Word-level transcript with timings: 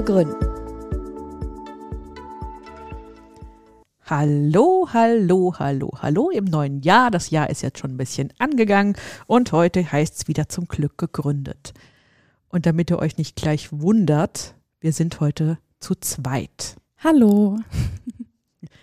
zu 0.00 0.04
gründen. 0.04 0.34
Hallo, 4.06 4.88
hallo, 4.92 5.54
hallo, 5.58 5.92
hallo 6.00 6.30
im 6.30 6.46
neuen 6.46 6.80
Jahr. 6.80 7.10
Das 7.10 7.30
Jahr 7.30 7.50
ist 7.50 7.62
jetzt 7.62 7.78
schon 7.78 7.92
ein 7.92 7.96
bisschen 7.96 8.32
angegangen 8.38 8.96
und 9.26 9.52
heute 9.52 9.92
heißt 9.92 10.16
es 10.16 10.28
wieder 10.28 10.48
zum 10.48 10.66
Glück 10.66 10.96
gegründet. 10.98 11.74
Und 12.48 12.66
damit 12.66 12.90
ihr 12.90 12.98
euch 12.98 13.18
nicht 13.18 13.36
gleich 13.36 13.68
wundert, 13.72 14.54
wir 14.80 14.92
sind 14.92 15.20
heute 15.20 15.58
zu 15.80 15.94
zweit. 15.94 16.76
Hallo. 16.98 17.58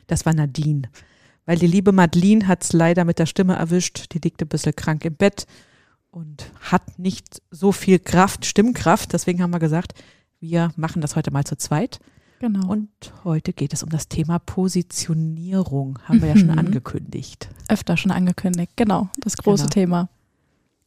Das 0.07 0.25
war 0.25 0.33
Nadine. 0.33 0.83
Weil 1.45 1.57
die 1.57 1.67
liebe 1.67 1.91
Madeline 1.91 2.47
hat 2.47 2.63
es 2.63 2.71
leider 2.71 3.03
mit 3.03 3.19
der 3.19 3.25
Stimme 3.25 3.55
erwischt. 3.57 4.13
Die 4.13 4.19
liegt 4.19 4.41
ein 4.41 4.47
bisschen 4.47 4.73
krank 4.73 5.03
im 5.03 5.15
Bett 5.15 5.45
und 6.11 6.49
hat 6.61 6.97
nicht 6.97 7.41
so 7.51 7.73
viel 7.73 7.99
Kraft, 7.99 8.45
Stimmkraft. 8.45 9.11
Deswegen 9.11 9.43
haben 9.43 9.51
wir 9.51 9.59
gesagt, 9.59 9.93
wir 10.39 10.71
machen 10.75 11.01
das 11.01 11.15
heute 11.15 11.31
mal 11.31 11.43
zu 11.43 11.57
zweit. 11.57 11.99
Genau. 12.39 12.67
Und 12.67 12.89
heute 13.23 13.51
geht 13.51 13.73
es 13.73 13.81
um 13.81 13.89
das 13.89 14.07
Thema 14.09 14.37
Positionierung. 14.39 15.97
Haben 16.03 16.21
wir 16.21 16.29
ja 16.29 16.37
schon 16.37 16.51
Mhm. 16.51 16.59
angekündigt. 16.59 17.49
Öfter 17.67 17.97
schon 17.97 18.11
angekündigt. 18.11 18.73
Genau, 18.75 19.09
das 19.19 19.37
große 19.37 19.63
Genau. 19.63 19.73
Thema. 19.73 20.09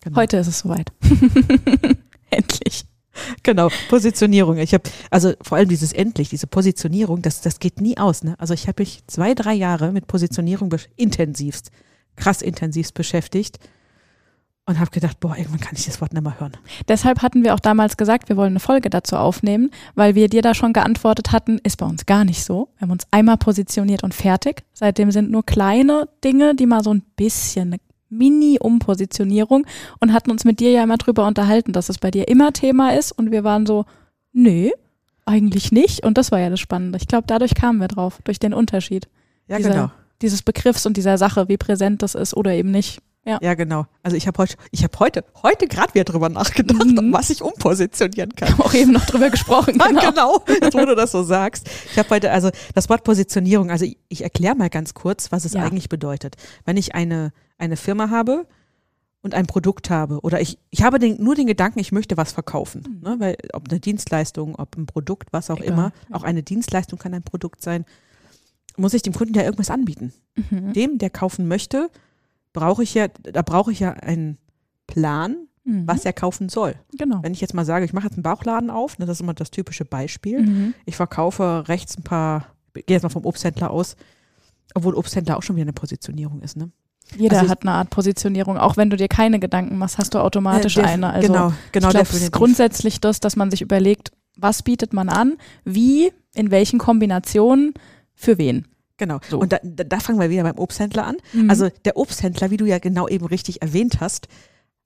Genau. 0.03 0.17
Heute 0.17 0.37
ist 0.37 0.47
es 0.47 0.61
soweit. 0.61 0.93
Endlich. 2.31 2.85
Genau, 3.43 3.69
Positionierung. 3.89 4.59
Ich 4.59 4.73
habe, 4.73 4.89
also 5.11 5.33
vor 5.43 5.59
allem 5.59 5.69
dieses 5.69 5.93
endlich, 5.93 6.29
diese 6.29 6.47
Positionierung, 6.47 7.23
das, 7.23 7.41
das 7.41 7.59
geht 7.59 7.81
nie 7.81 7.99
aus. 7.99 8.23
Ne? 8.23 8.37
Also 8.39 8.55
ich 8.55 8.69
habe 8.69 8.81
mich 8.83 9.03
zwei, 9.09 9.35
drei 9.35 9.53
Jahre 9.55 9.91
mit 9.93 10.07
Positionierung 10.07 10.73
intensivst, 10.97 11.71
krass 12.15 12.41
intensivst 12.41 12.95
beschäftigt 12.95 13.59
und 14.71 14.81
habe 14.81 14.91
gedacht, 14.91 15.21
boah, 15.21 15.37
irgendwann 15.37 15.61
kann 15.61 15.75
ich 15.77 15.85
das 15.87 16.01
Wort 16.01 16.13
nicht 16.13 16.23
mehr 16.23 16.39
hören. 16.41 16.53
Deshalb 16.89 17.23
hatten 17.23 17.45
wir 17.45 17.55
auch 17.55 17.61
damals 17.61 17.97
gesagt, 17.97 18.29
wir 18.29 18.37
wollen 18.37 18.53
eine 18.53 18.61
Folge 18.61 18.89
dazu 18.91 19.17
aufnehmen, 19.17 19.71
weil 19.95 20.15
wir 20.15 20.29
dir 20.29 20.43
da 20.43 20.55
schon 20.55 20.73
geantwortet 20.73 21.33
hatten, 21.33 21.59
ist 21.63 21.77
bei 21.77 21.87
uns 21.87 22.07
gar 22.07 22.25
nicht 22.25 22.45
so. 22.45 22.69
Wir 22.79 22.83
haben 22.83 22.93
uns 22.93 23.05
einmal 23.11 23.37
positioniert 23.37 24.03
und 24.03 24.15
fertig. 24.15 24.63
Seitdem 24.73 25.11
sind 25.11 25.31
nur 25.31 25.45
kleine 25.45 26.09
Dinge, 26.25 26.55
die 26.55 26.67
mal 26.67 26.83
so 26.83 26.93
ein 26.95 27.03
bisschen 27.17 27.73
eine 27.75 27.81
Mini-Umpositionierung 28.61 29.67
und 30.01 30.13
hatten 30.13 30.31
uns 30.31 30.45
mit 30.45 30.61
dir 30.61 30.71
ja 30.71 30.83
immer 30.83 30.97
drüber 30.97 31.27
unterhalten, 31.27 31.73
dass 31.73 31.89
es 31.89 31.99
bei 31.99 32.11
dir 32.11 32.29
immer 32.29 32.53
Thema 32.53 32.95
ist 32.95 33.13
und 33.13 33.31
wir 33.31 33.45
waren 33.45 33.67
so, 33.67 33.85
nö, 34.33 34.71
eigentlich 35.27 35.73
nicht. 35.73 36.05
Und 36.05 36.19
das 36.19 36.33
war 36.33 36.41
ja 36.41 36.51
das 36.51 36.61
Spannende. 36.61 36.99
Ich 37.01 37.09
glaube, 37.09 37.25
dadurch 37.27 37.55
kamen 37.55 37.79
wir 37.81 37.89
drauf, 37.89 38.19
durch 38.25 38.39
den 38.39 38.53
Unterschied 38.55 39.09
Ja, 39.49 39.57
Dieser- 39.59 39.71
genau. 39.71 39.91
dieses 40.23 40.43
Begriffs 40.43 40.87
und 40.87 40.97
dieser 40.97 41.19
Sache, 41.19 41.49
wie 41.49 41.57
präsent 41.57 42.03
das 42.03 42.15
ist 42.15 42.35
oder 42.37 42.53
eben 42.53 42.71
nicht. 42.71 43.01
Ja, 43.25 43.55
genau. 43.55 43.87
Also 44.03 44.17
ich 44.17 44.27
habe 44.27 44.39
heute, 44.39 44.57
ich 44.71 44.83
habe 44.83 44.99
heute, 44.99 45.25
heute 45.43 45.69
gerade 45.69 45.93
wieder 45.95 46.05
drüber 46.05 46.29
nachgedacht, 46.31 46.85
Mhm. 46.87 47.13
was 47.13 47.31
ich 47.31 47.43
umpositionieren 47.43 48.35
kann. 48.35 48.49
Wir 48.49 48.53
haben 48.59 48.63
auch 48.65 48.75
eben 48.75 48.93
noch 48.93 49.05
drüber 49.05 49.31
gesprochen. 49.31 49.79
Genau. 49.91 50.01
genau, 50.11 50.45
jetzt 50.49 50.75
wo 50.75 50.85
du 50.85 50.97
das 50.97 51.13
so 51.13 51.23
sagst. 51.23 51.69
Ich 51.93 51.99
habe 51.99 52.09
heute, 52.11 52.31
also 52.33 52.51
das 52.75 52.89
Wort 52.89 53.05
Positionierung, 53.05 53.71
also 53.71 53.85
ich, 53.85 53.99
ich 54.09 54.23
erkläre 54.23 54.55
mal 54.57 54.71
ganz 54.71 54.95
kurz, 54.95 55.31
was 55.33 55.45
es 55.45 55.53
Ja. 55.53 55.63
eigentlich 55.63 55.89
bedeutet. 55.89 56.37
Wenn 56.65 56.77
ich 56.77 56.95
eine, 56.95 57.33
eine 57.59 57.77
Firma 57.77 58.09
habe 58.11 58.47
und 59.23 59.35
ein 59.35 59.47
Produkt 59.47 59.91
habe 59.91 60.21
oder 60.21 60.41
ich, 60.41 60.59
ich 60.71 60.83
habe 60.83 60.99
den, 60.99 61.23
nur 61.23 61.35
den 61.35 61.47
Gedanken, 61.47 61.79
ich 61.79 61.93
möchte 61.93 62.17
was 62.17 62.33
verkaufen, 62.33 63.01
ne? 63.05 63.17
weil 63.19 63.37
ob 63.53 63.69
eine 63.71 63.81
Dienstleistung, 63.81 64.55
ob 64.57 64.77
ein 64.79 64.87
Produkt, 64.87 65.29
was 65.33 65.51
auch 65.51 65.59
Egal, 65.59 65.69
immer, 65.73 65.93
ja. 66.09 66.17
auch 66.17 66.23
eine 66.23 66.43
Dienstleistung 66.43 66.99
kann 66.99 67.13
ein 67.15 67.23
Produkt 67.23 67.63
sein, 67.63 67.85
muss 68.79 68.95
ich 68.95 69.03
dem 69.03 69.13
Kunden 69.13 69.35
ja 69.35 69.43
irgendwas 69.43 69.71
anbieten. 69.71 70.15
Mhm. 70.51 70.73
Dem, 70.73 70.99
der 70.99 71.11
kaufen 71.11 71.47
möchte, 71.49 71.91
brauche 72.53 72.83
ich 72.83 72.95
ja, 72.95 73.09
da 73.09 73.43
brauche 73.43 73.73
ich 73.73 73.81
ja 73.81 73.93
einen 73.93 74.39
Plan, 74.87 75.37
Mhm. 75.65 75.87
was 75.87 76.07
er 76.07 76.15
kaufen 76.15 76.49
soll. 76.49 76.75
Genau. 76.97 77.19
Wenn 77.23 77.33
ich 77.35 77.41
jetzt 77.43 77.53
mal 77.53 77.67
sage, 77.67 77.85
ich 77.85 77.93
mache 77.93 78.07
jetzt 78.07 78.15
einen 78.15 78.23
Bauchladen 78.23 78.71
auf, 78.71 78.99
ne, 78.99 79.05
das 79.05 79.19
ist 79.19 79.21
immer 79.21 79.35
das 79.35 79.51
typische 79.51 79.85
Beispiel. 79.85 80.41
Mhm. 80.41 80.75
Ich 80.87 80.97
verkaufe 80.97 81.65
rechts 81.69 81.99
ein 81.99 82.03
paar, 82.03 82.47
ich 82.75 82.87
gehe 82.87 82.97
jetzt 82.97 83.03
mal 83.03 83.11
vom 83.11 83.27
Obsthändler 83.27 83.71
aus, 83.71 83.95
obwohl 84.75 84.95
Obsthändler 84.95 85.37
auch 85.37 85.43
schon 85.43 85.57
wieder 85.57 85.65
eine 85.65 85.75
Positionierung 85.75 86.41
ist, 86.41 86.57
ne? 86.57 86.71
Jeder 87.17 87.41
Also 87.41 87.51
hat 87.51 87.63
eine 87.63 87.73
Art 87.73 87.91
Positionierung. 87.91 88.57
Auch 88.57 88.77
wenn 88.79 88.89
du 88.89 88.97
dir 88.97 89.09
keine 89.09 89.39
Gedanken 89.41 89.77
machst, 89.77 89.99
hast 89.99 90.15
du 90.15 90.19
automatisch 90.21 90.77
Äh, 90.79 90.83
eine. 90.83 91.11
Also 91.11 91.27
genau, 91.29 91.53
genau. 91.73 91.89
ich 91.89 91.93
glaube, 91.95 92.09
es 92.09 92.23
ist 92.23 92.33
grundsätzlich 92.33 93.01
das, 93.01 93.21
dass 93.21 93.37
man 93.37 93.51
sich 93.51 93.61
überlegt, 93.63 94.13
was 94.37 94.63
bietet 94.63 94.93
man 94.95 95.09
an, 95.11 95.37
wie, 95.65 96.11
in 96.35 96.51
welchen 96.51 96.79
Kombinationen, 96.79 97.75
für 98.15 98.39
wen. 98.39 98.67
Genau. 99.01 99.19
So. 99.29 99.41
Und 99.41 99.53
da, 99.53 99.59
da, 99.65 99.99
fangen 99.99 100.21
wir 100.21 100.29
wieder 100.31 100.43
beim 100.45 100.59
Obsthändler 100.59 101.07
an. 101.07 101.17
Mhm. 101.33 101.49
Also 101.51 101.71
der 101.87 101.97
Obsthändler, 101.97 102.51
wie 102.51 102.59
du 102.59 102.67
ja 102.67 102.79
genau 102.79 103.09
eben 103.09 103.25
richtig 103.27 103.63
erwähnt 103.63 103.99
hast, 104.01 104.29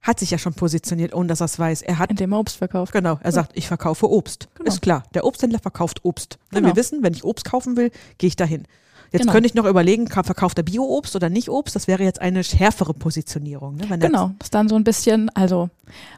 hat 0.01 0.21
sich 0.21 0.31
ja 0.31 0.39
schon 0.39 0.55
positioniert, 0.55 1.13
ohne 1.15 1.27
dass 1.29 1.41
er 1.41 1.47
es 1.47 1.59
weiß. 1.59 1.83
Er 1.83 1.99
hat 1.99 2.11
indem 2.11 2.33
er 2.33 2.39
Obst 2.39 2.57
verkauft. 2.59 2.93
Genau, 2.93 3.19
er 3.23 3.33
sagt, 3.33 3.53
ich 3.55 3.67
verkaufe 3.67 4.09
Obst. 4.09 4.49
Genau. 4.55 4.69
Ist 4.69 4.83
klar, 4.83 5.03
der 5.15 5.25
Obsthändler 5.25 5.59
verkauft 5.59 6.05
Obst. 6.05 6.39
Genau. 6.51 6.69
Wir 6.69 6.77
wissen, 6.77 7.03
wenn 7.03 7.13
ich 7.15 7.25
Obst 7.25 7.45
kaufen 7.45 7.77
will, 7.77 7.91
gehe 8.19 8.29
ich 8.29 8.37
dahin. 8.37 8.65
Jetzt 9.13 9.23
Genau. 9.23 9.33
könnte 9.33 9.47
ich 9.47 9.55
noch 9.55 9.65
überlegen, 9.67 10.07
ka- 10.09 10.25
verkauft 10.25 10.59
er 10.59 10.65
Bio-Obst 10.65 11.15
oder 11.15 11.29
nicht 11.31 11.49
Obst? 11.49 11.77
Das 11.77 11.87
wäre 11.87 12.03
jetzt 12.03 12.21
eine 12.21 12.43
schärfere 12.43 12.95
Positionierung. 12.95 13.77
Ne? 13.77 13.87
Genau, 13.99 14.33
das 14.39 14.47
ist 14.47 14.55
dann 14.55 14.69
so 14.69 14.75
ein 14.75 14.83
bisschen, 14.85 15.31
also 15.31 15.71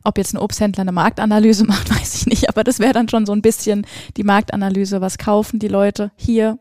ob 0.03 0.17
jetzt 0.19 0.33
ein 0.35 0.39
Obsthändler 0.39 0.81
eine 0.81 0.93
Marktanalyse 0.93 1.65
macht, 1.67 1.91
weiß 1.91 2.15
ich 2.15 2.27
nicht, 2.27 2.49
aber 2.49 2.65
das 2.65 2.79
wäre 2.79 2.93
dann 2.95 3.09
schon 3.09 3.27
so 3.27 3.33
ein 3.33 3.43
bisschen 3.43 3.87
die 4.17 4.25
Marktanalyse, 4.25 5.01
was 5.01 5.19
kaufen 5.19 5.59
die 5.59 5.69
Leute 5.69 6.11
hier, 6.17 6.59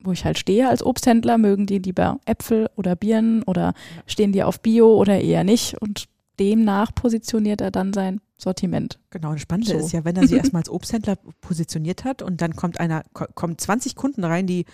wo 0.00 0.12
ich 0.12 0.24
halt 0.24 0.38
stehe 0.38 0.68
als 0.68 0.82
Obsthändler, 0.84 1.38
mögen 1.38 1.66
die 1.66 1.78
lieber 1.78 2.20
Äpfel 2.24 2.68
oder 2.76 2.94
Birnen 2.96 3.42
oder 3.42 3.74
stehen 4.06 4.32
die 4.32 4.42
auf 4.42 4.60
Bio 4.60 4.94
oder 4.96 5.20
eher 5.20 5.44
nicht 5.44 5.76
und 5.80 6.04
demnach 6.38 6.94
positioniert 6.94 7.60
er 7.60 7.70
dann 7.72 7.92
sein 7.92 8.20
Sortiment. 8.36 9.00
Genau, 9.10 9.32
das 9.32 9.40
Spannende 9.40 9.72
So. 9.72 9.78
ist 9.78 9.92
ja, 9.92 10.04
wenn 10.04 10.14
er 10.16 10.28
sie 10.28 10.36
erstmal 10.38 10.60
als 10.60 10.70
Obsthändler 10.70 11.16
positioniert 11.40 12.04
hat 12.04 12.22
und 12.22 12.40
dann 12.40 12.54
kommt 12.54 12.78
einer, 12.78 13.02
ko- 13.12 13.26
kommen 13.34 13.58
20 13.58 13.96
Kunden 13.96 14.22
rein, 14.22 14.46
die 14.46 14.64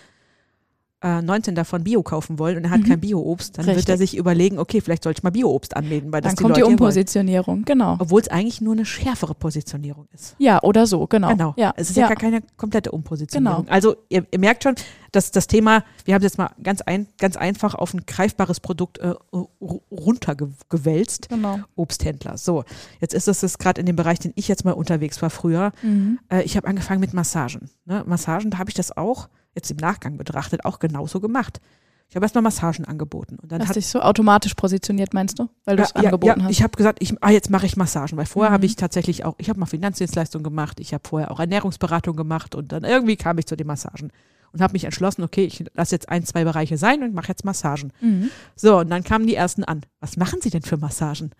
äh, 1.05 1.21
19 1.21 1.53
davon 1.53 1.83
Bio 1.83 2.01
kaufen 2.01 2.39
wollen 2.39 2.57
und 2.57 2.63
er 2.63 2.71
hat 2.71 2.79
Mhm. 2.81 2.85
kein 2.85 2.99
Bio-Obst, 2.99 3.57
dann 3.59 3.65
wird 3.67 3.77
Richtig. 3.77 3.93
er 3.93 3.97
sich 3.99 4.17
überlegen, 4.17 4.57
okay, 4.57 4.81
vielleicht 4.81 5.03
sollte 5.03 5.19
ich 5.19 5.23
mal 5.23 5.29
Bio-Obst 5.29 5.77
anmelden, 5.77 6.11
weil 6.11 6.21
das 6.21 6.31
Dann 6.31 6.35
die 6.37 6.41
kommt 6.43 6.49
Leute 6.57 6.61
die 6.61 6.71
hier 6.71 6.79
wollen. 6.79 6.89
Umpositionierung, 6.89 7.63
genau. 7.65 7.97
Obwohl 7.99 8.21
es 8.21 8.27
eigentlich 8.27 8.59
nur 8.61 8.73
eine 8.73 8.85
schärfere 8.85 9.35
Positionierung 9.35 10.07
ist. 10.13 10.35
Ja, 10.39 10.61
oder 10.63 10.87
so, 10.87 11.05
genau. 11.05 11.29
Genau. 11.29 11.53
Ja, 11.57 11.73
Es 11.77 11.89
ist 11.91 11.95
ja, 11.97 12.03
ja. 12.03 12.07
gar 12.07 12.17
keine 12.17 12.41
komplette 12.57 12.91
Umpositionierung. 12.91 13.65
Genau. 13.65 13.71
Also 13.73 13.95
ihr, 14.09 14.25
ihr 14.31 14.39
merkt 14.39 14.63
schon, 14.63 14.75
dass 15.11 15.31
das 15.31 15.47
Thema, 15.47 15.83
wir 16.05 16.13
haben 16.15 16.21
es 16.23 16.31
jetzt 16.31 16.37
mal 16.37 16.49
ganz, 16.63 16.81
ein, 16.81 17.07
ganz 17.19 17.37
einfach 17.37 17.75
auf 17.75 17.93
ein 17.93 18.01
greifbares 18.07 18.59
Produkt 18.59 18.97
äh, 18.97 19.13
ru- 19.31 19.81
runtergewälzt. 20.39 21.29
genau. 21.29 21.59
Obsthändler. 21.75 22.37
So, 22.37 22.63
jetzt 22.99 23.13
ist 23.13 23.27
es 23.27 23.39
das 23.41 23.57
gerade 23.57 23.79
in 23.79 23.85
dem 23.85 23.95
Bereich, 23.95 24.19
den 24.19 24.33
ich 24.35 24.47
jetzt 24.47 24.65
mal 24.65 24.71
unterwegs 24.73 25.21
war 25.21 25.29
früher. 25.29 25.71
Mhm. 25.81 26.19
Äh, 26.29 26.43
ich 26.43 26.57
habe 26.57 26.67
angefangen 26.67 26.99
mit 26.99 27.13
Massagen. 27.13 27.69
Ne? 27.85 28.03
Massagen, 28.05 28.51
da 28.51 28.57
habe 28.57 28.69
ich 28.69 28.73
das 28.75 28.95
auch 28.95 29.29
jetzt 29.55 29.71
im 29.71 29.77
Nachgang 29.77 30.17
betrachtet 30.17 30.65
auch 30.65 30.79
genauso 30.79 31.19
gemacht. 31.19 31.59
Ich 32.07 32.15
habe 32.15 32.23
erstmal 32.23 32.43
Massagen 32.43 32.85
angeboten 32.85 33.37
und 33.41 33.51
dann 33.51 33.61
Hast 33.61 33.69
hat 33.69 33.75
dich 33.77 33.87
so 33.87 33.99
automatisch 33.99 34.53
positioniert, 34.53 35.13
meinst 35.13 35.39
du? 35.39 35.49
Weil 35.65 35.77
du 35.77 35.83
es 35.83 35.91
ja, 35.95 36.01
ja, 36.03 36.07
angeboten 36.09 36.39
ja, 36.39 36.45
hast. 36.45 36.51
ich 36.51 36.61
habe 36.61 36.77
gesagt, 36.77 36.99
ich, 37.01 37.15
ah, 37.21 37.31
jetzt 37.31 37.49
mache 37.49 37.65
ich 37.65 37.77
Massagen, 37.77 38.15
weil 38.17 38.27
vorher 38.27 38.51
Mhm. 38.51 38.55
habe 38.55 38.65
ich 38.67 38.75
tatsächlich 38.75 39.25
auch, 39.25 39.33
ich 39.39 39.49
habe 39.49 39.59
mal 39.59 39.65
Finanzdienstleistungen 39.65 40.43
gemacht, 40.43 40.79
ich 40.79 40.93
habe 40.93 41.07
vorher 41.07 41.31
auch 41.31 41.39
Ernährungsberatung 41.39 42.15
gemacht 42.15 42.53
und 42.53 42.71
dann 42.71 42.83
irgendwie 42.83 43.15
kam 43.15 43.39
ich 43.39 43.47
zu 43.47 43.57
den 43.57 43.65
Massagen 43.67 44.11
und 44.55 44.61
habe 44.61 44.73
mich 44.73 44.85
entschlossen, 44.85 45.21
okay, 45.23 45.43
ich 45.45 45.63
lasse 45.75 45.93
jetzt 45.93 46.09
ein, 46.09 46.25
zwei 46.25 46.43
Bereiche 46.43 46.77
sein 46.77 47.03
und 47.03 47.13
mache 47.13 47.27
jetzt 47.27 47.45
Massagen. 47.45 47.91
Mhm. 48.01 48.29
So, 48.55 48.79
und 48.79 48.89
dann 48.89 49.03
kamen 49.03 49.27
die 49.27 49.35
ersten 49.35 49.63
an. 49.63 49.81
Was 49.99 50.17
machen 50.17 50.39
Sie 50.41 50.49
denn 50.49 50.61
für 50.63 50.77
Massagen? 50.77 51.31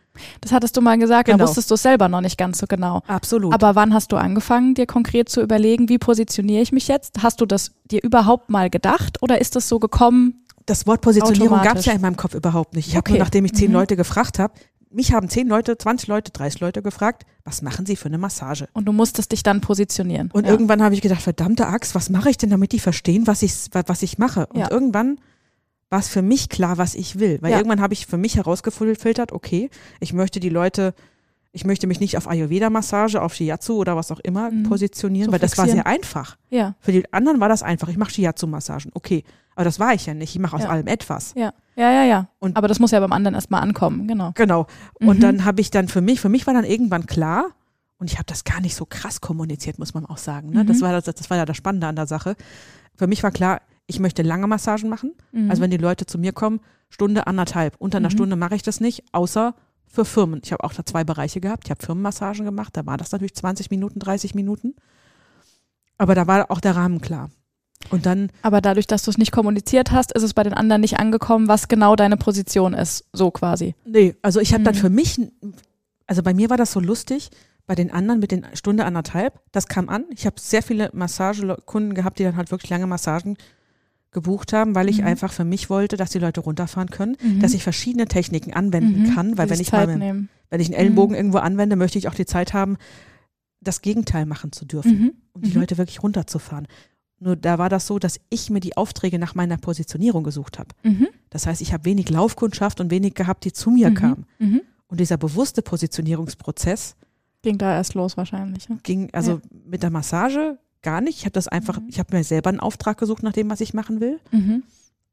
Das 0.41 0.51
hattest 0.51 0.77
du 0.77 0.81
mal 0.81 0.97
gesagt, 0.97 1.25
Genau. 1.25 1.39
da 1.39 1.43
wusstest 1.47 1.69
du 1.71 1.75
es 1.75 1.81
selber 1.81 2.07
noch 2.09 2.21
nicht 2.21 2.37
ganz 2.37 2.59
so 2.59 2.67
genau. 2.67 3.01
Absolut. 3.07 3.53
Aber 3.53 3.75
wann 3.75 3.93
hast 3.93 4.11
du 4.11 4.17
angefangen, 4.17 4.75
dir 4.75 4.85
konkret 4.85 5.29
zu 5.29 5.41
überlegen, 5.41 5.89
wie 5.89 5.97
positioniere 5.97 6.61
ich 6.61 6.71
mich 6.71 6.87
jetzt? 6.87 7.23
Hast 7.23 7.41
du 7.41 7.45
das 7.45 7.71
dir 7.85 8.03
überhaupt 8.03 8.49
mal 8.49 8.69
gedacht 8.69 9.21
oder 9.21 9.39
ist 9.41 9.55
das 9.55 9.67
so 9.67 9.79
gekommen? 9.79 10.41
das 10.67 10.87
Wort 10.87 11.01
Positionierung 11.01 11.61
gab 11.61 11.77
es 11.77 11.85
ja 11.85 11.93
in 11.93 12.01
meinem 12.01 12.17
Kopf 12.17 12.33
überhaupt 12.33 12.73
nicht. 12.75 12.87
Ich 12.87 12.95
habe 12.95 13.01
Okay. 13.01 13.11
nur, 13.13 13.19
nachdem 13.19 13.45
ich 13.45 13.53
zehn 13.53 13.67
Mhm. 13.67 13.73
Leute 13.75 13.95
gefragt 13.95 14.39
habe, 14.39 14.55
mich 14.95 15.13
haben 15.13 15.29
zehn 15.29 15.47
Leute, 15.47 15.77
20 15.77 16.07
Leute, 16.07 16.31
30 16.31 16.61
Leute 16.61 16.81
gefragt, 16.81 17.25
was 17.43 17.61
machen 17.61 17.85
Sie 17.85 17.95
für 17.95 18.05
eine 18.07 18.17
Massage? 18.17 18.67
Und 18.73 18.85
du 18.85 18.93
musstest 18.93 19.31
dich 19.31 19.43
dann 19.43 19.61
positionieren. 19.61 20.31
Und 20.33 20.45
ja. 20.45 20.51
irgendwann 20.51 20.81
habe 20.81 20.95
ich 20.95 21.01
gedacht, 21.01 21.21
verdammte 21.21 21.67
Axt, 21.67 21.95
was 21.95 22.09
mache 22.09 22.29
ich 22.29 22.37
denn, 22.37 22.49
damit 22.49 22.71
die 22.71 22.79
verstehen, 22.79 23.27
was 23.27 23.41
ich, 23.41 23.53
was 23.71 24.01
ich 24.01 24.17
mache? 24.17 24.47
Und 24.47 24.59
Ja. 24.59 24.71
irgendwann 24.71 25.19
war 25.89 25.99
es 25.99 26.07
für 26.07 26.21
mich 26.21 26.49
klar, 26.49 26.77
was 26.77 26.95
ich 26.95 27.19
will. 27.19 27.37
Weil 27.41 27.51
Ja. 27.51 27.57
irgendwann 27.57 27.81
habe 27.81 27.93
ich 27.93 28.07
für 28.07 28.17
mich 28.17 28.37
herausgefiltert, 28.37 29.31
okay, 29.31 29.69
ich 29.99 30.13
möchte 30.13 30.39
die 30.39 30.49
Leute 30.49 30.93
ich 31.55 31.63
möchte 31.65 31.87
mich 31.87 31.99
nicht 32.01 32.17
auf 32.17 32.27
Ayurveda-Massage, 32.27 33.21
auf 33.21 33.33
Shiatsu 33.33 33.75
oder 33.77 33.95
was 33.95 34.11
auch 34.11 34.19
immer 34.19 34.51
Mhm. 34.51 34.63
positionieren, 34.63 35.27
So 35.27 35.31
weil 35.31 35.39
das 35.39 35.57
war 35.57 35.65
fixieren. 35.65 35.85
sehr 35.85 35.91
einfach. 35.91 36.35
Ja, 36.49 36.75
Für 36.79 36.91
die 36.91 37.11
anderen 37.13 37.39
war 37.39 37.47
das 37.49 37.63
einfach. 37.63 37.87
Ich 37.87 37.97
mache 37.97 38.11
Shiatsu-Massagen, 38.11 38.91
okay. 38.93 39.23
Aber 39.55 39.63
das 39.63 39.79
war 39.79 39.93
ich 39.93 40.05
ja 40.05 40.13
nicht. 40.13 40.35
Ich 40.35 40.39
mache 40.41 40.55
aus 40.57 40.63
Ja. 40.63 40.69
allem 40.69 40.87
etwas. 40.87 41.33
ja, 41.35 41.53
ja, 41.77 41.91
ja, 41.91 42.03
ja. 42.03 42.27
Und- 42.39 42.57
Aber 42.57 42.67
das 42.67 42.79
muss 42.79 42.91
ja 42.91 42.99
beim 42.99 43.13
anderen 43.13 43.35
erstmal 43.35 43.61
ankommen, 43.61 44.05
genau. 44.07 44.31
Genau. 44.35 44.67
Und 44.99 45.17
Mhm. 45.17 45.21
dann 45.21 45.45
habe 45.45 45.61
ich 45.61 45.71
dann 45.71 45.87
für 45.87 46.01
mich, 46.01 46.19
für 46.19 46.29
mich 46.29 46.45
war 46.45 46.53
dann 46.53 46.65
irgendwann 46.65 47.05
klar, 47.05 47.45
und 47.97 48.11
ich 48.11 48.15
habe 48.17 48.25
das 48.25 48.43
gar 48.43 48.59
nicht 48.59 48.75
so 48.75 48.85
krass 48.85 49.21
kommuniziert, 49.21 49.79
muss 49.79 49.93
man 49.93 50.05
auch 50.05 50.17
sagen. 50.17 50.49
Ne? 50.49 50.65
Das, 50.65 50.77
Mhm. 50.77 50.81
war 50.81 50.91
das, 50.91 51.05
das 51.05 51.29
war 51.29 51.37
ja 51.37 51.45
das 51.45 51.55
Spannende 51.55 51.87
an 51.87 51.95
der 51.95 52.05
Sache. 52.07 52.35
Für 52.95 53.07
mich 53.07 53.23
war 53.23 53.31
klar, 53.31 53.61
ich 53.87 53.99
möchte 54.01 54.21
lange 54.23 54.47
Massagen 54.47 54.89
machen. 54.89 55.13
Mhm. 55.31 55.49
Also 55.49 55.61
wenn 55.61 55.71
die 55.71 55.77
Leute 55.77 56.05
zu 56.05 56.17
mir 56.17 56.33
kommen, 56.33 56.59
Stunde, 56.89 57.25
anderthalb. 57.27 57.75
Unter 57.79 57.97
einer 57.99 58.09
Mhm. 58.09 58.13
Stunde 58.13 58.35
mache 58.35 58.55
ich 58.55 58.63
das 58.63 58.81
nicht, 58.81 59.03
außer 59.13 59.55
für 59.87 60.05
Firmen. 60.05 60.41
Ich 60.43 60.51
habe 60.51 60.63
auch 60.63 60.73
da 60.73 60.85
zwei 60.85 61.03
Bereiche 61.03 61.39
gehabt. 61.41 61.63
Ich 61.65 61.71
habe 61.71 61.83
Firmenmassagen 61.85 62.45
gemacht, 62.45 62.75
da 62.77 62.85
war 62.85 62.97
das 62.97 63.11
natürlich 63.11 63.35
20 63.35 63.71
Minuten, 63.71 63.99
30 63.99 64.35
Minuten. 64.35 64.75
Aber 65.97 66.15
da 66.15 66.27
war 66.27 66.51
auch 66.51 66.59
der 66.59 66.75
Rahmen 66.75 67.01
klar. 67.01 67.29
Und 67.91 68.05
dann, 68.05 68.31
Aber 68.41 68.61
dadurch, 68.61 68.87
dass 68.87 69.03
du 69.03 69.11
es 69.11 69.17
nicht 69.17 69.31
kommuniziert 69.31 69.91
hast, 69.91 70.11
ist 70.13 70.23
es 70.23 70.33
bei 70.33 70.41
den 70.43 70.53
anderen 70.53 70.81
nicht 70.81 70.97
angekommen, 70.99 71.47
was 71.47 71.67
genau 71.67 71.95
deine 71.95 72.17
Position 72.17 72.73
ist, 72.73 73.05
so 73.13 73.29
quasi. 73.31 73.75
nee, 73.85 74.15
also 74.23 74.39
ich 74.39 74.53
habe 74.53 74.63
dann 74.63 74.73
Mhm. 74.75 74.79
für 74.79 74.89
mich, 74.89 75.19
also 76.07 76.23
bei 76.23 76.33
mir 76.33 76.49
war 76.49 76.57
das 76.57 76.71
so 76.71 76.79
lustig, 76.79 77.29
bei 77.67 77.75
den 77.75 77.91
anderen 77.91 78.19
mit 78.19 78.31
den 78.31 78.45
Stunde 78.53 78.85
anderthalb, 78.85 79.39
das 79.51 79.67
kam 79.67 79.89
an. 79.89 80.05
Ich 80.09 80.25
habe 80.25 80.39
sehr 80.39 80.63
viele 80.63 80.89
Massagekunden 80.93 81.93
gehabt, 81.93 82.17
die 82.19 82.23
dann 82.23 82.37
halt 82.37 82.49
wirklich 82.51 82.69
lange 82.71 82.87
Massagen 82.87 83.37
gebucht 84.15 84.51
haben, 84.53 84.73
weil 84.73 84.89
ich 84.89 85.01
Mhm. 85.01 85.05
einfach 85.07 85.31
für 85.31 85.43
mich 85.45 85.69
wollte, 85.69 85.97
dass 85.97 86.09
die 86.09 86.17
Leute 86.19 86.41
runterfahren 86.41 86.89
können, 86.89 87.15
Mhm. 87.21 87.41
dass 87.41 87.53
ich 87.53 87.61
verschiedene 87.61 88.07
Techniken 88.07 88.53
anwenden 88.53 89.03
Mhm. 89.03 89.13
kann, 89.13 89.37
weil 89.37 89.49
wenn 89.51 89.59
ich 89.59 89.71
mal 89.71 89.87
wenn 90.49 90.59
ich 90.61 90.67
einen 90.67 90.75
Ellenbogen 90.75 91.15
irgendwo 91.15 91.37
anwende, 91.39 91.75
möchte 91.75 91.97
ich 91.99 92.07
auch 92.07 92.13
die 92.15 92.25
Zeit 92.25 92.53
haben, 92.53 92.77
das 93.61 93.81
Gegenteil 93.81 94.25
machen 94.25 94.51
zu 94.51 94.65
dürfen, 94.65 94.99
Mhm. 94.99 95.11
um 95.33 95.41
die 95.41 95.49
Mhm. 95.49 95.59
Leute 95.59 95.77
wirklich 95.77 96.01
runterzufahren. 96.01 96.67
Nur 97.19 97.35
da 97.35 97.57
war 97.57 97.69
das 97.69 97.87
so, 97.87 97.97
dass 97.99 98.19
ich 98.29 98.49
mir 98.49 98.59
die 98.59 98.77
Aufträge 98.77 99.17
nach 99.19 99.35
meiner 99.35 99.57
Positionierung 99.57 100.23
gesucht 100.23 100.59
habe. 100.59 100.69
Mhm. 100.83 101.07
Das 101.29 101.45
heißt, 101.47 101.61
ich 101.61 101.73
habe 101.73 101.85
wenig 101.85 102.09
Laufkundschaft 102.09 102.79
und 102.81 102.91
wenig 102.91 103.13
gehabt, 103.15 103.43
die 103.45 103.53
zu 103.53 103.69
mir 103.71 103.89
Mhm. 103.89 104.25
Mhm. 104.39 104.61
Und 104.87 104.99
dieser 104.99 105.17
bewusste 105.17 105.61
Positionierungsprozess 105.61 106.95
Ging 107.41 107.57
da 107.57 107.75
erst 107.75 107.93
los 107.93 108.17
wahrscheinlich. 108.17 108.67
Ja. 108.69 108.77
ging 108.83 109.09
also 109.13 109.39
mit 109.67 109.83
der 109.83 109.89
Massage 109.91 110.57
gar 110.85 111.01
nicht. 111.01 111.17
Ich 111.19 111.25
habe 111.25 111.33
das 111.33 111.47
einfach, 111.49 111.79
Mhm. 111.81 111.87
ich 111.89 111.99
habe 111.99 112.15
mir 112.15 112.23
selber 112.23 112.49
einen 112.49 112.59
Auftrag 112.61 112.97
gesucht 112.97 113.23
nach 113.23 113.33
dem, 113.33 113.49
was 113.49 113.59
ich 113.61 113.73
machen 113.73 113.99
will. 113.99 114.19
Mhm. 114.31 114.63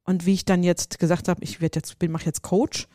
Und 0.05 0.27
wie 0.27 0.35
ich 0.35 0.45
dann 0.45 0.63
jetzt 0.63 0.99
gesagt 0.99 1.29
habe, 1.29 1.43
ich 1.43 1.61
werde 1.61 1.79
jetzt 1.79 1.99
bin 1.99 2.11
mache 2.13 2.27
jetzt 2.27 2.43
Coach, 2.43 2.87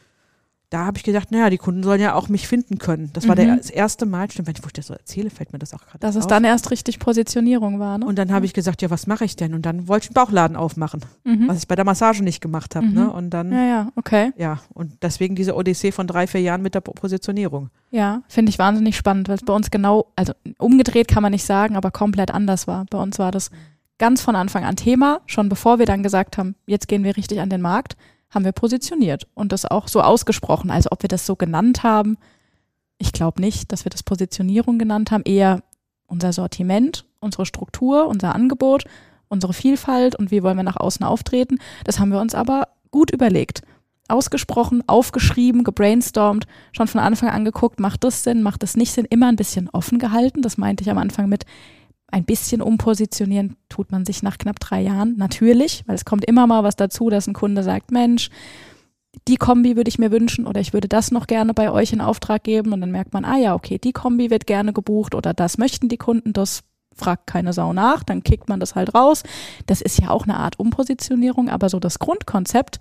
da 0.70 0.86
habe 0.86 0.98
ich 0.98 1.04
gedacht, 1.04 1.32
naja, 1.32 1.50
die 1.50 1.58
Kunden 1.58 1.82
sollen 1.82 2.02
ja 2.02 2.14
auch 2.14 2.28
mich 2.28 2.46
finden 2.46 2.78
können. 2.78 3.10
Das 3.14 3.26
war 3.28 3.36
Mhm. 3.36 3.40
der, 3.40 3.56
das 3.56 3.70
erste 3.70 4.06
Mal, 4.06 4.30
stimmt, 4.30 4.48
wenn 4.50 4.56
ich, 4.58 4.64
wo 4.64 4.68
ich 4.68 4.74
das 4.74 4.88
so 4.88 4.94
erzähle, 4.94 5.30
fällt 5.30 5.54
mir 5.54 5.60
das 5.60 5.74
auch 5.74 5.86
gerade 5.86 6.00
Dass 6.00 6.16
es 6.18 6.26
auf. 6.26 6.30
dann 6.30 6.44
erst 6.44 6.72
richtig 6.72 7.00
Positionierung 7.00 7.80
war, 7.80 7.98
ne? 7.98 8.06
Und 8.06 8.18
dann 8.20 8.34
habe 8.34 8.46
ich 8.46 8.54
gesagt, 8.54 8.82
ja, 8.82 8.90
was 8.90 9.08
mache 9.08 9.24
ich 9.24 9.38
denn? 9.38 9.54
Und 9.54 9.66
dann 9.66 9.88
wollte 9.88 10.06
ich 10.06 10.10
einen 10.10 10.16
Bauchladen 10.16 10.58
aufmachen, 10.58 11.00
mhm. 11.24 11.48
was 11.48 11.60
ich 11.60 11.68
bei 11.70 11.76
der 11.76 11.86
Massage 11.86 12.22
nicht 12.22 12.42
gemacht 12.42 12.76
habe. 12.76 12.86
Mhm. 12.88 12.94
Ne? 12.94 13.12
Und 13.12 13.30
dann, 13.30 13.52
ja. 13.52 13.58
Ja, 13.58 13.66
ja, 13.68 13.92
okay. 13.96 14.34
und 14.74 14.92
deswegen 15.02 15.36
diese 15.36 15.56
Odyssee 15.56 15.92
von 15.94 16.06
drei, 16.06 16.28
vier 16.28 16.42
Jahren 16.42 16.62
mit 16.62 16.76
der 16.76 16.82
Positionierung. 16.82 17.70
Ja, 17.92 18.24
finde 18.28 18.50
ich 18.50 18.60
wahnsinnig 18.60 18.98
spannend, 18.98 19.30
weil 19.30 19.36
es 19.36 19.44
bei 19.44 19.54
uns 19.54 19.72
genau, 19.72 20.08
also 20.18 20.34
umgedreht 20.58 21.08
kann 21.08 21.24
man 21.24 21.32
nicht 21.32 21.46
sagen, 21.46 21.78
aber 21.78 21.92
komplett 21.92 22.32
anders 22.32 22.68
war. 22.68 22.86
Bei 22.90 22.98
uns 22.98 23.20
war 23.20 23.32
das 23.32 23.52
ganz 24.00 24.22
von 24.22 24.36
Anfang 24.36 24.66
an 24.66 24.76
Thema. 24.76 25.22
Schon 25.28 25.48
bevor 25.50 25.80
wir 25.80 25.86
dann 25.86 26.04
gesagt 26.04 26.38
haben, 26.38 26.56
jetzt 26.66 26.88
gehen 26.90 27.04
wir 27.06 27.16
richtig 27.16 27.40
an 27.40 27.50
den 27.50 27.62
Markt, 27.62 27.96
haben 28.30 28.46
wir 28.46 28.52
positioniert 28.52 29.28
und 29.34 29.52
das 29.52 29.66
auch 29.66 29.88
so 29.88 30.02
ausgesprochen. 30.02 30.72
Also 30.72 30.90
ob 30.92 31.04
wir 31.04 31.10
das 31.10 31.26
so 31.26 31.36
genannt 31.36 31.84
haben, 31.84 32.18
ich 32.98 33.14
glaube 33.14 33.42
nicht, 33.42 33.72
dass 33.72 33.86
wir 33.86 33.90
das 33.90 34.04
Positionierung 34.04 34.80
genannt 34.80 35.12
haben, 35.12 35.24
eher 35.24 35.64
unser 36.08 36.34
Sortiment, 36.34 37.06
unsere 37.20 37.46
Struktur, 37.46 38.08
unser 38.08 38.34
Angebot, 38.34 38.86
unsere 39.28 39.54
Vielfalt 39.54 40.16
und 40.16 40.32
wie 40.32 40.44
wollen 40.44 40.58
wir 40.58 40.64
nach 40.64 40.78
außen 40.78 41.06
auftreten. 41.06 41.60
Das 41.84 42.00
haben 42.00 42.12
wir 42.12 42.20
uns 42.20 42.34
aber 42.34 42.70
gut 42.92 43.12
überlegt. 43.12 43.62
Ausgesprochen, 44.08 44.88
aufgeschrieben, 44.88 45.66
gebrainstormt, 45.66 46.48
schon 46.72 46.88
von 46.88 47.02
Anfang 47.02 47.30
an 47.30 47.44
geguckt, 47.44 47.80
macht 47.80 48.06
das 48.06 48.24
Sinn, 48.24 48.42
macht 48.42 48.64
das 48.64 48.78
nicht 48.78 48.94
Sinn, 48.94 49.06
immer 49.10 49.28
ein 49.28 49.36
bisschen 49.36 49.70
offen 49.70 50.00
gehalten. 50.00 50.42
Das 50.42 50.58
meinte 50.58 50.82
ich 50.84 50.90
am 50.90 50.98
Anfang 50.98 51.28
mit 51.28 51.46
ein 52.10 52.24
bisschen 52.24 52.62
umpositionieren 52.62 53.58
tut 53.70 53.92
man 53.92 54.06
sich 54.06 54.24
nach 54.24 54.38
knapp 54.38 54.60
drei 54.60 54.82
Jahren. 54.82 55.16
Natürlich, 55.18 55.84
weil 55.88 55.96
es 55.96 56.06
kommt 56.06 56.26
immer 56.26 56.48
mal 56.48 56.64
was 56.64 56.76
dazu, 56.76 57.10
dass 57.10 57.28
ein 57.28 57.34
Kunde 57.34 57.64
sagt, 57.64 57.92
Mensch, 57.92 58.30
die 59.28 59.38
Kombi 59.38 59.76
würde 59.76 59.90
ich 59.90 60.00
mir 60.00 60.12
wünschen 60.12 60.46
oder 60.46 60.62
ich 60.62 60.74
würde 60.74 60.88
das 60.88 61.12
noch 61.12 61.28
gerne 61.28 61.54
bei 61.54 61.72
euch 61.72 61.92
in 61.92 62.02
Auftrag 62.02 62.44
geben 62.44 62.72
und 62.74 62.82
dann 62.82 62.92
merkt 62.92 63.14
man, 63.14 63.26
ah 63.26 63.38
ja, 63.38 63.56
okay, 63.56 63.78
die 63.78 63.94
Kombi 63.94 64.30
wird 64.30 64.48
gerne 64.48 64.74
gebucht 64.74 65.16
oder 65.16 65.34
das 65.34 65.58
möchten 65.58 65.90
die 65.90 65.98
Kunden, 65.98 66.34
das 66.34 66.64
fragt 66.96 67.28
keine 67.28 67.54
Sau 67.54 67.74
nach, 67.74 68.04
dann 68.04 68.24
kickt 68.24 68.50
man 68.50 68.60
das 68.60 68.76
halt 68.76 68.96
raus. 68.96 69.24
Das 69.66 69.82
ist 69.82 70.00
ja 70.00 70.10
auch 70.10 70.24
eine 70.24 70.38
Art 70.38 70.60
Umpositionierung, 70.60 71.50
aber 71.50 71.70
so 71.70 71.80
das 71.80 72.00
Grundkonzept 72.00 72.80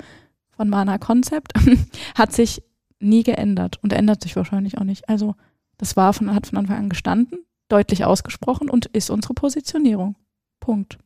von 0.56 0.68
Mana 0.68 0.98
Concept 0.98 1.52
hat 2.14 2.32
sich 2.32 2.62
nie 2.98 3.22
geändert 3.22 3.78
und 3.82 3.92
ändert 3.92 4.22
sich 4.22 4.36
wahrscheinlich 4.36 4.78
auch 4.78 4.84
nicht. 4.84 5.08
Also 5.08 5.34
das 5.78 5.96
war 5.96 6.12
von, 6.12 6.34
hat 6.34 6.46
von 6.46 6.58
Anfang 6.58 6.78
an 6.78 6.88
gestanden, 6.88 7.40
deutlich 7.68 8.04
ausgesprochen 8.04 8.70
und 8.70 8.86
ist 8.86 9.10
unsere 9.10 9.34
Positionierung. 9.34 10.16
Punkt. 10.60 10.98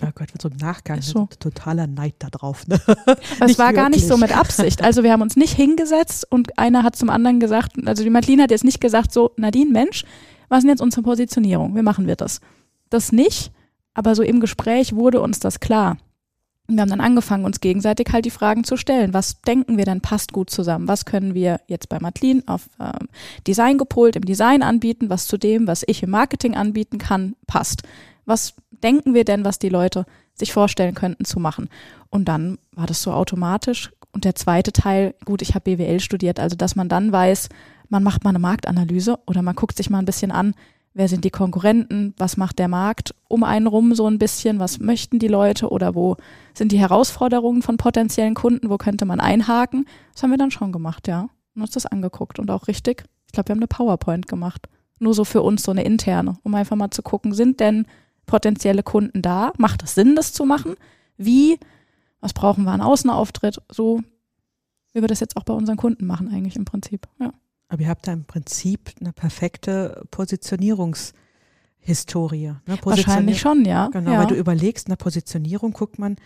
Ja 0.00 0.10
Gott, 0.10 0.28
mit 0.32 0.42
so 0.42 0.48
einem 0.48 0.58
Nachgang, 0.58 0.98
Ist 0.98 1.08
so. 1.08 1.28
totaler 1.38 1.86
Neid 1.86 2.16
da 2.18 2.28
drauf. 2.28 2.66
Ne? 2.66 2.78
Es 3.40 3.58
war 3.58 3.72
gar 3.72 3.88
nicht 3.88 4.06
so 4.06 4.16
mit 4.18 4.36
Absicht. 4.36 4.82
Also 4.82 5.02
wir 5.02 5.12
haben 5.12 5.22
uns 5.22 5.36
nicht 5.36 5.54
hingesetzt 5.54 6.26
und 6.30 6.58
einer 6.58 6.82
hat 6.82 6.96
zum 6.96 7.08
anderen 7.08 7.40
gesagt, 7.40 7.72
also 7.86 8.02
die 8.02 8.10
Madeline 8.10 8.42
hat 8.42 8.50
jetzt 8.50 8.64
nicht 8.64 8.80
gesagt 8.80 9.12
so, 9.12 9.32
Nadine, 9.36 9.70
Mensch, 9.70 10.04
was 10.48 10.58
ist 10.58 10.62
denn 10.64 10.70
jetzt 10.70 10.82
unsere 10.82 11.02
Positionierung? 11.02 11.74
Wie 11.76 11.82
machen 11.82 12.06
wir 12.06 12.16
das? 12.16 12.40
Das 12.90 13.10
nicht, 13.10 13.52
aber 13.94 14.14
so 14.14 14.22
im 14.22 14.40
Gespräch 14.40 14.94
wurde 14.94 15.20
uns 15.20 15.40
das 15.40 15.60
klar. 15.60 15.96
Und 16.68 16.76
wir 16.76 16.82
haben 16.82 16.90
dann 16.90 17.00
angefangen, 17.00 17.44
uns 17.44 17.60
gegenseitig 17.60 18.08
halt 18.12 18.24
die 18.24 18.30
Fragen 18.30 18.64
zu 18.64 18.76
stellen. 18.76 19.14
Was 19.14 19.40
denken 19.42 19.76
wir 19.76 19.84
denn 19.84 20.00
passt 20.00 20.32
gut 20.32 20.50
zusammen? 20.50 20.88
Was 20.88 21.04
können 21.04 21.34
wir 21.34 21.60
jetzt 21.68 21.88
bei 21.88 22.00
Madeline 22.00 22.42
auf 22.46 22.68
ähm, 22.80 23.08
Design 23.46 23.78
gepolt, 23.78 24.16
im 24.16 24.24
Design 24.24 24.62
anbieten, 24.62 25.08
was 25.08 25.28
zu 25.28 25.38
dem, 25.38 25.66
was 25.66 25.84
ich 25.86 26.02
im 26.02 26.10
Marketing 26.10 26.56
anbieten 26.56 26.98
kann, 26.98 27.36
passt? 27.46 27.82
Was 28.24 28.54
denken 28.82 29.14
wir 29.14 29.24
denn, 29.24 29.44
was 29.44 29.58
die 29.58 29.68
Leute 29.68 30.06
sich 30.34 30.52
vorstellen 30.52 30.94
könnten 30.94 31.24
zu 31.24 31.38
machen? 31.38 31.68
Und 32.10 32.26
dann 32.26 32.58
war 32.72 32.86
das 32.86 33.00
so 33.00 33.12
automatisch. 33.12 33.92
Und 34.10 34.24
der 34.24 34.34
zweite 34.34 34.72
Teil, 34.72 35.14
gut, 35.24 35.42
ich 35.42 35.54
habe 35.54 35.76
BWL 35.76 36.00
studiert, 36.00 36.40
also 36.40 36.56
dass 36.56 36.74
man 36.74 36.88
dann 36.88 37.12
weiß, 37.12 37.48
man 37.88 38.02
macht 38.02 38.24
mal 38.24 38.30
eine 38.30 38.38
Marktanalyse 38.40 39.18
oder 39.26 39.42
man 39.42 39.54
guckt 39.54 39.76
sich 39.76 39.90
mal 39.90 39.98
ein 39.98 40.06
bisschen 40.06 40.32
an, 40.32 40.54
wer 40.96 41.08
sind 41.08 41.24
die 41.24 41.30
Konkurrenten, 41.30 42.14
was 42.16 42.38
macht 42.38 42.58
der 42.58 42.68
Markt 42.68 43.14
um 43.28 43.44
einen 43.44 43.66
rum 43.66 43.94
so 43.94 44.06
ein 44.06 44.18
bisschen, 44.18 44.58
was 44.58 44.78
möchten 44.78 45.18
die 45.18 45.28
Leute 45.28 45.68
oder 45.68 45.94
wo 45.94 46.16
sind 46.54 46.72
die 46.72 46.78
Herausforderungen 46.78 47.60
von 47.60 47.76
potenziellen 47.76 48.34
Kunden, 48.34 48.70
wo 48.70 48.78
könnte 48.78 49.04
man 49.04 49.20
einhaken. 49.20 49.86
Das 50.14 50.22
haben 50.22 50.30
wir 50.30 50.38
dann 50.38 50.50
schon 50.50 50.72
gemacht, 50.72 51.06
ja. 51.06 51.28
Und 51.54 51.60
uns 51.60 51.72
das 51.72 51.84
angeguckt 51.84 52.38
und 52.38 52.50
auch 52.50 52.66
richtig. 52.66 53.04
Ich 53.26 53.32
glaube, 53.32 53.48
wir 53.48 53.52
haben 53.52 53.58
eine 53.58 53.66
PowerPoint 53.66 54.26
gemacht. 54.26 54.68
Nur 54.98 55.12
so 55.12 55.24
für 55.24 55.42
uns 55.42 55.64
so 55.64 55.70
eine 55.70 55.84
interne, 55.84 56.38
um 56.42 56.54
einfach 56.54 56.76
mal 56.76 56.90
zu 56.90 57.02
gucken, 57.02 57.34
sind 57.34 57.60
denn 57.60 57.86
potenzielle 58.24 58.82
Kunden 58.82 59.20
da? 59.20 59.52
Macht 59.58 59.82
es 59.82 59.94
Sinn, 59.94 60.16
das 60.16 60.32
zu 60.32 60.46
machen? 60.46 60.76
Wie? 61.18 61.58
Was 62.20 62.32
brauchen 62.32 62.64
wir 62.64 62.72
an 62.72 62.80
Außenauftritt? 62.80 63.60
So, 63.70 64.00
wie 64.94 65.02
wir 65.02 65.08
das 65.08 65.20
jetzt 65.20 65.36
auch 65.36 65.44
bei 65.44 65.52
unseren 65.52 65.76
Kunden 65.76 66.06
machen, 66.06 66.28
eigentlich 66.28 66.56
im 66.56 66.64
Prinzip. 66.64 67.06
Ja. 67.20 67.34
Aber 67.68 67.82
ihr 67.82 67.88
habt 67.88 68.06
da 68.06 68.12
im 68.12 68.24
Prinzip 68.24 68.92
eine 69.00 69.12
perfekte 69.12 70.04
Positionierungshistorie. 70.12 72.52
Ne? 72.66 72.78
Wahrscheinlich 72.82 73.40
schon, 73.40 73.64
ja. 73.64 73.88
Genau, 73.88 74.12
ja. 74.12 74.20
weil 74.20 74.26
du 74.28 74.34
überlegst, 74.34 74.86
in 74.86 74.92
der 74.92 74.96
Positionierung 74.96 75.72
guckt 75.72 75.98
man, 75.98 76.16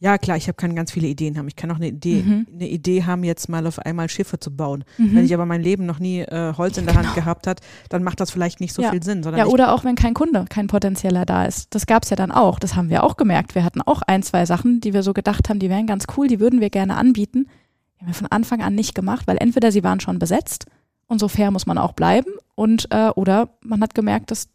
ja 0.00 0.16
klar, 0.16 0.36
ich 0.36 0.46
hab, 0.48 0.56
kann 0.56 0.76
ganz 0.76 0.92
viele 0.92 1.08
Ideen 1.08 1.36
haben. 1.38 1.48
Ich 1.48 1.56
kann 1.56 1.72
auch 1.72 1.76
eine 1.76 1.88
Idee, 1.88 2.22
Mhm. 2.22 2.46
eine 2.52 2.68
Idee 2.68 3.02
haben, 3.04 3.24
jetzt 3.24 3.48
mal 3.48 3.66
auf 3.66 3.80
einmal 3.80 4.08
Schiffe 4.08 4.38
zu 4.38 4.54
bauen. 4.54 4.84
Mhm. 4.96 5.16
Wenn 5.16 5.24
ich 5.24 5.34
aber 5.34 5.44
mein 5.44 5.60
Leben 5.60 5.86
noch 5.86 5.98
nie 5.98 6.20
äh, 6.20 6.54
Holz 6.56 6.78
in 6.78 6.84
der 6.86 6.94
Hand 6.94 7.06
Genau. 7.06 7.14
gehabt 7.16 7.48
hat, 7.48 7.60
dann 7.88 8.04
macht 8.04 8.20
das 8.20 8.30
vielleicht 8.30 8.60
nicht 8.60 8.72
so 8.74 8.82
Ja. 8.82 8.90
viel 8.90 9.02
Sinn. 9.02 9.24
Ja, 9.36 9.46
oder 9.46 9.74
auch 9.74 9.82
wenn 9.82 9.96
kein 9.96 10.14
Kunde, 10.14 10.44
kein 10.48 10.68
potenzieller 10.68 11.26
da 11.26 11.46
ist. 11.46 11.74
Das 11.74 11.86
gab's 11.86 12.10
ja 12.10 12.16
dann 12.16 12.30
auch. 12.30 12.60
Das 12.60 12.76
haben 12.76 12.90
wir 12.90 13.02
auch 13.02 13.16
gemerkt. 13.16 13.56
Wir 13.56 13.64
hatten 13.64 13.82
auch 13.82 14.02
ein, 14.02 14.22
zwei 14.22 14.46
Sachen, 14.46 14.80
die 14.80 14.94
wir 14.94 15.02
so 15.02 15.12
gedacht 15.14 15.48
haben, 15.48 15.58
die 15.58 15.68
wären 15.68 15.88
ganz 15.88 16.04
cool, 16.16 16.28
die 16.28 16.38
würden 16.38 16.60
wir 16.60 16.70
gerne 16.70 16.94
anbieten. 16.96 17.48
Die 17.96 18.02
haben 18.02 18.08
wir 18.10 18.14
von 18.14 18.28
Anfang 18.28 18.62
an 18.62 18.76
nicht 18.76 18.94
gemacht, 18.94 19.26
weil 19.26 19.38
entweder 19.40 19.72
sie 19.72 19.82
waren 19.82 19.98
schon 19.98 20.20
besetzt 20.20 20.66
und 21.08 21.18
so 21.18 21.28
fair 21.28 21.50
muss 21.50 21.66
man 21.66 21.78
auch 21.78 21.92
bleiben 21.92 22.30
und 22.54 22.88
äh, 22.90 23.10
oder 23.10 23.48
man 23.60 23.82
hat 23.82 23.94
gemerkt, 23.94 24.30
das 24.30 24.48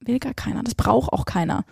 will 0.00 0.18
gar 0.18 0.34
keiner, 0.34 0.62
das 0.62 0.74
braucht 0.74 1.12
auch 1.12 1.24
keiner. 1.24 1.64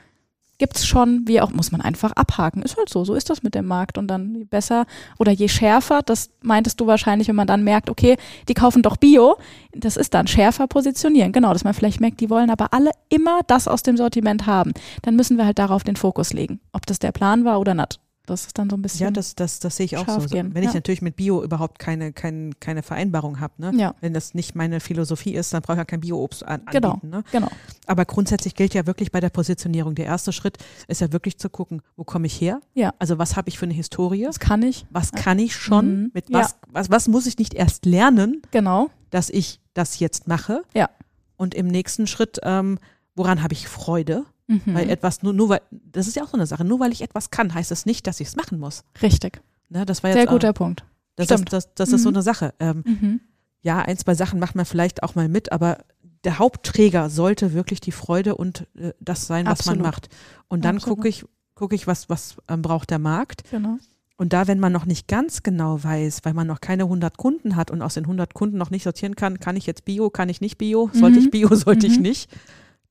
Gibt's 0.56 0.86
schon, 0.86 1.26
wie 1.26 1.40
auch, 1.40 1.50
muss 1.50 1.72
man 1.72 1.80
einfach 1.80 2.12
abhaken. 2.12 2.62
Ist 2.62 2.76
halt 2.76 2.88
so, 2.88 3.04
so 3.04 3.14
ist 3.14 3.28
das 3.28 3.42
mit 3.42 3.56
dem 3.56 3.66
Markt. 3.66 3.98
Und 3.98 4.06
dann 4.06 4.36
je 4.36 4.44
besser 4.44 4.86
oder 5.18 5.32
je 5.32 5.48
schärfer, 5.48 6.00
das 6.02 6.30
meintest 6.42 6.80
du 6.80 6.86
wahrscheinlich, 6.86 7.26
wenn 7.26 7.34
man 7.34 7.48
dann 7.48 7.64
merkt, 7.64 7.90
okay, 7.90 8.16
die 8.48 8.54
kaufen 8.54 8.80
doch 8.80 8.96
Bio, 8.96 9.36
das 9.72 9.96
ist 9.96 10.14
dann 10.14 10.28
schärfer 10.28 10.68
positionieren. 10.68 11.32
Genau, 11.32 11.52
dass 11.52 11.64
man 11.64 11.74
vielleicht 11.74 12.00
merkt, 12.00 12.20
die 12.20 12.30
wollen 12.30 12.50
aber 12.50 12.72
alle 12.72 12.92
immer 13.08 13.40
das 13.48 13.66
aus 13.66 13.82
dem 13.82 13.96
Sortiment 13.96 14.46
haben. 14.46 14.72
Dann 15.02 15.16
müssen 15.16 15.38
wir 15.38 15.44
halt 15.44 15.58
darauf 15.58 15.82
den 15.82 15.96
Fokus 15.96 16.32
legen, 16.32 16.60
ob 16.72 16.86
das 16.86 17.00
der 17.00 17.10
Plan 17.10 17.44
war 17.44 17.58
oder 17.58 17.74
nicht. 17.74 17.98
Das 18.26 18.46
ist 18.46 18.56
dann 18.58 18.70
so 18.70 18.76
ein 18.76 18.82
bisschen. 18.82 19.04
Ja, 19.04 19.10
das, 19.10 19.34
das, 19.34 19.58
das 19.60 19.76
sehe 19.76 19.84
ich 19.84 19.98
auch 19.98 20.08
so. 20.08 20.26
gehen, 20.28 20.54
Wenn 20.54 20.62
ich 20.62 20.70
ja. 20.70 20.74
natürlich 20.76 21.02
mit 21.02 21.14
Bio 21.16 21.42
überhaupt 21.44 21.78
keine, 21.78 22.12
keine, 22.14 22.50
keine 22.58 22.82
Vereinbarung 22.82 23.38
habe, 23.38 23.52
ne? 23.58 23.72
Ja. 23.76 23.94
wenn 24.00 24.14
das 24.14 24.32
nicht 24.32 24.54
meine 24.54 24.80
Philosophie 24.80 25.34
ist, 25.34 25.52
dann 25.52 25.60
brauche 25.60 25.74
ich 25.74 25.78
ja 25.78 25.84
kein 25.84 26.00
Bio-Obst 26.00 26.42
an, 26.42 26.62
Genau. 26.72 26.92
anbieten. 26.92 27.10
Ne? 27.10 27.22
Genau. 27.32 27.48
Aber 27.86 28.06
grundsätzlich 28.06 28.54
gilt 28.54 28.72
ja 28.72 28.86
wirklich 28.86 29.12
bei 29.12 29.20
der 29.20 29.28
Positionierung. 29.28 29.94
Der 29.94 30.06
erste 30.06 30.32
Schritt 30.32 30.56
ist 30.88 31.02
ja 31.02 31.12
wirklich 31.12 31.38
zu 31.38 31.50
gucken, 31.50 31.82
wo 31.96 32.04
komme 32.04 32.26
ich 32.26 32.40
her? 32.40 32.60
Ja. 32.72 32.94
Also 32.98 33.18
was 33.18 33.36
habe 33.36 33.50
ich 33.50 33.58
für 33.58 33.66
eine 33.66 33.74
Historie? 33.74 34.22
Das 34.24 34.38
kann 34.40 34.62
ich. 34.62 34.86
Was 34.90 35.12
kann 35.12 35.38
ich 35.38 35.54
schon? 35.54 36.04
Mhm. 36.04 36.10
Mit 36.14 36.30
Ja. 36.30 36.38
was, 36.40 36.56
was, 36.68 36.90
was 36.90 37.08
muss 37.08 37.26
ich 37.26 37.36
nicht 37.38 37.52
erst 37.52 37.84
lernen, 37.84 38.40
Genau. 38.52 38.88
dass 39.10 39.28
ich 39.28 39.60
das 39.74 39.98
jetzt 39.98 40.28
mache? 40.28 40.62
Ja. 40.74 40.88
Und 41.36 41.54
im 41.54 41.66
nächsten 41.66 42.06
Schritt, 42.06 42.38
ähm, 42.42 42.78
woran 43.16 43.42
habe 43.42 43.52
ich 43.52 43.68
Freude? 43.68 44.24
Mhm. 44.46 44.60
Weil 44.66 44.90
etwas, 44.90 45.22
nur, 45.22 45.32
nur 45.32 45.48
weil, 45.48 45.60
das 45.70 46.06
ist 46.06 46.16
ja 46.16 46.22
auch 46.24 46.28
so 46.28 46.34
eine 46.36 46.46
Sache, 46.46 46.64
nur 46.64 46.78
weil 46.80 46.92
ich 46.92 47.00
etwas 47.00 47.30
kann, 47.30 47.54
heißt 47.54 47.72
es 47.72 47.86
nicht, 47.86 48.06
dass 48.06 48.20
ich 48.20 48.28
es 48.28 48.36
machen 48.36 48.58
muss. 48.58 48.84
Richtig. 49.00 49.40
Ne, 49.70 49.86
das 49.86 50.02
war 50.02 50.10
jetzt 50.10 50.18
Sehr 50.18 50.28
auch- 50.28 50.32
guter 50.32 50.52
Punkt. 50.52 50.84
Das, 51.16 51.26
Stimmt. 51.26 51.44
ist, 51.44 51.52
das, 51.52 51.74
das 51.74 51.92
ist 51.92 52.02
so 52.02 52.10
Mhm. 52.10 52.16
eine 52.16 52.22
Sache. 52.22 52.54
Ähm, 52.60 52.82
Mhm. 52.86 53.20
ja, 53.62 53.78
ein, 53.78 53.96
zwei 53.96 54.14
Sachen 54.14 54.38
macht 54.40 54.54
man 54.54 54.66
vielleicht 54.66 55.02
auch 55.02 55.14
mal 55.14 55.28
mit, 55.28 55.50
aber 55.52 55.78
der 56.24 56.38
Hauptträger 56.38 57.08
sollte 57.10 57.52
wirklich 57.54 57.80
die 57.80 57.92
Freude 57.92 58.34
und 58.34 58.66
äh, 58.76 58.92
das 59.00 59.26
sein, 59.26 59.46
was 59.46 59.60
Absolut. 59.60 59.78
man 59.80 59.86
macht. 59.90 60.08
Und 60.48 60.64
dann 60.64 60.78
gucke 60.80 61.08
ich, 61.08 61.24
gucke 61.54 61.74
ich, 61.74 61.86
was, 61.86 62.08
was 62.10 62.36
ähm, 62.48 62.62
braucht 62.62 62.90
der 62.90 62.98
Markt. 62.98 63.42
Genau. 63.50 63.78
Und 64.16 64.32
da, 64.32 64.46
wenn 64.46 64.60
man 64.60 64.72
noch 64.72 64.86
nicht 64.86 65.08
ganz 65.08 65.42
genau 65.42 65.82
weiß, 65.82 66.20
weil 66.24 66.34
man 66.34 66.46
noch 66.46 66.60
keine 66.60 66.84
100 66.84 67.16
Kunden 67.16 67.56
hat 67.56 67.70
und 67.70 67.82
aus 67.82 67.94
den 67.94 68.04
100 68.06 68.32
Kunden 68.34 68.58
noch 68.58 68.70
nicht 68.70 68.84
sortieren 68.84 69.16
kann, 69.16 69.40
kann 69.40 69.56
ich 69.56 69.66
jetzt 69.66 69.84
Bio, 69.84 70.08
kann 70.10 70.28
ich 70.28 70.40
nicht 70.40 70.56
Bio, 70.58 70.88
sollte 70.92 71.18
Mhm. 71.18 71.24
ich 71.24 71.30
Bio, 71.30 71.48
sollte 71.54 71.86
ich 71.86 71.96
Mhm. 71.96 72.02
nicht, 72.02 72.30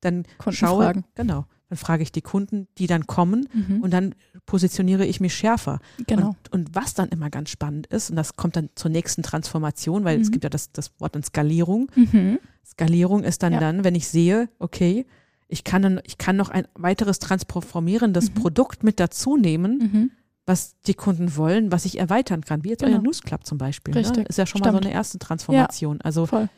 dann 0.03 0.23
Kunden 0.37 0.57
schaue, 0.57 0.83
fragen. 0.83 1.03
genau, 1.15 1.45
dann 1.69 1.77
frage 1.77 2.03
ich 2.03 2.11
die 2.11 2.21
Kunden, 2.21 2.67
die 2.77 2.87
dann 2.87 3.07
kommen 3.07 3.47
Mhm. 3.53 3.81
und 3.81 3.91
dann 3.91 4.13
positioniere 4.45 5.05
ich 5.05 5.19
mich 5.19 5.33
schärfer. 5.33 5.79
genau. 6.07 6.29
Und, 6.29 6.51
und 6.53 6.75
was 6.75 6.93
dann 6.93 7.09
immer 7.09 7.29
ganz 7.29 7.49
spannend 7.49 7.87
ist, 7.87 8.09
und 8.09 8.15
das 8.15 8.35
kommt 8.35 8.55
dann 8.55 8.69
zur 8.75 8.91
nächsten 8.91 9.23
Transformation, 9.23 10.03
weil 10.03 10.19
es 10.21 10.27
Mhm. 10.27 10.31
gibt 10.33 10.43
ja 10.43 10.49
das, 10.49 10.71
das 10.71 10.91
Wort 10.99 11.15
dann 11.15 11.23
Skalierung. 11.23 11.91
Mhm. 11.95 12.39
Skalierung 12.65 13.23
ist 13.23 13.43
dann 13.43 13.53
Ja. 13.53 13.59
dann, 13.59 13.83
wenn 13.83 13.95
ich 13.95 14.07
sehe, 14.07 14.49
okay, 14.59 15.05
ich 15.47 15.63
kann, 15.63 15.81
dann, 15.81 15.99
ich 16.03 16.17
kann 16.17 16.35
noch 16.35 16.49
ein 16.49 16.67
weiteres 16.75 17.19
transformierendes 17.19 18.29
Mhm. 18.29 18.33
Produkt 18.35 18.83
mit 18.83 18.99
dazu 18.99 19.37
nehmen, 19.37 19.77
Mhm. 19.77 20.11
was 20.45 20.75
die 20.87 20.93
Kunden 20.93 21.35
wollen, 21.37 21.71
was 21.71 21.85
ich 21.85 21.99
erweitern 21.99 22.41
kann, 22.41 22.63
wie 22.63 22.69
jetzt 22.69 22.81
Genau. 22.83 22.97
euer 22.97 23.01
News 23.03 23.21
Club 23.21 23.45
zum 23.45 23.57
Beispiel. 23.57 23.93
Ne? 23.93 23.99
Richtig. 24.01 24.27
Ist 24.29 24.37
ja 24.37 24.45
schon 24.45 24.59
mal 24.59 24.65
so 24.71 24.77
Stimmt. 24.77 24.85
eine 24.87 24.93
erste 24.95 25.19
Transformation. 25.19 26.01
Also, 26.01 26.25
Voll. 26.25 26.49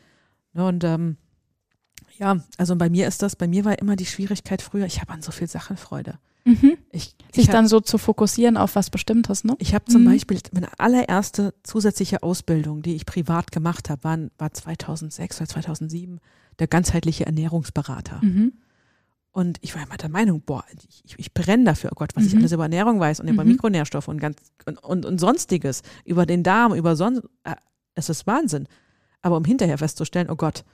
ne, 0.54 0.66
und 0.66 0.82
ähm, 0.84 1.16
ja, 2.18 2.40
also 2.58 2.76
bei 2.76 2.88
mir 2.90 3.06
ist 3.08 3.22
das, 3.22 3.36
bei 3.36 3.46
mir 3.48 3.64
war 3.64 3.78
immer 3.78 3.96
die 3.96 4.06
Schwierigkeit 4.06 4.62
früher, 4.62 4.86
ich 4.86 5.00
habe 5.00 5.12
an 5.12 5.22
so 5.22 5.32
viel 5.32 5.48
Sachen 5.48 5.76
Freude. 5.76 6.18
Mhm. 6.44 6.78
Ich, 6.92 7.02
Sich 7.02 7.16
ich 7.34 7.48
hab- 7.48 7.52
dann 7.54 7.66
so 7.68 7.80
zu 7.80 7.98
fokussieren 7.98 8.56
auf 8.56 8.76
was 8.76 8.90
Bestimmtes, 8.90 9.42
ne? 9.42 9.56
Ich 9.58 9.74
habe 9.74 9.84
zum 9.86 10.02
Mhm. 10.02 10.06
Beispiel 10.12 10.38
meine 10.52 10.68
allererste 10.78 11.54
zusätzliche 11.64 12.22
Ausbildung, 12.22 12.82
die 12.82 12.94
ich 12.94 13.04
privat 13.04 13.50
gemacht 13.50 13.90
habe, 13.90 14.04
war, 14.04 14.18
war 14.38 14.52
2006 14.52 15.40
oder 15.40 15.48
2007 15.48 16.20
der 16.60 16.68
ganzheitliche 16.68 17.26
Ernährungsberater. 17.26 18.20
Mhm. 18.22 18.52
Und 19.32 19.58
ich 19.60 19.74
war 19.74 19.82
immer 19.82 19.96
der 19.98 20.08
Meinung, 20.08 20.40
boah, 20.40 20.64
ich, 20.88 21.02
ich, 21.04 21.18
ich 21.18 21.34
brenne 21.34 21.64
dafür, 21.64 21.90
oh 21.92 21.96
Gott, 21.96 22.12
was 22.14 22.24
ich 22.24 22.32
Mhm. 22.32 22.38
alles 22.38 22.52
über 22.52 22.62
Ernährung 22.62 23.00
weiß 23.00 23.20
und 23.20 23.28
über 23.28 23.44
Mhm. 23.44 23.50
Mikronährstoffe 23.52 24.08
und 24.08 24.18
ganz 24.18 24.36
und, 24.64 24.82
und, 24.82 25.04
und 25.04 25.18
sonstiges, 25.18 25.82
über 26.04 26.24
den 26.26 26.42
Darm, 26.42 26.74
über 26.74 26.96
sonst, 26.96 27.22
äh, 27.44 27.54
es 27.94 28.08
ist 28.08 28.26
Wahnsinn. 28.26 28.66
Aber 29.20 29.36
um 29.36 29.44
hinterher 29.44 29.76
festzustellen, 29.78 30.30
oh 30.30 30.36
Gott, 30.36 30.64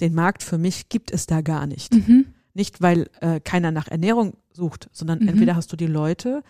den 0.00 0.14
Markt 0.14 0.42
für 0.42 0.58
mich 0.58 0.88
gibt 0.88 1.10
es 1.10 1.26
da 1.26 1.40
gar 1.40 1.66
nicht. 1.66 1.92
Mhm. 1.94 2.26
Nicht, 2.54 2.80
weil 2.82 3.08
äh, 3.20 3.40
keiner 3.40 3.70
nach 3.70 3.88
Ernährung 3.88 4.34
sucht, 4.52 4.88
sondern 4.92 5.20
Mhm. 5.20 5.28
entweder 5.28 5.56
hast 5.56 5.72
du 5.72 5.76
die 5.76 5.86
Leute, 5.86 6.42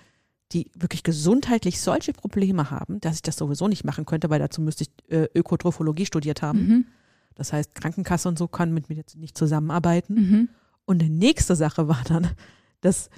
die 0.52 0.70
wirklich 0.74 1.02
gesundheitlich 1.02 1.80
solche 1.80 2.12
Probleme 2.14 2.70
haben, 2.70 3.00
dass 3.00 3.16
ich 3.16 3.22
das 3.22 3.36
sowieso 3.36 3.68
nicht 3.68 3.84
machen 3.84 4.06
könnte, 4.06 4.30
weil 4.30 4.38
dazu 4.38 4.62
müsste 4.62 4.84
ich 4.84 4.90
äh, 5.14 5.28
Ökotrophologie 5.34 6.06
studiert 6.06 6.40
haben. 6.40 6.66
Mhm. 6.66 6.84
Das 7.34 7.52
heißt, 7.52 7.74
Krankenkasse 7.74 8.28
und 8.28 8.38
so 8.38 8.48
kann 8.48 8.72
mit 8.72 8.88
mir 8.88 8.94
jetzt 8.96 9.16
nicht 9.16 9.36
zusammenarbeiten. 9.36 10.14
Mhm. 10.14 10.48
Und 10.86 11.02
die 11.02 11.10
nächste 11.10 11.54
Sache 11.54 11.86
war 11.88 12.02
dann, 12.08 12.28
dass 12.80 13.10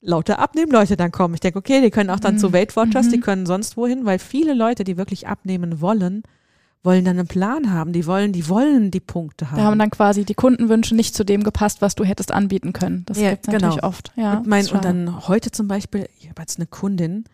lauter 0.00 0.38
Abnehmleute 0.38 0.96
dann 0.96 1.12
kommen. 1.12 1.34
Ich 1.34 1.40
denke, 1.40 1.58
okay, 1.58 1.82
die 1.82 1.90
können 1.90 2.08
auch 2.08 2.20
dann 2.20 2.34
Mhm. 2.36 2.38
zu 2.38 2.52
Weight 2.54 2.74
Watchers, 2.76 3.06
Mhm. 3.08 3.10
die 3.12 3.20
können 3.20 3.44
sonst 3.46 3.76
wohin, 3.76 4.06
weil 4.06 4.18
viele 4.18 4.54
Leute, 4.54 4.82
die 4.84 4.96
wirklich 4.96 5.28
abnehmen 5.28 5.82
wollen, 5.82 6.22
wollen 6.82 7.04
dann 7.04 7.18
einen 7.18 7.28
Plan 7.28 7.72
haben. 7.72 7.92
Die 7.92 8.06
wollen, 8.06 8.32
die 8.32 8.48
wollen 8.48 8.90
die 8.90 9.00
Punkte 9.00 9.50
haben. 9.50 9.58
Da 9.58 9.64
haben 9.64 9.78
dann 9.78 9.90
quasi 9.90 10.24
die 10.24 10.34
Kundenwünsche 10.34 10.94
nicht 10.94 11.14
zu 11.14 11.24
dem 11.24 11.42
gepasst, 11.44 11.82
was 11.82 11.94
du 11.94 12.04
hättest 12.04 12.32
anbieten 12.32 12.72
können. 12.72 13.04
Das 13.06 13.18
Ja, 13.18 13.30
gibt's 13.30 13.48
natürlich 13.48 13.76
genau. 13.76 13.86
oft. 13.86 14.12
Ja, 14.16 14.38
und, 14.38 14.46
mein, 14.46 14.66
und 14.68 14.84
dann 14.84 15.28
heute 15.28 15.50
zum 15.50 15.68
Beispiel, 15.68 16.08
ich 16.18 16.28
habe 16.30 16.40
jetzt 16.40 16.58
eine 16.58 16.66
Kundin, 16.66 17.24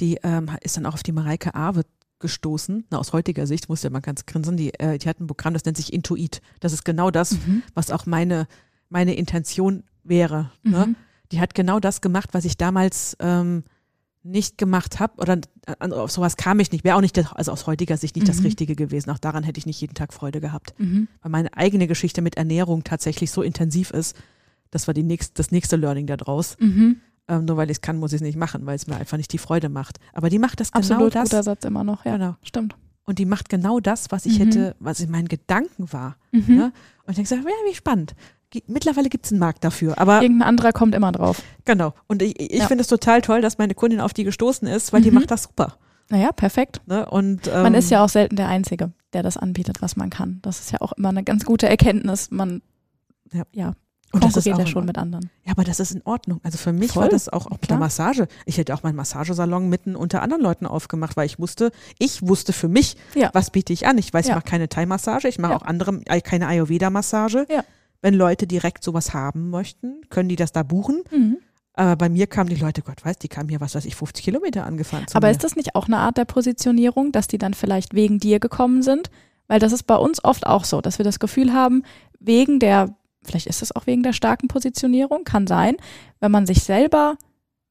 die 0.00 0.18
ähm, 0.22 0.50
ist 0.62 0.76
dann 0.76 0.86
auch 0.86 0.94
auf 0.94 1.02
die 1.02 1.12
Mareike 1.12 1.54
Awe 1.54 1.82
gestoßen, 2.20 2.84
na, 2.90 2.98
aus 2.98 3.12
heutiger 3.12 3.46
Sicht, 3.46 3.68
muss 3.68 3.82
ja 3.82 3.90
mal 3.90 4.00
ganz 4.00 4.26
grinsen, 4.26 4.56
die, 4.56 4.74
äh, 4.80 4.98
die 4.98 5.08
hat 5.08 5.20
ein 5.20 5.26
Programm, 5.26 5.54
das 5.54 5.64
nennt 5.64 5.76
sich 5.76 5.92
Intuit. 5.92 6.40
Das 6.60 6.72
ist 6.72 6.84
genau 6.84 7.10
das, 7.10 7.32
Mhm. 7.32 7.62
was 7.74 7.90
auch 7.90 8.06
meine, 8.06 8.46
meine 8.88 9.14
Intention 9.14 9.84
wäre. 10.02 10.50
Ne? 10.62 10.86
Mhm. 10.88 10.96
Die 11.30 11.40
hat 11.40 11.54
genau 11.54 11.78
das 11.78 12.00
gemacht, 12.00 12.30
was 12.32 12.44
ich 12.44 12.56
damals 12.56 13.16
ähm, 13.20 13.64
nicht 14.28 14.58
gemacht 14.58 15.00
habe 15.00 15.14
oder 15.20 15.40
auf 15.80 16.10
sowas 16.10 16.36
kam 16.36 16.60
ich 16.60 16.70
nicht, 16.72 16.84
wäre 16.84 16.96
auch 16.96 17.00
nicht, 17.00 17.16
das, 17.16 17.32
also 17.32 17.52
aus 17.52 17.66
heutiger 17.66 17.96
Sicht 17.96 18.16
nicht 18.16 18.28
das 18.28 18.38
Mhm. 18.38 18.44
Richtige 18.46 18.76
gewesen. 18.76 19.10
Auch 19.10 19.18
daran 19.18 19.42
hätte 19.44 19.58
ich 19.58 19.66
nicht 19.66 19.80
jeden 19.80 19.94
Tag 19.94 20.12
Freude 20.12 20.40
gehabt. 20.40 20.74
Mhm. 20.78 21.08
Weil 21.22 21.30
meine 21.30 21.54
eigene 21.56 21.86
Geschichte 21.86 22.22
mit 22.22 22.36
Ernährung 22.36 22.84
tatsächlich 22.84 23.30
so 23.30 23.42
intensiv 23.42 23.90
ist, 23.90 24.16
das 24.70 24.86
war 24.86 24.94
die 24.94 25.02
nächst, 25.02 25.38
das 25.38 25.50
nächste 25.50 25.76
Learning 25.76 26.06
da 26.06 26.16
draus. 26.16 26.56
Mhm. 26.60 27.00
Ähm, 27.26 27.44
nur 27.44 27.56
weil 27.56 27.70
ich 27.70 27.76
es 27.78 27.80
kann, 27.80 27.98
muss 27.98 28.12
ich 28.12 28.16
es 28.16 28.22
nicht 28.22 28.36
machen, 28.38 28.64
weil 28.66 28.76
es 28.76 28.86
mir 28.86 28.96
einfach 28.96 29.16
nicht 29.16 29.32
die 29.32 29.38
Freude 29.38 29.68
macht. 29.68 29.98
Aber 30.12 30.30
die 30.30 30.38
macht 30.38 30.60
das 30.60 30.72
Absolut 30.72 31.10
genau 31.12 31.22
das. 31.22 31.30
guter 31.30 31.42
Satz 31.42 31.64
immer 31.64 31.84
noch. 31.84 32.04
Ja, 32.04 32.16
Genau. 32.16 32.36
stimmt. 32.42 32.76
Und 33.04 33.18
die 33.18 33.24
macht 33.26 33.48
genau 33.48 33.80
das, 33.80 34.10
was 34.10 34.26
ich 34.26 34.38
Mhm. 34.38 34.44
hätte, 34.44 34.76
was 34.80 35.00
in 35.00 35.10
meinen 35.10 35.28
Gedanken 35.28 35.92
war. 35.92 36.16
Mhm. 36.32 36.58
Ja? 36.58 36.64
Und 37.06 37.18
ich 37.18 37.28
denke, 37.28 37.34
ja, 37.48 37.52
wie 37.70 37.74
spannend. 37.74 38.14
Mittlerweile 38.66 39.08
gibt 39.10 39.26
es 39.26 39.32
einen 39.32 39.40
Markt 39.40 39.62
dafür. 39.64 39.98
Aber 39.98 40.22
Irgendein 40.22 40.48
anderer 40.48 40.72
kommt 40.72 40.94
immer 40.94 41.12
drauf. 41.12 41.42
genau. 41.64 41.92
Und 42.06 42.22
ich, 42.22 42.38
ich 42.40 42.60
Ja. 42.60 42.66
finde 42.66 42.82
es 42.82 42.88
total 42.88 43.20
toll, 43.20 43.40
dass 43.42 43.58
meine 43.58 43.74
Kundin 43.74 44.00
auf 44.00 44.14
die 44.14 44.24
gestoßen 44.24 44.66
ist, 44.66 44.92
weil 44.92 45.02
die 45.02 45.10
Mhm. 45.10 45.16
macht 45.16 45.30
das 45.30 45.42
super. 45.44 45.76
Naja, 46.10 46.32
perfekt. 46.32 46.80
Ne? 46.86 47.04
Und, 47.04 47.46
ähm, 47.48 47.62
Man 47.62 47.74
ist 47.74 47.90
ja 47.90 48.02
auch 48.02 48.08
selten 48.08 48.36
der 48.36 48.48
Einzige, 48.48 48.92
der 49.12 49.22
das 49.22 49.36
anbietet, 49.36 49.82
was 49.82 49.96
man 49.96 50.08
kann. 50.08 50.38
Das 50.42 50.60
ist 50.60 50.72
ja 50.72 50.80
auch 50.80 50.92
immer 50.92 51.10
eine 51.10 51.22
ganz 51.24 51.44
gute 51.44 51.68
Erkenntnis. 51.68 52.30
Man 52.30 52.62
Ja. 53.30 53.42
ja, 53.52 53.74
und 54.12 54.24
das 54.24 54.34
ist 54.38 54.48
auch 54.50 54.58
ja 54.58 54.66
schon 54.66 54.86
mit 54.86 54.96
anderen. 54.96 55.28
Ja, 55.44 55.52
aber 55.52 55.64
das 55.64 55.80
ist 55.80 55.90
in 55.92 56.00
Ordnung. 56.06 56.40
Also 56.42 56.56
für 56.56 56.72
mich 56.72 56.92
Voll. 56.92 57.02
war 57.02 57.10
das 57.10 57.28
auch, 57.28 57.50
mit 57.50 57.68
der. 57.68 57.76
Massage. 57.76 58.26
Ich 58.46 58.56
hätte 58.56 58.72
auch 58.72 58.82
meinen 58.82 58.96
Massagesalon 58.96 59.68
mitten 59.68 59.94
unter 59.94 60.22
anderen 60.22 60.42
Leuten 60.42 60.64
aufgemacht, 60.64 61.14
weil 61.18 61.26
ich 61.26 61.38
wusste, 61.38 61.70
ich 61.98 62.26
wusste 62.26 62.54
für 62.54 62.68
mich, 62.68 62.96
Ja. 63.14 63.28
was 63.34 63.50
biete 63.50 63.74
ich 63.74 63.86
an. 63.86 63.98
Ich 63.98 64.10
weiß, 64.14 64.28
Ja. 64.28 64.32
ich 64.32 64.36
mache 64.36 64.48
keine 64.50 64.70
Thai-Massage, 64.70 65.28
ich 65.28 65.38
mache 65.38 65.52
Ja. 65.52 65.58
auch 65.58 65.62
andere, 65.66 66.00
äh, 66.06 66.22
keine 66.22 66.46
Ayurveda-Massage. 66.46 67.46
Ja. 67.50 67.62
Wenn 68.00 68.14
Leute 68.14 68.46
direkt 68.46 68.84
sowas 68.84 69.12
haben 69.12 69.50
möchten, 69.50 70.02
können 70.10 70.28
die 70.28 70.36
das 70.36 70.52
da 70.52 70.62
buchen. 70.62 71.02
Mhm. 71.10 71.38
Aber 71.74 71.94
bei 71.94 72.08
mir 72.08 72.26
kamen 72.26 72.50
die 72.50 72.56
Leute, 72.56 72.82
Gott 72.82 73.04
weiß, 73.04 73.18
die 73.18 73.28
kamen 73.28 73.48
hier, 73.48 73.60
was 73.60 73.76
weiß 73.76 73.84
ich, 73.84 73.94
50 73.94 74.24
Kilometer 74.24 74.66
angefahren. 74.66 75.06
zu 75.06 75.16
Aber 75.16 75.28
mir. 75.28 75.32
ist 75.32 75.44
das 75.44 75.54
nicht 75.54 75.76
auch 75.76 75.86
eine 75.86 75.98
Art 75.98 76.16
der 76.16 76.24
Positionierung, 76.24 77.12
dass 77.12 77.28
die 77.28 77.38
dann 77.38 77.54
vielleicht 77.54 77.94
wegen 77.94 78.18
dir 78.18 78.40
gekommen 78.40 78.82
sind? 78.82 79.10
Weil 79.46 79.60
das 79.60 79.72
ist 79.72 79.84
bei 79.84 79.96
uns 79.96 80.22
oft 80.24 80.46
auch 80.46 80.64
so, 80.64 80.80
dass 80.80 80.98
wir 80.98 81.04
das 81.04 81.20
Gefühl 81.20 81.52
haben, 81.52 81.84
wegen 82.18 82.58
der, 82.58 82.96
vielleicht 83.22 83.46
ist 83.46 83.62
es 83.62 83.74
auch 83.74 83.86
wegen 83.86 84.02
der 84.02 84.12
starken 84.12 84.48
Positionierung, 84.48 85.22
kann 85.22 85.46
sein, 85.46 85.76
wenn 86.20 86.32
man 86.32 86.46
sich 86.46 86.64
selber 86.64 87.16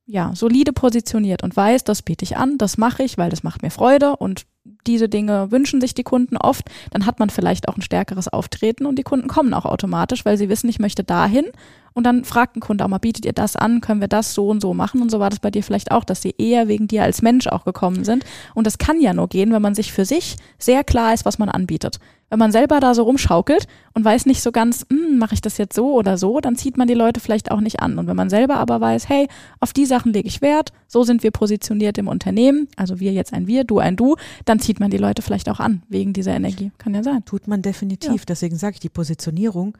ja 0.05 0.31
solide 0.34 0.72
positioniert 0.72 1.43
und 1.43 1.55
weiß, 1.55 1.84
das 1.84 2.01
biete 2.01 2.24
ich 2.24 2.38
an, 2.38 2.57
das 2.57 2.77
mache 2.77 3.03
ich, 3.03 3.17
weil 3.17 3.29
das 3.29 3.43
macht 3.43 3.62
mir 3.62 3.72
Freude 3.72 4.15
und 4.15 4.46
diese 4.88 5.10
Dinge 5.10 5.51
wünschen 5.51 5.82
sich 5.82 5.94
die 5.94 6.03
Kunden 6.03 6.38
oft, 6.38 6.65
dann 6.91 7.06
hat 7.06 7.20
man 7.20 7.29
vielleicht 7.29 7.67
auch 7.67 7.75
ein 7.75 7.82
stärkeres 7.82 8.27
Auftreten 8.27 8.86
und 8.86 8.98
die 8.98 9.03
Kunden 9.03 9.27
kommen 9.27 9.53
auch 9.53 9.65
automatisch, 9.65 10.25
weil 10.25 10.38
sie 10.38 10.50
wissen, 10.50 10.70
ich 10.70 10.79
möchte 10.79 11.03
dahin. 11.03 11.46
Und 11.94 12.03
dann 12.03 12.25
fragt 12.25 12.56
ein 12.56 12.60
Kunde 12.60 12.86
auch 12.86 12.89
mal, 12.89 13.00
bietet 13.00 13.25
ihr 13.25 13.34
das 13.34 13.56
an, 13.56 13.82
können 13.82 14.01
wir 14.01 14.08
das 14.08 14.36
so 14.36 14.50
und 14.50 14.62
so 14.62 14.75
machen? 14.75 15.01
Und 15.01 15.10
so 15.10 15.20
war 15.20 15.32
das 15.32 15.39
bei 15.39 15.50
dir 15.50 15.63
vielleicht 15.63 15.89
auch, 15.91 16.03
dass 16.03 16.22
sie 16.22 16.36
eher 16.38 16.67
wegen 16.67 16.88
dir 16.88 17.01
als 17.01 17.24
Mensch 17.24 17.48
auch 17.48 17.65
gekommen 17.65 18.06
sind. 18.06 18.24
Und 18.53 18.67
das 18.67 18.77
kann 18.77 19.01
ja 19.01 19.13
nur 19.13 19.27
gehen, 19.27 19.51
wenn 19.51 19.63
man 19.63 19.74
sich 19.74 19.91
für 19.91 20.06
sich 20.06 20.36
sehr 20.60 20.84
klar 20.84 21.15
ist, 21.15 21.25
was 21.25 21.39
man 21.39 21.50
anbietet. 21.50 22.00
Wenn 22.29 22.39
man 22.39 22.51
selber 22.51 22.79
da 22.79 22.93
so 22.93 23.03
rumschaukelt 23.03 23.67
und 23.93 24.03
weiß 24.03 24.25
nicht 24.25 24.41
so 24.41 24.51
ganz, 24.51 24.86
hm, 24.91 25.17
mache 25.17 25.34
ich 25.34 25.41
das 25.41 25.57
jetzt 25.57 25.75
so 25.75 25.93
oder 25.93 26.17
so, 26.17 26.41
dann 26.41 26.55
zieht 26.57 26.77
man 26.77 26.88
die 26.88 26.93
Leute 26.93 27.19
vielleicht 27.19 27.51
auch 27.51 27.62
nicht 27.62 27.79
an. 27.79 27.98
Und 27.98 28.07
wenn 28.07 28.15
man 28.17 28.29
selber 28.29 28.57
aber 28.57 28.81
weiß, 28.81 29.07
hey, 29.07 29.27
auf 29.62 29.72
die 29.72 29.86
Sachen 29.86 30.12
lege 30.12 30.27
ich 30.27 30.41
Wert, 30.41 30.74
so 30.88 31.03
sind 31.03 31.24
wir 31.24 31.31
positioniert 31.31 31.98
im 31.98 32.07
Unternehmen, 32.07 32.67
also 32.75 33.00
wir 33.00 33.13
jetzt 33.13 33.34
ein 33.34 33.48
Wir, 33.48 33.63
du 33.63 33.79
ein 33.79 33.96
Du, 33.96 34.15
dann 34.46 34.60
zieht 34.60 34.79
man 34.79 34.91
die 34.91 34.98
Leute 34.98 35.22
vielleicht 35.22 35.48
auch 35.50 35.60
an, 35.62 35.84
wegen 35.88 36.12
dieser 36.12 36.34
Energie. 36.36 36.72
Kann 36.77 36.93
ja 36.93 37.03
sein. 37.03 37.24
Tut 37.24 37.48
man 37.48 37.62
definitiv. 37.62 38.25
Deswegen 38.25 38.57
sage 38.57 38.74
ich, 38.75 38.79
die 38.81 38.89
Positionierung, 38.89 39.77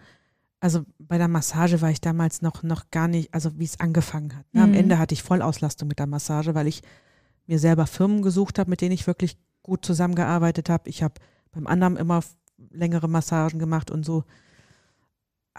also 0.60 0.84
bei 1.00 1.18
der 1.18 1.28
Massage 1.28 1.82
war 1.82 1.92
ich 1.92 2.02
damals 2.02 2.42
noch, 2.42 2.64
noch 2.64 2.90
gar 2.92 3.08
nicht, 3.08 3.34
also 3.34 3.52
wie 3.60 3.66
es 3.66 3.80
angefangen 3.80 4.36
hat. 4.36 4.46
Ne? 4.54 4.64
Am 4.64 4.70
Mhm. 4.70 4.76
Ende 4.78 5.00
hatte 5.00 5.14
ich 5.14 5.22
Vollauslastung 5.22 5.88
mit 5.88 6.00
der 6.00 6.08
Massage, 6.08 6.56
weil 6.56 6.68
ich 6.68 6.82
mir 7.46 7.60
selber 7.60 7.88
Firmen 7.88 8.22
gesucht 8.22 8.58
habe, 8.58 8.70
mit 8.70 8.82
denen 8.82 8.94
ich 8.94 9.06
wirklich 9.06 9.38
gut 9.62 9.86
zusammengearbeitet 9.86 10.70
habe. 10.70 10.90
Ich 10.90 11.04
habe 11.04 11.16
beim 11.58 11.68
anderen 11.68 11.98
immer 11.98 12.22
längere 12.72 13.08
Massagen 13.08 13.60
gemacht 13.60 13.92
und 13.92 14.06
so. 14.06 14.24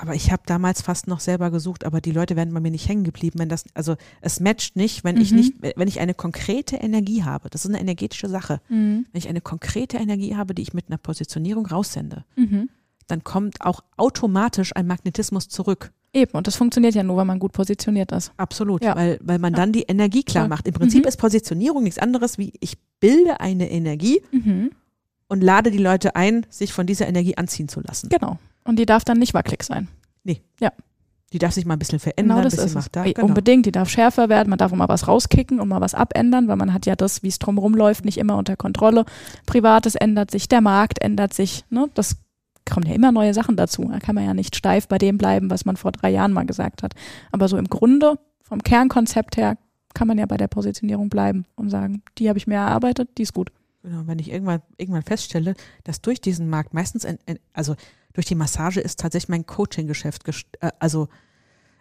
aber 0.01 0.15
ich 0.15 0.31
habe 0.31 0.43
damals 0.47 0.81
fast 0.81 1.09
noch 1.09 1.19
selber 1.19 1.51
gesucht, 1.51 1.85
aber 1.85 2.01
die 2.01 2.13
Leute 2.13 2.37
werden 2.37 2.55
bei 2.55 2.61
mir 2.61 2.71
nicht 2.71 2.89
hängen 2.89 3.03
geblieben, 3.03 3.41
wenn 3.41 3.49
das, 3.49 3.65
also 3.75 3.97
es 4.21 4.39
matcht 4.39 4.77
nicht, 4.77 5.03
wenn 5.03 5.17
ich 5.21 5.33
Mhm. 5.33 5.37
nicht, 5.37 5.55
wenn 5.61 5.89
ich 5.89 5.99
eine 5.99 6.15
konkrete 6.15 6.77
Energie 6.77 7.25
habe. 7.25 7.51
Das 7.51 7.65
ist 7.65 7.71
eine 7.73 7.81
energetische 7.81 8.29
Sache. 8.29 8.61
Mhm. 8.69 9.07
Wenn 9.11 9.19
ich 9.19 9.29
eine 9.29 9.41
konkrete 9.41 9.97
Energie 9.97 10.37
habe, 10.37 10.55
die 10.55 10.63
ich 10.63 10.73
mit 10.73 10.87
einer 10.89 10.99
Positionierung 10.99 11.67
raussende, 11.67 12.25
Mhm. 12.37 12.69
dann 13.09 13.25
kommt 13.25 13.61
auch 13.63 13.81
automatisch 13.97 14.71
ein 14.77 14.87
Magnetismus 14.87 15.49
zurück. 15.49 15.91
Eben, 16.13 16.31
und 16.39 16.47
das 16.47 16.55
funktioniert 16.55 16.95
ja 16.95 17.03
nur, 17.03 17.17
wenn 17.17 17.27
man 17.27 17.41
gut 17.41 17.51
positioniert 17.53 18.13
ist. 18.13 18.33
Absolut, 18.37 18.85
Ja. 18.85 18.95
weil, 18.95 19.19
weil 19.21 19.41
man 19.41 19.53
dann 19.53 19.73
die 19.73 19.83
Energie 19.83 20.23
klar 20.23 20.47
macht. 20.47 20.69
Im 20.69 20.75
Prinzip 20.75 21.03
Mhm. 21.03 21.09
ist 21.09 21.17
Positionierung 21.17 21.83
nichts 21.83 21.99
anderes 21.99 22.39
wie 22.39 22.53
ich 22.61 22.79
bilde 23.01 23.41
eine 23.41 23.69
Energie 23.69 24.23
Mhm. 24.31 24.71
Und 25.29 25.43
lade 25.43 25.71
die 25.71 25.79
Leute 25.79 26.17
ein, 26.17 26.47
sich 26.51 26.73
von 26.73 26.87
dieser 26.87 27.07
Energie 27.07 27.37
anziehen 27.37 27.69
zu 27.69 27.81
lassen. 27.81 28.09
Genau. 28.09 28.39
Und 28.65 28.79
die 28.79 28.87
darf 28.87 29.05
dann 29.05 29.19
nicht 29.19 29.35
wackelig 29.35 29.63
sein. 29.63 29.89
Die 31.33 31.39
darf 31.39 31.53
sich 31.53 31.67
mal 31.67 31.75
ein 31.75 31.79
bisschen 31.79 31.99
verändern, 31.99 32.37
Genau 32.37 32.39
ein 32.39 32.45
das 32.45 32.57
bisschen 32.57 32.79
ist 32.79 32.89
da. 32.93 33.05
Genau. 33.05 33.27
Unbedingt, 33.27 33.67
die 33.67 33.73
darf 33.73 33.91
schärfer 33.91 34.31
werden, 34.31 34.49
man 34.49 34.59
darf 34.59 34.73
auch 34.73 34.77
mal 34.77 34.89
was 34.89 35.09
rauskicken 35.09 35.61
und 35.61 35.69
mal 35.69 35.81
was 35.81 35.95
abändern, 35.95 36.49
weil 36.49 36.57
man 36.57 36.73
hat 36.73 36.87
ja 36.87 36.97
das, 36.97 37.23
wie 37.23 37.29
es 37.29 37.39
drumherum 37.39 37.75
läuft, 37.75 38.07
nicht 38.07 38.17
immer 38.17 38.37
unter 38.37 38.57
Kontrolle. 38.57 39.05
Privates 39.45 39.95
ändert 39.95 40.31
sich, 40.31 40.49
der 40.49 40.63
Markt 40.63 41.03
ändert 41.03 41.35
sich, 41.35 41.65
ne? 41.69 41.91
Das 41.93 42.17
kommen 42.65 42.87
ja 42.87 42.95
immer 42.95 43.13
neue 43.13 43.35
Sachen 43.35 43.57
dazu. 43.57 43.89
Da 43.91 43.99
kann 43.99 44.15
man 44.15 44.25
ja 44.25 44.33
nicht 44.33 44.57
steif 44.57 44.89
bei 44.89 44.97
dem 44.97 45.19
bleiben, 45.19 45.51
was 45.51 45.67
man 45.67 45.77
vor 45.77 45.93
drei 45.93 46.11
Jahren 46.11 46.33
mal 46.33 46.47
gesagt 46.47 46.83
hat. 46.83 46.95
Aber 47.31 47.49
so 47.49 47.59
im 47.59 47.69
Grunde, 47.69 48.19
vom 48.43 48.63
Kernkonzept 48.63 49.37
her, 49.37 49.59
kann 49.95 50.09
man 50.09 50.19
ja 50.19 50.27
bei 50.27 50.37
der 50.37 50.49
Positionierung 50.49 51.11
bleiben 51.11 51.45
und 51.57 51.69
sagen, 51.69 52.03
die 52.19 52.29
habe 52.29 52.39
ich 52.39 52.47
mir 52.47 52.57
erarbeitet, 52.57 53.11
die 53.19 53.23
ist 53.23 53.35
gut. 53.35 53.51
Genau, 53.83 54.07
wenn 54.07 54.19
ich 54.19 54.31
irgendwann, 54.31 54.63
irgendwann 54.77 55.03
feststelle, 55.03 55.55
dass 55.85 56.01
durch 56.01 56.21
diesen 56.21 56.51
Markt 56.51 56.75
meistens, 56.75 57.05
en, 57.05 57.19
en, 57.27 57.39
also 57.53 57.77
durch 58.13 58.27
die 58.27 58.35
Massage 58.35 58.81
ist 58.81 58.99
tatsächlich 59.01 59.29
mein 59.29 59.47
Coaching-Geschäft 59.47 60.25
äh, 60.61 60.71
also 60.81 61.09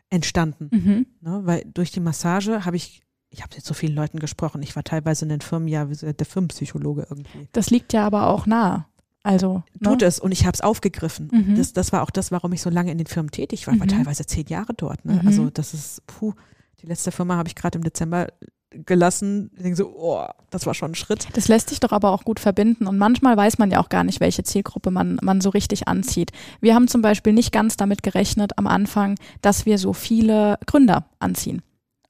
entstanden. 0.09 0.69
Mhm. 0.71 1.05
Ne? 1.21 1.41
Weil 1.45 1.63
durch 1.73 1.91
die 1.91 1.99
Massage 1.99 2.65
habe 2.65 2.77
ich, 2.77 3.01
ich 3.29 3.41
habe 3.41 3.55
mit 3.55 3.65
so 3.65 3.73
vielen 3.73 3.95
Leuten 3.95 4.19
gesprochen. 4.19 4.61
Ich 4.61 4.75
war 4.75 4.83
teilweise 4.83 5.25
in 5.25 5.29
den 5.29 5.41
Firmen 5.41 5.67
ja 5.67 5.85
der 5.85 6.25
Firmenpsychologe 6.25 7.07
irgendwie. 7.09 7.47
Das 7.51 7.69
liegt 7.69 7.93
ja 7.93 8.05
aber 8.05 8.27
auch 8.27 8.45
nah. 8.45 8.87
Also, 9.23 9.63
ne? 9.79 9.89
Tut 9.89 10.03
es 10.03 10.19
und 10.19 10.31
ich 10.31 10.45
habe 10.45 10.53
es 10.53 10.61
aufgegriffen. 10.61 11.29
Mhm. 11.33 11.55
Das, 11.55 11.73
das 11.73 11.91
war 11.91 12.03
auch 12.03 12.11
das, 12.11 12.31
warum 12.31 12.53
ich 12.53 12.61
so 12.61 12.69
lange 12.69 12.91
in 12.91 12.97
den 12.97 13.07
Firmen 13.07 13.31
tätig 13.31 13.67
war. 13.67 13.73
Ich 13.73 13.79
war 13.81 13.87
Mhm. 13.87 13.91
teilweise 13.91 14.25
zehn 14.25 14.45
Jahre 14.47 14.73
dort. 14.73 15.03
Ne? 15.03 15.19
Mhm. 15.21 15.27
Also 15.27 15.49
das 15.49 15.73
ist, 15.73 16.05
puh, 16.07 16.33
die 16.81 16.85
letzte 16.85 17.11
Firma 17.11 17.35
habe 17.35 17.49
ich 17.49 17.55
gerade 17.55 17.77
im 17.77 17.83
Dezember 17.83 18.27
gelassen. 18.71 19.51
Ich 19.55 19.63
denke 19.63 19.77
so, 19.77 19.93
oh, 19.95 20.25
das 20.49 20.65
war 20.65 20.73
schon 20.73 20.91
ein 20.91 20.95
Schritt. 20.95 21.27
Das 21.33 21.47
lässt 21.47 21.69
sich 21.69 21.79
doch 21.79 21.91
aber 21.91 22.11
auch 22.11 22.23
gut 22.23 22.39
verbinden 22.39 22.87
und 22.87 22.97
manchmal 22.97 23.37
weiß 23.37 23.57
man 23.57 23.71
ja 23.71 23.79
auch 23.79 23.89
gar 23.89 24.03
nicht, 24.03 24.19
welche 24.19 24.43
Zielgruppe 24.43 24.91
man, 24.91 25.17
man 25.21 25.41
so 25.41 25.49
richtig 25.49 25.87
anzieht. 25.87 26.31
Wir 26.59 26.75
haben 26.75 26.87
zum 26.87 27.01
Beispiel 27.01 27.33
nicht 27.33 27.51
ganz 27.51 27.77
damit 27.77 28.03
gerechnet 28.03 28.57
am 28.57 28.67
Anfang, 28.67 29.15
dass 29.41 29.65
wir 29.65 29.77
so 29.77 29.93
viele 29.93 30.57
Gründer 30.65 31.05
anziehen. 31.19 31.61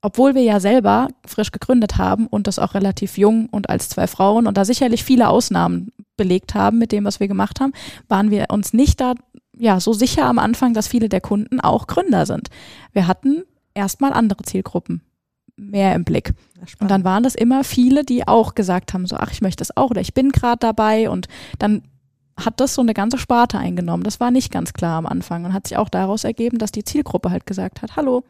Obwohl 0.01 0.35
wir 0.35 0.43
ja 0.43 0.59
selber 0.59 1.07
frisch 1.25 1.51
gegründet 1.51 1.97
haben 1.97 2.27
und 2.27 2.47
das 2.47 2.59
auch 2.59 2.75
relativ 2.75 3.17
jung 3.17 3.47
und 3.49 3.69
als 3.69 3.89
zwei 3.89 4.07
Frauen 4.07 4.47
und 4.47 4.55
da 4.55 4.63
sicherlich 4.63 5.03
viele 5.03 5.27
Ausnahmen 5.27 5.91
belegt 6.17 6.53
haben 6.55 6.77
mit 6.77 6.91
dem, 6.91 7.03
was 7.03 7.19
wir 7.19 7.27
gemacht 7.27 7.59
haben, 7.59 7.73
waren 8.07 8.31
wir 8.31 8.47
uns 8.49 8.73
nicht 8.73 9.01
da 9.01 9.15
ja 9.57 9.79
so 9.79 9.93
sicher 9.93 10.25
am 10.25 10.37
Anfang, 10.37 10.73
dass 10.73 10.87
viele 10.87 11.09
der 11.09 11.21
Kunden 11.21 11.59
auch 11.59 11.87
Gründer 11.87 12.25
sind. 12.25 12.49
Wir 12.93 13.07
hatten 13.07 13.43
erstmal 13.73 14.13
andere 14.13 14.43
Zielgruppen 14.43 15.01
mehr 15.57 15.95
im 15.95 16.03
Blick. 16.03 16.33
Und 16.79 16.89
dann 16.89 17.03
waren 17.03 17.23
das 17.23 17.35
immer 17.35 17.63
viele, 17.63 18.03
die 18.05 18.27
auch 18.27 18.55
gesagt 18.55 18.93
haben, 18.93 19.05
so, 19.05 19.17
ach, 19.17 19.31
ich 19.31 19.41
möchte 19.41 19.61
das 19.61 19.75
auch 19.75 19.89
oder 19.89 20.01
ich 20.01 20.13
bin 20.13 20.31
gerade 20.31 20.57
dabei 20.59 21.09
und 21.09 21.27
dann 21.59 21.81
hat 22.39 22.59
das 22.59 22.75
so 22.75 22.81
eine 22.81 22.93
ganze 22.93 23.17
Sparte 23.17 23.57
eingenommen. 23.57 24.03
Das 24.03 24.19
war 24.19 24.29
nicht 24.29 24.51
ganz 24.51 24.71
klar 24.73 24.97
am 24.99 25.07
Anfang 25.07 25.43
und 25.45 25.53
hat 25.53 25.67
sich 25.67 25.77
auch 25.77 25.89
daraus 25.89 26.23
ergeben, 26.23 26.59
dass 26.59 26.71
die 26.71 26.83
Zielgruppe 26.83 27.31
halt 27.31 27.47
gesagt 27.47 27.81
hat, 27.81 27.95
hallo, 27.95 28.23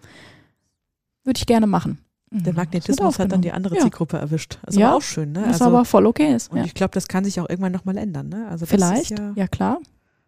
würde 1.26 1.38
ich 1.38 1.46
gerne 1.46 1.68
machen. 1.68 2.00
der 2.32 2.40
Mhm, 2.40 2.44
das 2.46 2.56
Magnetismus 2.56 3.20
hat 3.20 3.32
dann 3.32 3.42
die 3.42 3.52
andere 3.52 3.76
Ja. 3.76 3.82
Zielgruppe 3.82 4.18
erwischt. 4.18 4.60
Also 4.66 4.80
Ja, 4.80 4.94
auch 4.96 5.02
schön, 5.02 5.32
ne? 5.34 5.42
Was 5.44 5.54
Also, 5.62 5.66
aber 5.66 5.86
voll 5.86 6.06
okay 6.06 6.34
ist. 6.34 6.52
und 6.52 6.58
Ja. 6.58 6.64
ich 6.66 6.74
glaube, 6.74 6.92
das 6.94 7.08
kann 7.08 7.24
sich 7.26 7.40
auch 7.40 7.50
irgendwann 7.50 7.72
nochmal 7.74 7.98
ändern, 7.98 8.28
ne? 8.30 8.48
Also 8.50 8.66
das 8.66 8.70
Vielleicht, 8.70 9.12
ja, 9.20 9.32
ja, 9.36 9.48
klar, 9.48 9.80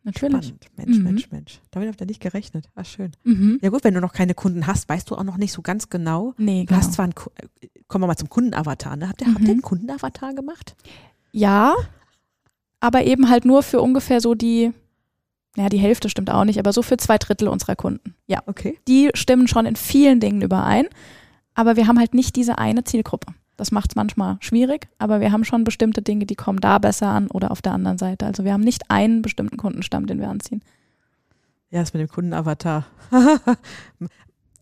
natürlich. 0.03 0.45
spannend. 0.47 0.65
Mensch, 0.77 0.97
Mhm. 0.97 1.03
Mensch, 1.03 1.31
Mensch. 1.31 1.59
Damit 1.71 1.87
habe 1.87 1.91
ich 1.91 1.97
da 1.97 2.05
nicht 2.05 2.21
gerechnet. 2.21 2.69
Ah, 2.75 2.83
schön. 2.83 3.11
Mhm. 3.23 3.59
Ja 3.61 3.69
gut, 3.69 3.83
wenn 3.83 3.93
du 3.93 4.01
noch 4.01 4.13
keine 4.13 4.33
Kunden 4.33 4.67
hast, 4.67 4.87
weißt 4.89 5.09
du 5.09 5.15
auch 5.15 5.23
noch 5.23 5.37
nicht 5.37 5.51
so 5.51 5.61
ganz 5.61 5.89
genau. 5.89 6.33
Nee, 6.37 6.61
Du 6.61 6.67
genau. 6.67 6.79
hast 6.79 6.93
zwar 6.93 7.03
einen, 7.05 7.13
kommen 7.87 8.03
wir 8.03 8.07
mal 8.07 8.15
zum 8.17 8.29
Kundenavatar, 8.29 8.95
ne? 8.95 9.09
Habt 9.09 9.21
ihr, 9.21 9.27
habt 9.27 9.39
ihr 9.39 9.45
Mhm. 9.45 9.49
einen 9.51 9.61
Kundenavatar 9.61 10.33
gemacht? 10.33 10.75
Ja, 11.31 11.75
aber 12.79 13.03
eben 13.03 13.29
halt 13.29 13.45
nur 13.45 13.61
für 13.63 13.81
ungefähr 13.81 14.21
so 14.21 14.35
die, 14.35 14.71
ja, 15.57 15.69
die 15.69 15.77
Hälfte 15.79 16.09
stimmt 16.09 16.29
auch 16.29 16.45
nicht, 16.45 16.59
aber 16.59 16.71
so 16.73 16.81
für 16.81 16.97
zwei 16.97 17.17
Drittel 17.17 17.47
unserer 17.47 17.75
Kunden. 17.75 18.15
Ja. 18.27 18.41
Okay. 18.45 18.77
die 18.87 19.09
stimmen 19.13 19.47
schon 19.47 19.65
in 19.65 19.75
vielen 19.75 20.19
Dingen 20.19 20.41
überein, 20.41 20.85
aber 21.55 21.75
wir 21.75 21.87
haben 21.87 21.99
halt 21.99 22.13
nicht 22.13 22.35
diese 22.35 22.57
eine 22.57 22.83
Zielgruppe. 22.83 23.33
Das 23.59 23.73
macht 23.73 23.91
es 23.91 23.95
manchmal 23.97 24.37
schwierig, 24.39 24.87
aber 24.99 25.19
wir 25.19 25.33
haben 25.33 25.43
schon 25.43 25.65
bestimmte 25.65 26.01
Dinge, 26.01 26.25
die 26.25 26.35
kommen 26.35 26.61
da 26.61 26.77
besser 26.77 27.07
an 27.07 27.27
oder 27.27 27.51
auf 27.51 27.61
der 27.61 27.73
anderen 27.73 27.97
Seite. 27.97 28.25
Also 28.25 28.45
wir 28.45 28.53
haben 28.53 28.63
nicht 28.63 28.89
einen 28.89 29.21
bestimmten 29.21 29.57
Kundenstamm, 29.57 30.07
den 30.07 30.21
wir 30.21 30.29
anziehen. 30.29 30.63
Ja, 31.69 31.81
das 31.81 31.93
mit 31.93 31.99
dem 31.99 32.07
Kundenavatar. 32.07 32.85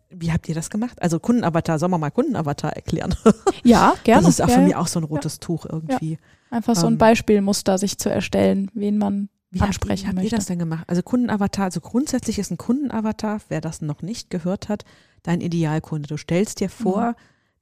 Wie 0.10 0.32
habt 0.32 0.50
ihr 0.50 0.56
das 0.56 0.72
gemacht? 0.72 1.00
Also 1.00 1.20
Kundenavatar, 1.20 1.78
sollen 1.78 1.92
wir 1.92 2.00
mal 2.00 2.10
Kundenavatar 2.10 2.74
erklären? 2.74 3.14
Ja, 3.64 3.94
gerne. 4.04 4.24
Das 4.24 4.32
ist 4.32 4.42
auch 4.42 4.48
ja, 4.48 4.56
für 4.56 4.62
ja. 4.62 4.66
mich 4.66 4.76
auch 4.76 4.88
so 4.88 5.00
ein 5.00 5.04
rotes 5.04 5.40
Tuch 5.40 5.68
irgendwie. 5.72 6.18
Einfach 6.50 6.76
so 6.76 6.88
ein 6.88 6.94
ähm, 6.94 6.98
Beispielmuster 6.98 7.78
sich 7.78 8.00
zu 8.00 8.10
erstellen, 8.10 8.72
wen 8.74 8.98
man 8.98 9.30
Wie 9.52 9.60
habt, 9.60 9.68
ansprechen 9.68 10.06
wie 10.06 10.08
habt 10.08 10.18
ihr 10.18 10.22
möchte. 10.24 10.36
das 10.38 10.46
denn 10.48 10.58
gemacht? 10.58 10.86
Also 10.88 11.04
Kundenavatar, 11.04 11.66
also 11.66 11.82
grundsätzlich 11.82 12.40
ist 12.40 12.50
ein 12.50 12.58
Kundenavatar, 12.58 13.42
wer 13.50 13.62
das 13.62 13.84
noch 13.84 14.02
nicht 14.02 14.32
gehört 14.32 14.70
hat, 14.70 14.86
dein 15.22 15.40
Idealkunde. 15.42 16.08
Du 16.08 16.18
stellst 16.18 16.62
dir 16.62 16.70
vor, 16.70 17.16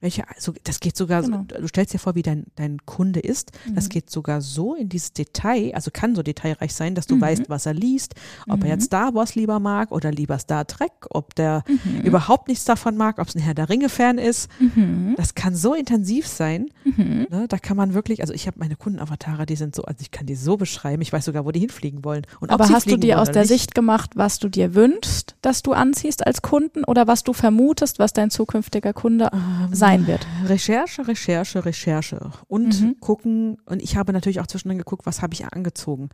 welche, 0.06 0.22
also 0.34 0.52
das 0.64 0.78
geht 0.80 0.96
sogar, 0.96 1.22
so- 1.22 1.30
Genau. 1.32 1.44
du 1.44 1.66
stellst 1.68 1.92
dir 1.92 1.98
vor, 1.98 2.14
wie 2.14 2.22
dein, 2.22 2.44
dein 2.54 2.78
Kunde 2.86 3.20
ist. 3.20 3.50
Das 3.74 3.84
Mhm. 3.86 3.88
geht 3.90 4.10
sogar 4.10 4.40
so 4.40 4.74
in 4.74 4.88
dieses 4.88 5.12
Detail, 5.12 5.72
also 5.74 5.90
kann 5.92 6.14
so 6.14 6.22
detailreich 6.22 6.72
sein, 6.74 6.94
dass 6.94 7.06
du 7.06 7.16
Mhm. 7.16 7.20
weißt, 7.22 7.42
was 7.48 7.66
er 7.66 7.74
liest, 7.74 8.14
ob 8.48 8.60
er 8.60 8.66
Mhm. 8.66 8.70
jetzt 8.72 8.84
Star 8.86 9.14
Wars 9.14 9.34
lieber 9.34 9.58
mag 9.60 9.90
oder 9.92 10.10
lieber 10.12 10.38
Star 10.38 10.66
Trek, 10.66 10.92
ob 11.10 11.34
der 11.34 11.64
Mhm. 11.68 12.02
überhaupt 12.02 12.46
nichts 12.48 12.64
davon 12.64 12.96
mag, 12.96 13.18
ob 13.18 13.26
es 13.28 13.34
ein 13.34 13.40
Herr 13.42 13.54
der 13.54 13.68
Ringe-Fan 13.68 14.18
ist. 14.18 14.48
Mhm. 14.60 15.14
Das 15.16 15.34
kann 15.34 15.54
so 15.56 15.74
intensiv 15.74 16.26
sein. 16.28 16.70
Mhm. 16.84 17.26
Ne? 17.30 17.46
Da 17.48 17.58
kann 17.58 17.76
man 17.76 17.92
wirklich, 17.94 18.20
also 18.20 18.32
ich 18.32 18.46
habe 18.46 18.58
meine 18.60 18.76
Kundenavatare, 18.76 19.44
die 19.46 19.56
sind 19.56 19.74
so, 19.74 19.82
also 19.82 20.00
ich 20.00 20.10
kann 20.12 20.26
die 20.26 20.36
so 20.36 20.56
beschreiben, 20.56 21.02
ich 21.02 21.12
weiß 21.12 21.24
sogar, 21.24 21.44
wo 21.44 21.50
die 21.50 21.60
hinfliegen 21.60 22.04
wollen. 22.04 22.24
Und 22.40 22.50
Aber 22.50 22.68
hast 22.68 22.90
du 22.90 22.96
dir 22.96 23.20
aus 23.20 23.30
der 23.32 23.42
nicht. 23.42 23.48
Sicht 23.48 23.74
gemacht, 23.74 24.10
was 24.14 24.38
du 24.38 24.48
dir 24.48 24.74
wünschst, 24.74 25.34
dass 25.42 25.62
du 25.62 25.72
anziehst 25.72 26.26
als 26.26 26.42
Kunden 26.42 26.84
oder 26.84 27.06
was 27.06 27.24
du 27.24 27.32
vermutest, 27.32 27.98
was 27.98 28.12
dein 28.12 28.30
zukünftiger 28.30 28.92
Kunde 28.92 29.30
Ähm, 29.32 29.74
sein 29.98 30.06
wird? 30.06 30.26
Recherche, 30.46 31.06
Recherche, 31.08 31.64
Recherche 31.64 32.30
und 32.48 32.80
Mhm. 32.80 33.00
gucken. 33.00 33.56
Und 33.66 33.82
ich 33.82 33.96
habe 33.96 34.12
natürlich 34.12 34.40
auch 34.40 34.46
zwischendrin 34.46 34.78
geguckt, 34.78 35.06
was 35.06 35.22
habe 35.22 35.34
ich 35.34 35.44
angezogen. 35.46 36.08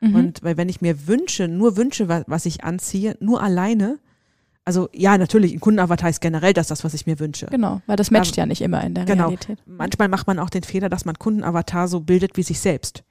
Mhm. 0.00 0.14
Und 0.14 0.42
weil 0.42 0.56
wenn 0.56 0.68
ich 0.68 0.80
mir 0.80 1.06
wünsche, 1.06 1.48
nur 1.48 1.76
wünsche, 1.76 2.08
was, 2.08 2.24
was 2.26 2.46
ich 2.46 2.64
anziehe, 2.64 3.16
nur 3.20 3.42
alleine, 3.42 3.98
also 4.64 4.88
ja, 4.92 5.16
natürlich, 5.18 5.52
ein 5.54 5.60
Kundenavatar 5.60 6.10
ist 6.10 6.20
generell 6.20 6.52
das, 6.52 6.68
das, 6.68 6.84
was 6.84 6.94
ich 6.94 7.06
mir 7.06 7.18
wünsche. 7.18 7.46
Genau, 7.46 7.80
weil 7.86 7.96
das 7.96 8.10
matcht 8.10 8.32
Aber- 8.34 8.42
ja 8.42 8.46
nicht 8.46 8.60
immer 8.60 8.84
in 8.84 8.94
der 8.94 9.06
genau. 9.06 9.24
Realität. 9.24 9.58
Manchmal 9.66 10.08
macht 10.08 10.26
man 10.26 10.38
auch 10.38 10.50
den 10.50 10.62
Fehler, 10.62 10.88
dass 10.88 11.04
man 11.04 11.18
Kundenavatar 11.18 11.88
so 11.88 12.00
bildet 12.00 12.36
wie 12.36 12.42
sich 12.42 12.60
selbst. 12.60 13.02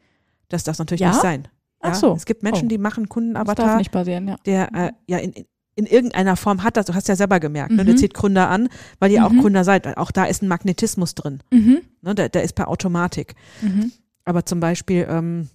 Das 0.50 0.64
darf 0.64 0.78
natürlich 0.80 1.02
Ja? 1.02 1.10
nicht 1.10 1.22
sein. 1.22 1.48
Ach 1.80 1.90
Ja? 1.90 1.96
so. 1.96 2.14
Es 2.14 2.26
gibt 2.26 2.44
Menschen, 2.44 2.66
Oh. 2.66 2.70
die 2.70 2.78
machen 2.78 3.04
Das 3.04 3.10
darf 3.10 3.14
Kundenavatar, 3.14 3.78
nicht 3.78 3.92
passieren, 3.92 4.28
ja. 4.28 4.36
der 4.46 4.74
äh, 4.74 4.92
ja 5.08 5.18
in, 5.18 5.32
in, 5.34 5.46
in 5.78 5.86
irgendeiner 5.86 6.36
Form 6.36 6.64
hat 6.64 6.76
das, 6.76 6.88
du 6.88 6.94
hast 6.96 7.08
ja 7.08 7.16
selber 7.16 7.40
gemerkt, 7.40 7.72
ne? 7.72 7.84
Mhm. 7.84 7.88
du 7.88 7.96
zieht 7.96 8.14
Gründer 8.14 8.50
an, 8.50 8.68
weil 9.00 9.12
ihr 9.12 9.26
auch 9.26 9.32
Mhm. 9.32 9.42
Gründer 9.42 9.64
seid. 9.64 9.96
Auch 9.98 10.12
da 10.12 10.26
ist 10.26 10.42
ein 10.42 10.48
Magnetismus 10.48 11.14
drin. 11.16 11.40
Mhm. 11.52 11.82
Ne? 12.02 12.16
Der, 12.16 12.30
der 12.30 12.42
ist 12.44 12.54
per 12.56 12.68
Automatik. 12.68 13.36
Mhm. 13.62 13.92
Aber 14.26 14.44
zum 14.46 14.60
Beispiel, 14.60 15.06
ähm, 15.10 15.48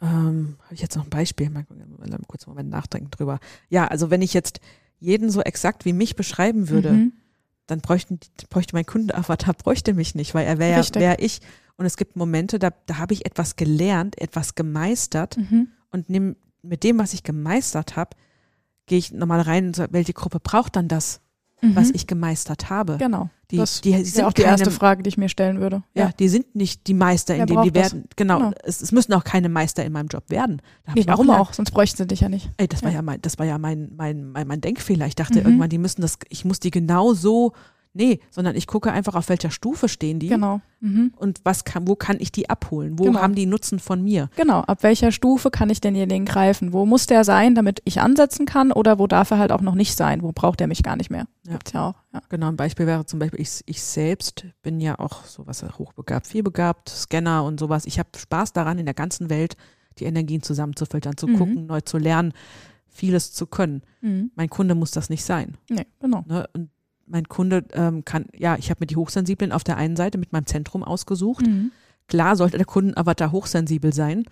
ähm, 0.00 0.56
habe 0.64 0.74
ich 0.74 0.80
jetzt 0.80 0.96
noch 0.96 1.04
ein 1.04 1.10
Beispiel? 1.10 1.50
Mal, 1.50 1.66
mal 1.68 2.18
kurz 2.26 2.44
einen 2.46 2.52
Moment 2.54 2.70
nachdenken 2.70 3.10
drüber. 3.10 3.40
Ja, 3.68 3.86
also 3.88 4.10
wenn 4.10 4.22
ich 4.22 4.32
jetzt 4.32 4.60
jeden 5.00 5.30
so 5.30 5.40
exakt 5.42 5.84
wie 5.84 5.92
mich 5.92 6.16
beschreiben 6.16 6.68
würde, 6.68 6.92
Mhm. 6.92 7.12
dann 7.66 7.80
bräuchten, 7.80 8.18
bräuchte 8.48 8.74
mein 8.74 8.86
Kundenavatar 8.86 9.54
bräuchte 9.58 9.94
mich 9.94 10.14
nicht, 10.14 10.34
weil 10.34 10.46
er 10.46 10.58
wäre 10.58 10.80
ja 10.80 10.94
wär 10.94 11.20
ich. 11.22 11.40
Und 11.76 11.84
es 11.86 11.96
gibt 11.96 12.16
Momente, 12.16 12.58
da, 12.58 12.70
da 12.86 12.98
habe 12.98 13.12
ich 13.14 13.26
etwas 13.26 13.56
gelernt, 13.56 14.18
etwas 14.20 14.54
gemeistert 14.54 15.36
Mhm. 15.36 15.68
und 15.90 16.08
nimm, 16.08 16.36
mit 16.62 16.82
dem, 16.84 16.98
was 16.98 17.12
ich 17.12 17.22
gemeistert 17.22 17.94
habe, 17.96 18.16
gehe 18.88 18.98
ich 18.98 19.12
nochmal 19.12 19.40
rein 19.42 19.68
und 19.68 19.76
sage, 19.76 19.92
welche 19.92 20.12
Gruppe 20.12 20.40
braucht 20.40 20.74
dann 20.76 20.88
das, 20.88 21.20
was 21.60 21.88
Mhm. 21.88 21.94
ich 21.94 22.06
gemeistert 22.06 22.70
habe? 22.70 22.96
Genau. 22.98 23.30
Die, 23.50 23.56
das 23.56 23.80
die, 23.80 23.92
die 23.92 23.98
ist 24.02 24.12
sind 24.14 24.20
ja 24.22 24.28
auch 24.28 24.32
die 24.32 24.42
keine, 24.42 24.52
erste 24.58 24.70
Frage, 24.70 25.02
die 25.02 25.08
ich 25.08 25.16
mir 25.16 25.28
stellen 25.28 25.58
würde. 25.60 25.82
ja, 25.94 26.10
die 26.18 26.28
sind 26.28 26.54
nicht 26.54 26.86
die 26.86 26.92
Meister 26.94 27.34
in 27.34 27.40
Wer 27.40 27.46
dem, 27.46 27.62
die 27.62 27.72
das? 27.72 27.92
werden, 27.94 28.04
genau, 28.14 28.38
Genau. 28.38 28.52
Es, 28.62 28.80
es 28.82 28.92
müssen 28.92 29.12
auch 29.14 29.24
keine 29.24 29.48
Meister 29.48 29.84
in 29.84 29.92
meinem 29.92 30.08
Job 30.08 30.24
werden. 30.28 30.60
Nee, 30.94 31.04
warum 31.06 31.26
gelernt, 31.26 31.48
auch? 31.48 31.52
Sonst 31.54 31.70
bräuchten 31.70 31.96
sie 31.96 32.06
dich 32.06 32.20
ja 32.20 32.28
nicht. 32.28 32.50
Ey, 32.58 32.68
das 32.68 32.82
war 32.82 32.90
Ja. 32.90 32.96
ja 32.96 33.02
mein, 33.02 33.22
das 33.22 33.38
war 33.38 33.46
ja 33.46 33.56
mein, 33.58 33.90
mein, 33.96 34.30
mein, 34.32 34.46
mein 34.46 34.60
Denkfehler. 34.60 35.06
Ich 35.06 35.16
dachte 35.16 35.40
Mhm. 35.40 35.46
irgendwann, 35.46 35.70
die 35.70 35.78
müssen 35.78 36.02
das, 36.02 36.18
ich 36.28 36.44
muss 36.44 36.60
die 36.60 36.70
genau 36.70 37.14
so 37.14 37.52
Nee, 37.98 38.20
sondern 38.30 38.54
ich 38.56 38.66
gucke 38.66 38.92
einfach, 38.92 39.14
auf 39.16 39.28
welcher 39.28 39.50
Stufe 39.50 39.88
stehen 39.88 40.20
die 40.20 40.28
Genau. 40.28 40.60
Mhm. 40.80 41.12
und 41.16 41.40
was 41.44 41.64
kann, 41.64 41.88
wo 41.88 41.96
kann 41.96 42.16
ich 42.20 42.30
die 42.32 42.48
abholen? 42.48 42.98
Wo 42.98 43.04
Genau. 43.04 43.20
haben 43.20 43.34
die 43.34 43.44
Nutzen 43.46 43.80
von 43.80 44.02
mir? 44.02 44.30
Genau, 44.36 44.60
ab 44.60 44.84
welcher 44.84 45.10
Stufe 45.10 45.50
kann 45.50 45.68
ich 45.68 45.80
denjenigen 45.80 46.24
greifen? 46.24 46.72
Wo 46.72 46.86
muss 46.86 47.06
der 47.06 47.24
sein, 47.24 47.54
damit 47.56 47.82
ich 47.84 48.00
ansetzen 48.00 48.46
kann 48.46 48.70
oder 48.72 48.98
wo 49.00 49.06
darf 49.08 49.32
er 49.32 49.38
halt 49.38 49.50
auch 49.50 49.60
noch 49.60 49.74
nicht 49.74 49.96
sein? 49.96 50.22
Wo 50.22 50.30
braucht 50.32 50.60
er 50.60 50.68
mich 50.68 50.82
gar 50.84 50.94
nicht 50.96 51.10
mehr? 51.10 51.26
Ja. 51.44 51.52
Gibt's 51.54 51.72
ja 51.72 51.88
auch. 51.88 51.94
Ja. 52.14 52.22
Genau, 52.28 52.46
ein 52.48 52.56
Beispiel 52.56 52.86
wäre 52.86 53.04
zum 53.04 53.18
Beispiel, 53.18 53.40
ich, 53.40 53.60
ich 53.66 53.82
selbst 53.82 54.46
bin 54.62 54.80
ja 54.80 54.98
auch 54.98 55.24
sowas 55.24 55.64
hochbegabt, 55.78 56.26
vielbegabt, 56.28 56.88
Scanner 56.88 57.42
und 57.44 57.58
sowas. 57.58 57.84
Ich 57.84 57.98
habe 57.98 58.10
Spaß 58.16 58.52
daran, 58.52 58.78
in 58.78 58.84
der 58.86 58.94
ganzen 58.94 59.28
Welt 59.28 59.56
die 59.98 60.04
Energien 60.04 60.42
zusammenzufiltern, 60.42 61.16
zu 61.16 61.26
Mhm. 61.26 61.36
gucken, 61.38 61.66
neu 61.66 61.80
zu 61.80 61.98
lernen, 61.98 62.32
vieles 62.86 63.32
zu 63.32 63.46
können. 63.46 63.82
Mhm. 64.00 64.30
Mein 64.36 64.48
Kunde 64.48 64.74
muss 64.76 64.92
das 64.92 65.10
nicht 65.10 65.24
sein. 65.24 65.56
Nee, 65.68 65.86
genau. 66.00 66.24
Ne? 66.28 66.48
Und 66.54 66.70
mein 67.08 67.28
Kunde 67.28 67.64
ähm, 67.72 68.04
kann, 68.04 68.26
ja, 68.36 68.56
ich 68.56 68.70
habe 68.70 68.78
mir 68.80 68.86
die 68.86 68.96
Hochsensiblen 68.96 69.52
auf 69.52 69.64
der 69.64 69.76
einen 69.76 69.96
Seite 69.96 70.18
mit 70.18 70.32
meinem 70.32 70.46
Zentrum 70.46 70.82
ausgesucht. 70.84 71.46
Mhm. 71.46 71.72
Klar 72.06 72.36
sollte 72.36 72.56
der 72.56 72.66
Kundenavatar 72.66 73.32
hochsensibel 73.32 73.92
sein, 73.92 74.24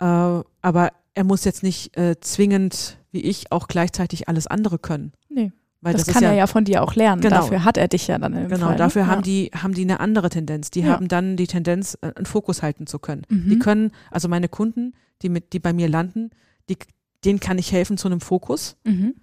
äh, 0.00 0.04
aber 0.04 0.90
er 1.14 1.24
muss 1.24 1.44
jetzt 1.44 1.62
nicht 1.62 1.96
äh, 1.96 2.18
zwingend, 2.20 2.98
wie 3.12 3.20
ich, 3.20 3.52
auch 3.52 3.68
gleichzeitig 3.68 4.28
alles 4.28 4.46
andere 4.48 4.78
können. 4.80 5.12
Nee, 5.28 5.52
Weil 5.80 5.92
das, 5.92 6.04
das, 6.06 6.14
kann 6.14 6.24
ist 6.24 6.30
er 6.30 6.34
ja 6.34 6.46
von 6.48 6.64
dir 6.64 6.82
auch 6.82 6.96
lernen. 6.96 7.20
Genau. 7.22 7.36
Dafür 7.36 7.62
hat 7.64 7.76
er 7.76 7.86
dich 7.86 8.08
ja 8.08 8.18
dann 8.18 8.34
im 8.34 8.48
Genau, 8.48 8.66
Fall, 8.66 8.70
ne? 8.72 8.76
dafür 8.78 9.02
ja. 9.02 9.08
haben 9.08 9.22
die 9.22 9.50
haben 9.54 9.74
die 9.74 9.82
eine 9.82 10.00
andere 10.00 10.28
Tendenz. 10.30 10.70
Die 10.72 10.80
Ja. 10.80 10.86
haben 10.94 11.06
dann 11.06 11.36
die 11.36 11.46
Tendenz, 11.46 11.96
äh, 12.00 12.12
einen 12.16 12.26
Fokus 12.26 12.62
halten 12.62 12.86
zu 12.88 12.98
können. 12.98 13.22
Mhm. 13.28 13.48
Die 13.50 13.58
können, 13.60 13.92
also 14.10 14.28
meine 14.28 14.48
Kunden, 14.48 14.94
die 15.22 15.28
mit, 15.28 15.52
die 15.52 15.60
bei 15.60 15.72
mir 15.72 15.88
landen, 15.88 16.30
die, 16.68 16.76
denen 17.24 17.38
kann 17.38 17.58
ich 17.58 17.70
helfen 17.70 17.96
zu 17.96 18.08
einem 18.08 18.20
Fokus, 18.20 18.76
Mhm. 18.84 19.14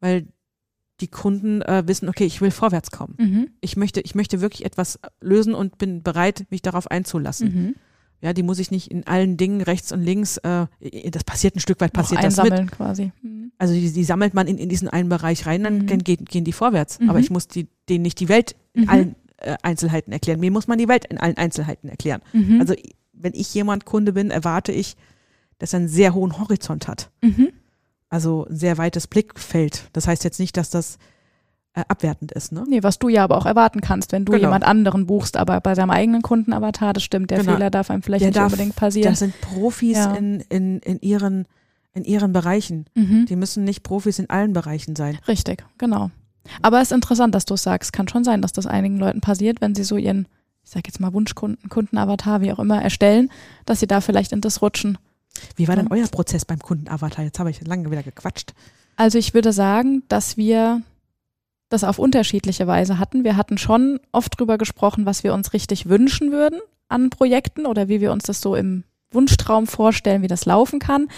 weil 0.00 0.26
die 1.00 1.08
Kunden 1.08 1.62
äh, 1.62 1.82
wissen, 1.86 2.08
okay, 2.08 2.24
ich 2.24 2.40
will 2.40 2.50
vorwärts 2.50 2.90
kommen. 2.90 3.14
Mhm. 3.18 3.48
Ich 3.60 3.76
möchte, 3.76 4.00
ich 4.00 4.14
möchte 4.14 4.40
wirklich 4.40 4.64
etwas 4.64 4.98
lösen 5.20 5.54
und 5.54 5.78
bin 5.78 6.02
bereit, 6.02 6.44
mich 6.50 6.62
darauf 6.62 6.90
einzulassen. 6.90 7.54
Mhm. 7.54 7.74
Ja, 8.22 8.34
die 8.34 8.42
muss 8.42 8.58
ich 8.58 8.70
nicht 8.70 8.90
in 8.90 9.06
allen 9.06 9.38
Dingen 9.38 9.62
rechts 9.62 9.92
und 9.92 10.02
links, 10.02 10.36
äh, 10.38 10.66
das 11.10 11.24
passiert 11.24 11.56
ein 11.56 11.60
Stück 11.60 11.80
weit, 11.80 11.94
passiert 11.94 12.22
das 12.22 12.36
mit. 12.42 12.70
quasi. 12.70 13.12
Mhm. 13.22 13.50
Also 13.56 13.72
die, 13.72 13.90
die 13.92 14.04
sammelt 14.04 14.34
man 14.34 14.46
in, 14.46 14.58
in 14.58 14.68
diesen 14.68 14.88
einen 14.88 15.08
Bereich 15.08 15.46
rein, 15.46 15.64
dann 15.64 15.78
Mhm. 15.78 16.04
gehen, 16.04 16.24
gehen 16.26 16.44
die 16.44 16.52
vorwärts. 16.52 17.00
Mhm. 17.00 17.08
Aber 17.10 17.18
ich 17.18 17.30
muss 17.30 17.48
die, 17.48 17.66
denen 17.88 18.02
nicht 18.02 18.20
die 18.20 18.28
Welt 18.28 18.56
in 18.74 18.82
Mhm. 18.82 18.88
allen 18.90 19.14
äh, 19.38 19.56
Einzelheiten 19.62 20.12
erklären. 20.12 20.38
Mir 20.38 20.50
muss 20.50 20.68
man 20.68 20.76
die 20.78 20.86
Welt 20.88 21.06
in 21.06 21.16
allen 21.18 21.36
Einzelheiten 21.38 21.88
erklären. 21.88 22.20
Also 22.58 22.74
wenn 23.14 23.32
ich 23.34 23.52
jemand 23.54 23.86
Kunde 23.86 24.12
bin, 24.12 24.30
erwarte 24.30 24.70
ich, 24.72 24.96
dass 25.58 25.72
er 25.72 25.78
einen 25.80 25.88
sehr 25.88 26.12
hohen 26.14 26.38
Horizont 26.38 26.88
hat. 26.88 27.10
mhm. 27.22 27.48
Also 28.10 28.46
ein 28.50 28.56
sehr 28.56 28.76
weites 28.76 29.06
Blickfeld. 29.06 29.84
Das 29.92 30.06
heißt 30.06 30.24
jetzt 30.24 30.38
nicht, 30.40 30.56
dass 30.56 30.68
das 30.68 30.98
äh, 31.74 31.82
abwertend 31.88 32.32
ist. 32.32 32.50
Ne? 32.52 32.64
Nee, 32.68 32.82
was 32.82 32.98
du 32.98 33.08
ja 33.08 33.22
aber 33.24 33.38
auch 33.38 33.46
erwarten 33.46 33.80
kannst, 33.80 34.10
wenn 34.12 34.24
du 34.24 34.32
Genau. 34.32 34.44
jemand 34.48 34.64
anderen 34.64 35.06
buchst, 35.06 35.36
aber 35.36 35.60
bei 35.60 35.74
seinem 35.76 35.90
eigenen 35.90 36.20
Kundenavatar, 36.20 36.92
das 36.92 37.04
stimmt, 37.04 37.30
der 37.30 37.38
Genau. 37.38 37.52
Fehler 37.52 37.70
darf 37.70 37.90
einem 37.90 38.02
vielleicht 38.02 38.22
Der 38.22 38.28
nicht 38.30 38.36
darf- 38.38 38.52
unbedingt 38.52 38.74
passieren. 38.76 39.12
Das 39.12 39.20
sind 39.20 39.40
Profis 39.40 39.96
Ja. 39.96 40.12
in, 40.14 40.40
in, 40.48 40.80
in, 40.80 40.98
ihren, 41.00 41.46
in 41.92 42.02
ihren 42.04 42.32
Bereichen. 42.32 42.86
Mhm. 42.96 43.26
Die 43.26 43.36
müssen 43.36 43.62
nicht 43.62 43.84
Profis 43.84 44.18
in 44.18 44.28
allen 44.28 44.52
Bereichen 44.52 44.96
sein. 44.96 45.18
Richtig, 45.28 45.64
genau. 45.78 46.10
Aber 46.62 46.78
es 46.80 46.90
ist 46.90 46.92
interessant, 46.96 47.34
dass 47.36 47.44
du 47.44 47.54
es 47.54 47.62
sagst. 47.62 47.92
Kann 47.92 48.08
schon 48.08 48.24
sein, 48.24 48.42
dass 48.42 48.52
das 48.52 48.66
einigen 48.66 48.98
Leuten 48.98 49.20
passiert, 49.20 49.60
wenn 49.60 49.76
sie 49.76 49.84
so 49.84 49.96
ihren, 49.96 50.26
ich 50.64 50.70
sag 50.70 50.88
jetzt 50.88 50.98
mal 50.98 51.12
Wunschkunden, 51.12 51.68
Kundenavatar, 51.68 52.40
wie 52.40 52.52
auch 52.52 52.58
immer, 52.58 52.82
erstellen, 52.82 53.30
dass 53.66 53.78
sie 53.78 53.86
da 53.86 54.00
vielleicht 54.00 54.32
in 54.32 54.40
das 54.40 54.60
rutschen. 54.60 54.98
Wie 55.56 55.68
war 55.68 55.76
denn 55.76 55.88
euer 55.90 56.06
Prozess 56.08 56.44
beim 56.44 56.58
Kundenavatar? 56.58 57.24
Jetzt 57.24 57.38
habe 57.38 57.50
ich 57.50 57.66
lange 57.66 57.90
wieder 57.90 58.02
gequatscht. 58.02 58.52
Also 58.96 59.18
ich 59.18 59.34
würde 59.34 59.52
sagen, 59.52 60.02
dass 60.08 60.36
wir 60.36 60.82
das 61.70 61.84
auf 61.84 61.98
unterschiedliche 61.98 62.66
Weise 62.66 62.98
hatten. 62.98 63.24
Wir 63.24 63.36
hatten 63.36 63.56
schon 63.56 64.00
oft 64.12 64.38
drüber 64.38 64.58
gesprochen, 64.58 65.06
was 65.06 65.24
wir 65.24 65.32
uns 65.32 65.52
richtig 65.52 65.88
wünschen 65.88 66.32
würden 66.32 66.60
an 66.88 67.10
Projekten 67.10 67.64
oder 67.64 67.88
wie 67.88 68.00
wir 68.00 68.12
uns 68.12 68.24
das 68.24 68.40
so 68.40 68.56
im 68.56 68.84
Wunschtraum 69.12 69.66
vorstellen, 69.66 70.22
wie 70.22 70.28
das 70.28 70.44
laufen 70.44 70.80
kann 70.80 71.08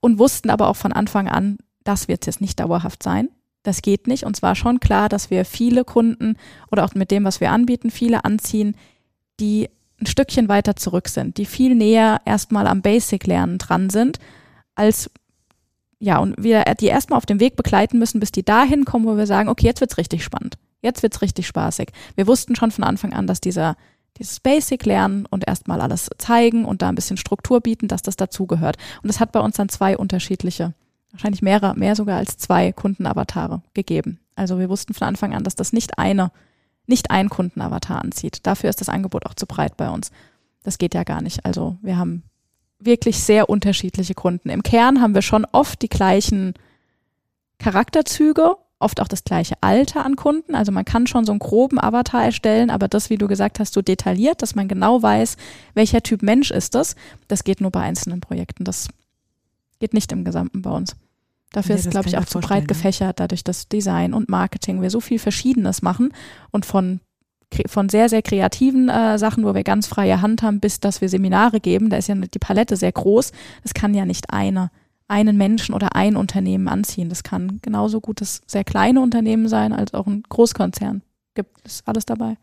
und 0.00 0.18
wussten 0.18 0.50
aber 0.50 0.68
auch 0.68 0.76
von 0.76 0.92
Anfang 0.92 1.28
an, 1.28 1.58
das 1.84 2.08
wird 2.08 2.26
jetzt 2.26 2.40
nicht 2.40 2.60
dauerhaft 2.60 3.02
sein. 3.02 3.28
Das 3.62 3.82
geht 3.82 4.06
nicht. 4.06 4.24
Und 4.24 4.36
zwar 4.36 4.54
schon 4.54 4.78
klar, 4.78 5.08
dass 5.08 5.30
wir 5.30 5.44
viele 5.44 5.84
Kunden 5.84 6.36
oder 6.70 6.84
auch 6.84 6.94
mit 6.94 7.10
dem, 7.10 7.24
was 7.24 7.40
wir 7.40 7.50
anbieten, 7.50 7.90
viele 7.90 8.24
anziehen, 8.24 8.76
die 9.40 9.68
ein 10.00 10.06
Stückchen 10.06 10.48
weiter 10.48 10.76
zurück 10.76 11.08
sind, 11.08 11.38
die 11.38 11.46
viel 11.46 11.74
näher 11.74 12.20
erstmal 12.24 12.66
am 12.66 12.82
Basic-Lernen 12.82 13.58
dran 13.58 13.90
sind, 13.90 14.18
als 14.74 15.10
ja, 15.98 16.18
und 16.18 16.34
wir 16.36 16.62
die 16.78 16.86
erstmal 16.86 17.16
auf 17.16 17.24
dem 17.24 17.40
Weg 17.40 17.56
begleiten 17.56 17.98
müssen, 17.98 18.20
bis 18.20 18.30
die 18.30 18.44
dahin 18.44 18.84
kommen, 18.84 19.06
wo 19.06 19.16
wir 19.16 19.26
sagen, 19.26 19.48
okay, 19.48 19.66
jetzt 19.66 19.80
wird's 19.80 19.96
richtig 19.96 20.22
spannend. 20.22 20.58
Jetzt 20.82 21.02
wird's 21.02 21.22
richtig 21.22 21.46
spaßig. 21.46 21.88
Wir 22.16 22.26
wussten 22.26 22.54
schon 22.54 22.70
von 22.70 22.84
Anfang 22.84 23.14
an, 23.14 23.26
dass 23.26 23.40
dieser 23.40 23.76
dieses 24.18 24.40
Basic 24.40 24.84
lernen 24.84 25.26
und 25.26 25.46
erstmal 25.46 25.80
alles 25.80 26.10
zeigen 26.18 26.64
und 26.64 26.82
da 26.82 26.88
ein 26.88 26.94
bisschen 26.94 27.16
Struktur 27.16 27.60
bieten, 27.60 27.88
dass 27.88 28.02
das 28.02 28.16
dazugehört. 28.16 28.76
Und 29.02 29.10
es 29.10 29.20
hat 29.20 29.32
bei 29.32 29.40
uns 29.40 29.56
dann 29.56 29.68
zwei 29.68 29.96
unterschiedliche, 29.96 30.74
wahrscheinlich 31.10 31.42
mehrere, 31.42 31.74
mehr 31.76 31.96
sogar 31.96 32.18
als 32.18 32.38
zwei 32.38 32.72
Kundenavatare 32.72 33.62
gegeben. 33.74 34.18
Also 34.34 34.58
wir 34.58 34.68
wussten 34.68 34.94
von 34.94 35.06
Anfang 35.06 35.34
an, 35.34 35.44
dass 35.44 35.54
das 35.54 35.72
nicht 35.72 35.98
eine, 35.98 36.30
nicht 36.86 37.10
ein 37.10 37.28
Kundenavatar 37.28 38.02
anzieht. 38.02 38.46
Dafür 38.46 38.70
ist 38.70 38.80
das 38.80 38.88
Angebot 38.88 39.26
auch 39.26 39.34
zu 39.34 39.46
breit 39.46 39.76
bei 39.76 39.90
uns. 39.90 40.10
Das 40.62 40.78
geht 40.78 40.94
ja 40.94 41.04
gar 41.04 41.22
nicht. 41.22 41.44
Also 41.44 41.76
wir 41.82 41.96
haben 41.96 42.22
wirklich 42.78 43.20
sehr 43.22 43.48
unterschiedliche 43.48 44.14
Kunden. 44.14 44.50
Im 44.50 44.62
Kern 44.62 45.00
haben 45.00 45.14
wir 45.14 45.22
schon 45.22 45.46
oft 45.52 45.82
die 45.82 45.88
gleichen 45.88 46.54
Charakterzüge, 47.58 48.56
oft 48.78 49.00
auch 49.00 49.08
das 49.08 49.24
gleiche 49.24 49.54
Alter 49.62 50.04
an 50.04 50.16
Kunden. 50.16 50.54
Also 50.54 50.72
man 50.72 50.84
kann 50.84 51.06
schon 51.06 51.24
so 51.24 51.32
einen 51.32 51.38
groben 51.38 51.80
Avatar 51.80 52.24
erstellen, 52.24 52.70
aber 52.70 52.88
das, 52.88 53.10
wie 53.10 53.16
du 53.16 53.28
gesagt 53.28 53.58
hast, 53.60 53.72
so 53.72 53.82
detailliert, 53.82 54.42
dass 54.42 54.54
man 54.54 54.68
genau 54.68 55.02
weiß, 55.02 55.36
welcher 55.74 56.02
Typ 56.02 56.22
Mensch 56.22 56.50
ist 56.50 56.74
das, 56.74 56.96
das 57.28 57.44
geht 57.44 57.60
nur 57.60 57.70
bei 57.70 57.80
einzelnen 57.80 58.20
Projekten. 58.20 58.64
Das 58.64 58.88
geht 59.78 59.94
nicht 59.94 60.12
im 60.12 60.24
Gesamten 60.24 60.62
bei 60.62 60.70
uns. 60.70 60.96
Dafür 61.56 61.74
Nee, 61.74 61.78
ist, 61.78 61.86
das 61.86 61.90
glaube 61.92 62.08
ich, 62.08 62.18
auch 62.18 62.26
zu 62.26 62.38
breit 62.38 62.68
gefächert, 62.68 63.18
dadurch, 63.18 63.42
dass 63.42 63.66
Design 63.66 64.12
und 64.12 64.28
Marketing 64.28 64.82
wir 64.82 64.90
so 64.90 65.00
viel 65.00 65.18
Verschiedenes 65.18 65.80
machen 65.80 66.12
und 66.50 66.66
von 66.66 67.00
von 67.66 67.88
sehr, 67.88 68.10
sehr 68.10 68.20
kreativen 68.20 68.90
äh, 68.90 69.18
Sachen, 69.18 69.42
wo 69.44 69.54
wir 69.54 69.62
ganz 69.62 69.86
freie 69.86 70.20
Hand 70.20 70.42
haben, 70.42 70.60
bis 70.60 70.80
dass 70.80 71.00
wir 71.00 71.08
Seminare 71.08 71.60
geben. 71.60 71.88
Da 71.88 71.96
ist 71.96 72.08
ja 72.08 72.14
die 72.16 72.38
Palette 72.38 72.76
sehr 72.76 72.92
groß. 72.92 73.32
Das 73.62 73.72
kann 73.72 73.94
ja 73.94 74.04
nicht 74.04 74.30
eine, 74.30 74.70
einen 75.08 75.38
Menschen 75.38 75.74
oder 75.74 75.94
ein 75.94 76.16
Unternehmen 76.16 76.68
anziehen. 76.68 77.08
Das 77.08 77.22
kann 77.22 77.60
genauso 77.62 78.00
gut 78.00 78.20
das 78.20 78.42
sehr 78.46 78.64
kleine 78.64 79.00
Unternehmen 79.00 79.48
sein, 79.48 79.72
als 79.72 79.94
auch 79.94 80.08
ein 80.08 80.24
Großkonzern. 80.28 81.02
Gibt 81.34 81.56
es 81.64 81.82
alles 81.86 82.04
dabei. 82.04 82.36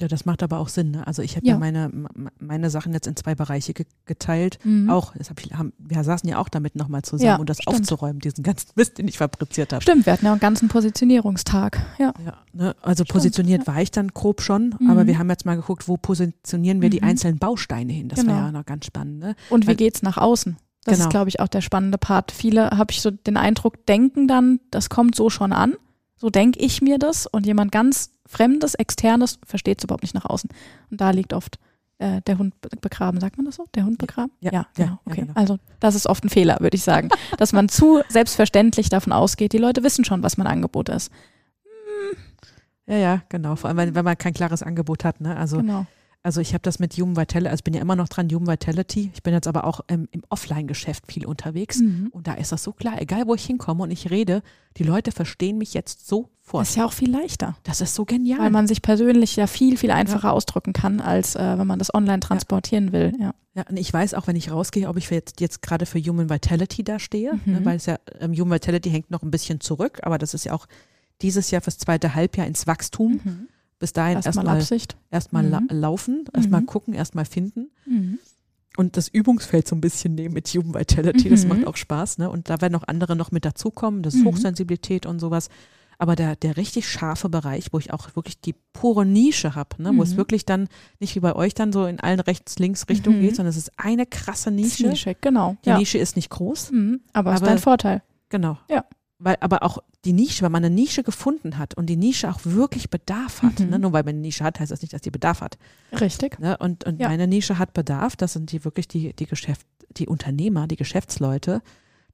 Ja, 0.00 0.06
das 0.08 0.24
macht 0.24 0.42
aber 0.42 0.58
auch 0.58 0.68
Sinn. 0.68 0.92
Ne? 0.92 1.06
Also 1.06 1.22
ich 1.22 1.36
habe 1.36 1.46
ja. 1.46 1.54
Ja. 1.54 1.58
meine, 1.58 1.90
meine 2.38 2.70
Sachen 2.70 2.92
jetzt 2.92 3.06
in 3.06 3.16
zwei 3.16 3.34
Bereiche 3.34 3.74
ge 3.74 3.84
geteilt. 4.06 4.58
Mhm. 4.64 4.88
Auch, 4.90 5.14
ich, 5.16 5.28
haben, 5.54 5.72
wir 5.78 6.02
saßen 6.04 6.28
ja 6.28 6.38
auch 6.38 6.48
damit 6.48 6.76
nochmal 6.76 7.02
zusammen, 7.02 7.26
Ja, 7.26 7.36
um 7.36 7.46
das 7.46 7.58
stimmt. 7.58 7.76
aufzuräumen, 7.80 8.20
diesen 8.20 8.42
ganzen 8.44 8.68
Mist, 8.76 8.98
den 8.98 9.08
ich 9.08 9.18
fabriziert 9.18 9.72
habe. 9.72 9.82
Stimmt, 9.82 10.06
wir 10.06 10.12
hatten 10.12 10.24
ja 10.26 10.32
einen 10.32 10.40
ganzen 10.40 10.68
Positionierungstag. 10.68 11.80
Ja. 11.98 12.12
Ja, 12.24 12.34
ne? 12.52 12.76
Also 12.82 13.04
Stimmt, 13.04 13.08
positioniert 13.14 13.66
war 13.66 13.80
ich 13.80 13.90
dann 13.90 14.08
grob 14.08 14.40
schon, 14.42 14.74
Mhm. 14.78 14.90
aber 14.90 15.06
wir 15.06 15.18
haben 15.18 15.30
jetzt 15.30 15.44
mal 15.46 15.56
geguckt, 15.56 15.88
wo 15.88 15.96
positionieren 15.96 16.80
wir 16.82 16.90
die 16.90 17.00
Mhm. 17.00 17.08
einzelnen 17.08 17.38
Bausteine 17.38 17.92
hin. 17.92 18.08
Das 18.08 18.20
Genau. 18.20 18.32
war 18.34 18.40
ja 18.42 18.52
noch 18.52 18.66
ganz 18.66 18.86
spannend. 18.86 19.18
Ne? 19.20 19.34
Und 19.50 19.64
wie 19.64 19.68
Weil- 19.68 19.76
geht's 19.76 20.02
nach 20.02 20.16
außen? 20.18 20.56
Das 20.84 20.94
Genau. 20.96 21.06
ist, 21.08 21.10
glaube 21.10 21.28
ich, 21.28 21.40
auch 21.40 21.48
der 21.48 21.60
spannende 21.60 21.98
Part. 21.98 22.30
Viele 22.32 22.70
habe 22.70 22.92
ich 22.92 23.02
so 23.02 23.10
den 23.10 23.36
Eindruck, 23.36 23.84
denken 23.86 24.26
dann, 24.28 24.60
das 24.70 24.88
kommt 24.88 25.14
so 25.14 25.28
schon 25.28 25.52
an. 25.52 25.74
So 26.18 26.30
denke 26.30 26.58
ich 26.60 26.82
mir 26.82 26.98
das. 26.98 27.26
Und 27.26 27.46
jemand 27.46 27.72
ganz 27.72 28.10
Fremdes, 28.26 28.74
Externes 28.74 29.38
versteht 29.46 29.78
es 29.78 29.84
überhaupt 29.84 30.02
nicht 30.02 30.14
nach 30.14 30.24
außen. 30.26 30.50
Und 30.90 31.00
da 31.00 31.10
liegt 31.10 31.32
oft 31.32 31.58
äh, 31.98 32.20
der 32.22 32.38
Hund 32.38 32.60
be- 32.60 32.68
begraben. 32.80 33.20
Sagt 33.20 33.36
man 33.38 33.46
das 33.46 33.54
so? 33.56 33.64
Der 33.74 33.84
Hund 33.84 33.98
begraben? 33.98 34.30
Ja, 34.40 34.52
ja, 34.52 34.58
ja, 34.58 34.66
genau. 34.74 34.88
ja, 34.88 34.98
Okay. 35.06 35.20
genau. 35.22 35.32
Also 35.34 35.58
das 35.80 35.94
ist 35.94 36.06
oft 36.06 36.24
ein 36.24 36.28
Fehler, 36.28 36.58
würde 36.60 36.76
ich 36.76 36.82
sagen. 36.82 37.08
Dass 37.38 37.52
man 37.52 37.68
zu 37.68 38.02
selbstverständlich 38.08 38.88
davon 38.90 39.12
ausgeht, 39.12 39.52
die 39.52 39.58
Leute 39.58 39.82
wissen 39.82 40.04
schon, 40.04 40.22
was 40.22 40.36
mein 40.36 40.46
Angebot 40.46 40.88
ist. 40.90 41.10
Ja, 42.86 42.96
ja, 42.96 43.22
genau. 43.28 43.56
Vor 43.56 43.68
allem, 43.68 43.76
wenn, 43.76 43.94
wenn 43.94 44.04
man 44.04 44.16
kein 44.16 44.32
klares 44.34 44.62
Angebot 44.62 45.04
hat. 45.04 45.20
Ne? 45.20 45.36
Also, 45.36 45.58
Genau. 45.58 45.86
Also 46.28 46.42
ich 46.42 46.52
habe 46.52 46.60
das 46.60 46.78
mit 46.78 46.92
Human 46.92 47.16
Vitality, 47.16 47.48
also 47.48 47.60
ich 47.60 47.64
bin 47.64 47.72
ja 47.72 47.80
immer 47.80 47.96
noch 47.96 48.08
dran, 48.10 48.28
Human 48.30 48.48
Vitality. 48.48 49.10
Ich 49.14 49.22
bin 49.22 49.32
jetzt 49.32 49.48
aber 49.48 49.64
auch 49.64 49.80
im, 49.88 50.08
im 50.12 50.20
Offline-Geschäft 50.28 51.10
viel 51.10 51.24
unterwegs. 51.24 51.78
Mhm. 51.80 52.08
Und 52.12 52.26
da 52.26 52.34
ist 52.34 52.52
das 52.52 52.62
so 52.62 52.72
klar, 52.72 53.00
egal 53.00 53.26
wo 53.26 53.34
ich 53.34 53.46
hinkomme 53.46 53.82
und 53.82 53.90
ich 53.90 54.10
rede, 54.10 54.42
die 54.76 54.82
Leute 54.82 55.10
verstehen 55.10 55.56
mich 55.56 55.72
jetzt 55.72 56.06
sofort. 56.06 56.60
Das 56.60 56.68
ist 56.68 56.76
ja 56.76 56.84
auch 56.84 56.92
viel 56.92 57.10
leichter. 57.10 57.56
Das 57.62 57.80
ist 57.80 57.94
so 57.94 58.04
genial. 58.04 58.40
Weil 58.40 58.50
man 58.50 58.66
sich 58.66 58.82
persönlich 58.82 59.36
ja 59.36 59.46
viel, 59.46 59.78
viel 59.78 59.90
einfacher 59.90 60.34
ausdrücken 60.34 60.74
kann, 60.74 61.00
als 61.00 61.34
äh, 61.34 61.58
wenn 61.58 61.66
man 61.66 61.78
das 61.78 61.94
online 61.94 62.20
transportieren 62.20 62.92
will. 62.92 63.14
Ja. 63.18 63.34
Ja, 63.54 63.64
und 63.70 63.78
ich 63.78 63.90
weiß 63.90 64.12
auch, 64.12 64.26
wenn 64.26 64.36
ich 64.36 64.50
rausgehe, 64.52 64.86
ob 64.86 64.98
ich 64.98 65.08
jetzt, 65.08 65.40
jetzt 65.40 65.62
gerade 65.62 65.86
für 65.86 65.98
Human 65.98 66.28
Vitality 66.28 66.84
da 66.84 66.98
stehe, 66.98 67.32
Mhm. 67.44 67.52
ne, 67.54 67.60
weil 67.64 67.76
es 67.76 67.86
ja, 67.86 67.96
ähm, 68.20 68.32
Human 68.34 68.52
Vitality 68.52 68.90
hängt 68.90 69.10
noch 69.10 69.22
ein 69.22 69.30
bisschen 69.30 69.60
zurück, 69.60 69.98
aber 70.02 70.18
das 70.18 70.34
ist 70.34 70.44
ja 70.44 70.52
auch 70.52 70.66
dieses 71.22 71.50
Jahr 71.50 71.62
fürs 71.62 71.78
zweite 71.78 72.14
Halbjahr 72.14 72.46
ins 72.46 72.66
Wachstum. 72.68 73.20
Mhm. 73.24 73.48
Bis 73.78 73.92
dahin 73.92 74.16
Erstmal 74.16 74.34
erstmal 74.44 74.56
Absicht. 74.56 74.96
erstmal 75.10 75.46
la 75.46 75.60
Mhm. 75.60 75.68
laufen, 75.70 76.24
erstmal 76.34 76.62
Mhm. 76.62 76.66
gucken, 76.66 76.94
erstmal 76.94 77.24
finden 77.24 77.70
Mhm. 77.86 78.18
und 78.76 78.96
das 78.96 79.08
Übungsfeld 79.08 79.68
so 79.68 79.76
ein 79.76 79.80
bisschen 79.80 80.14
nehmen 80.16 80.34
mit 80.34 80.48
Human 80.48 80.74
Vitality. 80.74 81.28
Das 81.28 81.44
Mhm. 81.44 81.48
macht 81.50 81.66
auch 81.66 81.76
Spaß. 81.76 82.18
Ne? 82.18 82.28
Und 82.28 82.50
da 82.50 82.60
werden 82.60 82.74
auch 82.74 82.84
andere 82.88 83.14
noch 83.14 83.30
mit 83.30 83.44
dazukommen. 83.44 84.02
Das 84.02 84.14
ist 84.14 84.20
Mhm. 84.22 84.26
Hochsensibilität 84.26 85.06
und 85.06 85.20
sowas. 85.20 85.48
Aber 86.00 86.14
der, 86.14 86.36
der 86.36 86.56
richtig 86.56 86.88
scharfe 86.88 87.28
Bereich, 87.28 87.72
wo 87.72 87.78
ich 87.80 87.92
auch 87.92 88.14
wirklich 88.14 88.40
die 88.40 88.54
pure 88.72 89.04
Nische 89.04 89.56
habe, 89.56 89.82
ne, 89.82 89.90
wo 89.96 90.02
es 90.04 90.12
Mhm. 90.12 90.16
wirklich 90.18 90.44
dann 90.46 90.68
nicht 91.00 91.16
wie 91.16 91.20
bei 91.20 91.34
euch 91.34 91.54
dann 91.54 91.72
so 91.72 91.86
in 91.86 91.98
allen 91.98 92.20
rechts, 92.20 92.58
links 92.60 92.88
Richtungen 92.88 93.18
Mhm. 93.18 93.22
geht, 93.22 93.36
sondern 93.36 93.50
es 93.50 93.56
ist 93.56 93.72
eine 93.78 94.06
krasse 94.06 94.52
Nische. 94.52 94.88
Nische, 94.88 95.16
genau. 95.20 95.56
Die 95.64 95.70
ja. 95.70 95.78
Nische 95.78 95.98
ist 95.98 96.14
nicht 96.14 96.30
groß, 96.30 96.70
Mhm. 96.70 97.00
Aber, 97.12 97.32
ist 97.34 97.38
Aber- 97.38 97.46
dein 97.48 97.58
Vorteil. 97.58 98.02
genau. 98.28 98.58
Ja. 98.70 98.84
Weil, 99.18 99.36
aber 99.40 99.64
auch 99.64 99.78
die 100.04 100.12
Nische, 100.12 100.42
wenn 100.44 100.52
man 100.52 100.64
eine 100.64 100.74
Nische 100.74 101.02
gefunden 101.02 101.58
hat 101.58 101.74
und 101.74 101.86
die 101.86 101.96
Nische 101.96 102.30
auch 102.30 102.40
wirklich 102.44 102.88
Bedarf 102.88 103.42
hat, 103.42 103.58
Mhm. 103.60 103.70
ne, 103.70 103.78
nur 103.80 103.92
weil 103.92 104.04
man 104.04 104.10
eine 104.14 104.20
Nische 104.20 104.44
hat, 104.44 104.60
heißt 104.60 104.70
das 104.70 104.80
nicht, 104.80 104.92
dass 104.92 105.00
die 105.02 105.10
Bedarf 105.10 105.40
hat. 105.40 105.58
Richtig. 106.00 106.38
Ne? 106.38 106.56
Und, 106.58 106.84
und 106.84 107.00
Ja. 107.00 107.08
meine 107.08 107.26
Nische 107.26 107.58
hat 107.58 107.74
Bedarf, 107.74 108.14
das 108.16 108.32
sind 108.34 108.52
die 108.52 108.64
wirklich 108.64 108.86
die, 108.86 109.12
die 109.12 109.26
Geschäft, 109.26 109.66
die 109.96 110.06
Unternehmer, 110.06 110.68
die 110.68 110.76
Geschäftsleute, 110.76 111.62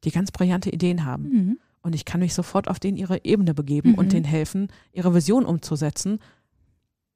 die 0.05 0.11
ganz 0.11 0.31
brillante 0.33 0.70
Ideen 0.70 1.05
haben. 1.05 1.23
Mhm. 1.29 1.59
Und 1.83 1.94
ich 1.94 2.07
kann 2.07 2.20
mich 2.20 2.33
sofort 2.33 2.68
auf 2.68 2.81
denen 2.81 2.97
ihre 2.97 3.25
Ebene 3.27 3.53
begeben 3.53 3.90
Mhm. 3.90 3.94
und 3.97 4.12
denen 4.12 4.25
helfen, 4.25 4.68
ihre 4.92 5.14
Vision 5.14 5.44
umzusetzen. 5.44 6.20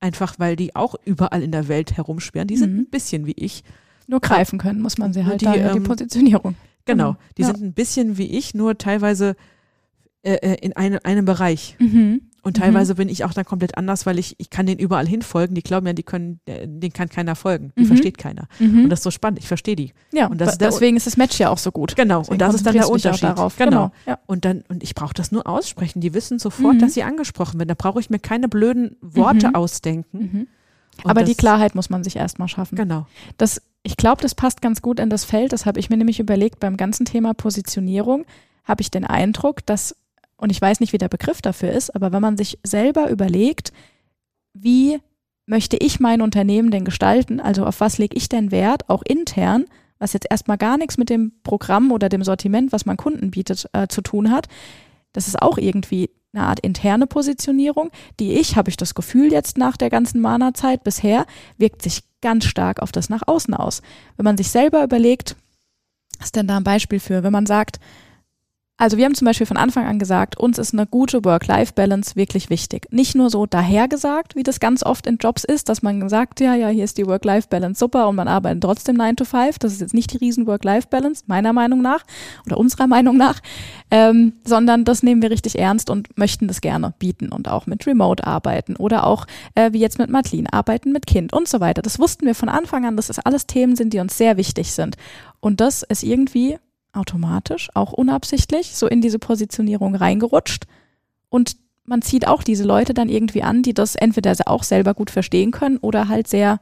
Einfach 0.01 0.39
weil 0.39 0.55
die 0.55 0.77
auch 0.77 0.95
überall 1.05 1.43
in 1.43 1.51
der 1.51 1.67
Welt 1.69 1.97
herumschwirren. 1.97 2.47
Die 2.47 2.57
sind 2.57 2.75
Mhm. 2.75 2.81
ein 2.83 2.91
bisschen 2.91 3.27
wie 3.27 3.33
ich. 3.33 3.65
Nur 4.07 4.21
greifen 4.21 4.59
können 4.59 4.81
muss 4.81 4.97
man 4.99 5.13
sie 5.13 5.25
halt 5.25 5.41
die, 5.41 5.47
daher, 5.47 5.73
die 5.73 5.79
ähm, 5.79 5.85
Positionierung. 5.85 6.55
Genau. 6.85 7.13
Genau, 7.13 7.17
Die 7.37 7.43
ja. 7.43 7.49
sind 7.49 7.63
ein 7.63 7.73
bisschen 7.75 8.17
wie 8.17 8.27
ich, 8.39 8.55
nur 8.55 8.79
teilweise 8.79 9.35
äh, 10.29 10.53
äh, 10.53 10.55
in 10.61 10.75
einem, 10.77 10.99
einem 11.05 11.25
Bereich. 11.25 11.77
Mhm. 11.79 12.23
Und 12.43 12.57
Mhm. 12.57 12.61
teilweise 12.63 12.95
bin 12.95 13.09
ich 13.09 13.25
auch 13.25 13.35
dann 13.35 13.45
komplett 13.45 13.77
anders, 13.77 14.07
weil 14.07 14.19
ich, 14.19 14.35
ich 14.39 14.49
kann 14.49 14.65
denen 14.67 14.79
überall 14.79 15.07
hinfolgen. 15.07 15.55
Die 15.55 15.63
glauben 15.63 15.87
ja, 15.87 15.93
die 15.93 16.03
können, 16.05 16.41
äh, 16.47 16.67
denen 16.67 16.93
kann 16.93 17.09
keiner 17.09 17.35
folgen. 17.35 17.73
Die 17.77 17.83
Mhm. 17.83 17.87
versteht 17.87 18.17
keiner. 18.17 18.47
Mhm. 18.59 18.85
Und 18.85 18.91
das 18.91 19.01
ist 19.01 19.05
so 19.05 19.11
spannend. 19.11 19.39
Ich 19.41 19.49
verstehe 19.49 19.75
die. 19.77 19.93
ja, 20.13 20.27
und 20.29 20.41
das 20.41 20.57
da- 20.59 20.67
ist 20.69 20.75
deswegen 20.75 20.97
ist 20.97 21.07
das 21.07 21.17
Match 21.17 21.39
ja 21.41 21.51
auch 21.51 21.59
so 21.59 21.73
gut. 21.73 21.97
Genau. 21.97 22.21
Deswegen 22.21 22.33
und 22.35 22.39
das 22.41 22.55
ist 22.55 22.65
dann 22.67 22.75
der 22.75 22.89
Unterschied. 22.89 23.25
Darauf. 23.25 23.57
Genau. 23.57 23.91
Ja. 24.07 24.19
Und 24.27 24.45
dann, 24.45 24.63
und 24.69 24.83
ich 24.83 24.95
brauche 24.95 25.15
das 25.15 25.33
nur 25.33 25.47
aussprechen. 25.47 26.01
Die 26.01 26.15
wissen 26.15 26.39
sofort, 26.39 26.75
Mhm. 26.77 26.79
dass 26.79 26.95
sie 26.95 27.03
angesprochen 27.03 27.59
werden. 27.59 27.69
Da 27.69 27.75
brauche 27.77 28.01
ich 28.01 28.09
mir 28.09 28.19
keine 28.21 28.49
blöden 28.49 28.97
Worte 29.01 29.49
Mhm. 29.49 29.55
ausdenken. 29.55 30.19
Mhm. 30.19 30.47
Aber 31.05 31.23
die 31.23 31.35
Klarheit 31.35 31.75
muss 31.75 31.91
man 31.91 32.03
sich 32.03 32.17
erstmal 32.17 32.49
schaffen. 32.49 32.77
Genau. 32.77 33.07
Das, 33.37 33.61
ich 33.83 33.97
glaube, 33.97 34.23
das 34.23 34.35
passt 34.35 34.63
ganz 34.63 34.81
gut 34.83 34.99
in 35.01 35.11
das 35.11 35.25
Feld. 35.25 35.53
Das 35.53 35.65
habe 35.67 35.79
ich 35.81 35.91
mir 35.91 35.97
nämlich 35.97 36.19
überlegt 36.19 36.61
beim 36.61 36.77
ganzen 36.77 37.05
Thema 37.05 37.35
Positionierung. 37.35 38.25
Habe 38.65 38.81
ich 38.83 38.91
den 38.91 39.05
Eindruck, 39.05 39.65
dass, 39.67 39.95
und 40.39 40.51
ich 40.51 40.61
weiß 40.61 40.81
nicht, 40.81 40.93
wie 40.93 40.99
der 40.99 41.09
Begriff 41.09 41.43
dafür 41.43 41.73
ist, 41.73 41.95
aber 41.95 42.13
wenn 42.13 42.23
man 42.23 42.37
sich 42.37 42.59
selber 42.63 43.11
überlegt, 43.11 43.73
wie 44.55 44.99
möchte 45.47 45.77
ich 45.77 46.01
mein 46.01 46.23
Unternehmen 46.23 46.71
denn 46.71 46.85
gestalten, 46.85 47.41
also 47.41 47.67
auf 47.67 47.81
was 47.81 47.99
lege 47.99 48.17
ich 48.17 48.29
denn 48.29 48.51
Wert, 48.51 48.89
auch 48.89 49.03
intern, 49.03 49.67
was 49.99 50.13
jetzt 50.13 50.29
erstmal 50.31 50.59
gar 50.59 50.79
nichts 50.79 50.97
mit 50.97 51.11
dem 51.11 51.33
Programm 51.43 51.91
oder 51.91 52.09
dem 52.09 52.23
Sortiment, 52.23 52.73
was 52.73 52.87
man 52.87 52.97
Kunden 52.97 53.31
bietet, 53.31 53.69
äh, 53.73 53.89
zu 53.89 54.01
tun 54.01 54.31
hat. 54.31 54.47
Das 55.13 55.27
ist 55.27 55.43
auch 55.43 55.59
irgendwie 55.59 56.11
eine 56.33 56.45
Art 56.45 56.61
interne 56.61 57.07
Positionierung, 57.07 57.91
die 58.21 58.35
ich, 58.35 58.57
habe 58.57 58.71
ich 58.71 58.77
das 58.77 58.95
Gefühl 58.95 59.33
jetzt 59.33 59.59
nach 59.59 59.77
der 59.77 59.91
ganzen 59.91 60.21
Mana-Zeit 60.21 60.85
bisher, 60.85 61.27
wirkt 61.57 61.83
sich 61.83 62.05
ganz 62.21 62.45
stark 62.45 62.81
auf 62.81 62.93
das 62.93 63.09
nach 63.09 63.23
außen 63.27 63.55
aus. 63.55 63.83
Wenn 64.17 64.25
man 64.25 64.37
sich 64.37 64.51
selber 64.51 64.85
überlegt, 64.85 65.35
was 66.19 66.27
ist 66.27 66.37
denn 66.37 66.47
da 66.47 66.59
ein 66.59 66.65
Beispiel 66.65 67.01
für, 67.01 67.23
wenn 67.23 67.33
man 67.33 67.47
sagt, 67.47 67.81
also 68.81 68.97
wir 68.97 69.05
haben 69.05 69.17
zum 69.17 69.25
Beispiel 69.27 69.47
von 69.47 69.57
Anfang 69.57 69.87
an 69.87 69.99
gesagt, 69.99 70.39
uns 70.39 70.57
ist 70.57 70.73
eine 70.73 70.87
gute 70.87 71.25
Work-Life-Balance 71.25 72.15
wirklich 72.15 72.49
wichtig. 72.49 72.87
Nicht 72.93 73.17
nur 73.17 73.29
so 73.29 73.45
dahergesagt, 73.45 74.37
wie 74.37 74.45
das 74.45 74.61
ganz 74.61 74.85
oft 74.85 75.09
in 75.09 75.17
Jobs 75.19 75.43
ist, 75.43 75.69
dass 75.69 75.83
man 75.83 76.09
sagt, 76.09 76.39
ja, 76.39 76.55
ja, 76.55 76.69
hier 76.69 76.85
ist 76.85 76.97
die 76.97 77.07
Work-Life-Balance 77.09 77.77
super 77.77 78.09
und 78.09 78.15
man 78.15 78.29
arbeitet 78.29 78.63
trotzdem 78.63 78.95
9 78.95 79.17
to 79.17 79.25
5. 79.25 79.59
Das 79.59 79.73
ist 79.73 79.81
jetzt 79.81 79.95
nicht 79.95 80.13
die 80.13 80.19
riesen 80.19 80.47
Work-Life-Balance, 80.47 81.25
meiner 81.27 81.53
Meinung 81.53 81.83
nach 81.83 82.05
oder 82.47 82.57
unserer 82.57 82.87
Meinung 82.87 83.17
nach, 83.17 83.41
ähm, 83.91 84.35
sondern 84.45 84.85
das 84.85 85.03
nehmen 85.03 85.23
wir 85.23 85.33
richtig 85.33 85.59
ernst 85.59 85.91
und 85.91 86.17
möchten 86.17 86.47
das 86.47 86.61
gerne 86.61 86.95
bieten 87.01 87.33
und 87.33 87.49
auch 87.49 87.67
mit 87.67 87.85
Remote 87.85 88.25
arbeiten 88.25 88.77
oder 88.77 89.09
auch 89.09 89.27
äh, 89.57 89.73
wie 89.73 89.81
jetzt 89.81 89.99
mit 89.99 90.09
Madeline 90.09 90.53
arbeiten 90.53 90.93
mit 90.93 91.09
Kind 91.09 91.33
und 91.33 91.49
so 91.49 91.59
weiter. 91.59 91.83
Das 91.83 91.99
wussten 91.99 92.27
wir 92.27 92.37
von 92.37 92.49
Anfang 92.49 92.87
an, 92.87 92.97
dass 92.97 93.09
das 93.09 93.19
alles 93.19 93.49
Themen 93.49 93.75
sind, 93.75 93.93
die 93.93 93.99
uns 93.99 94.17
sehr 94.17 94.37
wichtig 94.37 94.73
sind. 94.73 94.97
Und 95.41 95.61
das 95.61 95.83
ist 95.83 96.05
irgendwie 96.05 96.59
automatisch, 96.93 97.69
auch 97.75 97.93
unabsichtlich, 97.93 98.75
so 98.75 98.87
in 98.87 99.01
diese 99.01 99.19
Positionierung 99.19 99.95
reingerutscht. 99.95 100.65
Und 101.29 101.57
man 101.85 102.03
zieht 102.03 102.27
auch 102.27 102.43
diese 102.43 102.65
Leute 102.65 102.95
dann 102.95 103.09
irgendwie 103.09 103.43
an, 103.43 103.63
die 103.63 103.75
das 103.75 103.95
entweder 103.95 104.35
auch 104.47 104.63
selber 104.63 104.95
gut 104.95 105.11
verstehen 105.11 105.51
können 105.51 105.79
oder 105.79 106.09
halt 106.09 106.29
sehr 106.29 106.61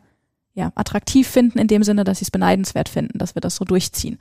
ja, 0.55 0.73
attraktiv 0.75 1.29
finden, 1.29 1.59
in 1.59 1.69
dem 1.69 1.83
Sinne, 1.83 2.05
dass 2.05 2.19
sie 2.19 2.25
es 2.25 2.31
beneidenswert 2.31 2.89
finden, 2.89 3.19
dass 3.19 3.35
wir 3.35 3.41
das 3.41 3.57
so 3.57 3.65
durchziehen. 3.65 4.19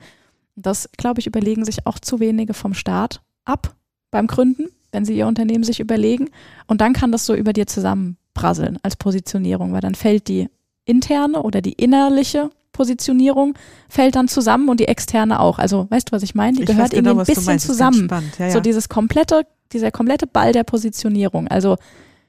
Das, 0.54 0.88
glaube 0.96 1.20
ich, 1.20 1.26
überlegen 1.26 1.64
sich 1.64 1.86
auch 1.86 1.98
zu 1.98 2.20
wenige 2.20 2.54
vom 2.54 2.74
Staat 2.74 3.22
ab 3.44 3.74
beim 4.10 4.26
Gründen, 4.26 4.66
wenn 4.92 5.04
sie 5.04 5.16
ihr 5.16 5.26
Unternehmen 5.26 5.64
sich 5.64 5.80
überlegen. 5.80 6.30
Und 6.66 6.80
dann 6.80 6.92
kann 6.92 7.12
das 7.12 7.26
so 7.26 7.34
über 7.34 7.52
dir 7.52 7.66
zusammenprasseln 7.66 8.78
als 8.82 8.96
Positionierung, 8.96 9.72
weil 9.72 9.80
dann 9.80 9.94
fällt 9.94 10.28
die 10.28 10.48
interne 10.84 11.42
oder 11.42 11.60
die 11.60 11.72
innerliche 11.72 12.50
Positionierung 12.76 13.54
fällt 13.88 14.16
dann 14.16 14.28
zusammen 14.28 14.68
und 14.68 14.78
die 14.78 14.88
externe 14.88 15.40
auch. 15.40 15.58
Also 15.58 15.86
weißt 15.90 16.08
du, 16.08 16.12
was 16.12 16.22
ich 16.22 16.34
meine? 16.34 16.56
Die 16.56 16.62
Ich 16.62 16.68
gehört 16.68 16.90
genau, 16.90 17.10
irgendwie 17.10 17.32
ein 17.32 17.34
bisschen 17.34 17.58
zusammen. 17.58 18.08
Ja, 18.38 18.46
ja. 18.46 18.50
So 18.50 18.60
dieses 18.60 18.88
komplette, 18.88 19.46
dieser 19.72 19.90
komplette 19.90 20.26
Ball 20.26 20.52
der 20.52 20.64
Positionierung. 20.64 21.48
Also 21.48 21.76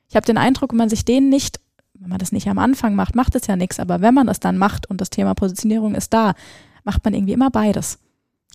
ich 0.09 0.15
habe 0.15 0.25
den 0.25 0.37
Eindruck, 0.37 0.71
wenn 0.71 0.77
man 0.77 0.89
sich 0.89 1.05
den 1.05 1.29
nicht, 1.29 1.59
wenn 1.93 2.09
man 2.09 2.19
das 2.19 2.31
nicht 2.31 2.47
am 2.47 2.57
Anfang 2.57 2.95
macht, 2.95 3.15
macht 3.15 3.35
es 3.35 3.47
ja 3.47 3.55
nichts. 3.55 3.79
Aber 3.79 4.01
wenn 4.01 4.13
man 4.13 4.29
es 4.29 4.39
dann 4.39 4.57
macht 4.57 4.89
und 4.89 5.01
das 5.01 5.09
Thema 5.09 5.33
Positionierung 5.33 5.95
ist 5.95 6.13
da, 6.13 6.33
macht 6.83 7.03
man 7.03 7.13
irgendwie 7.13 7.33
immer 7.33 7.51
beides. 7.51 7.99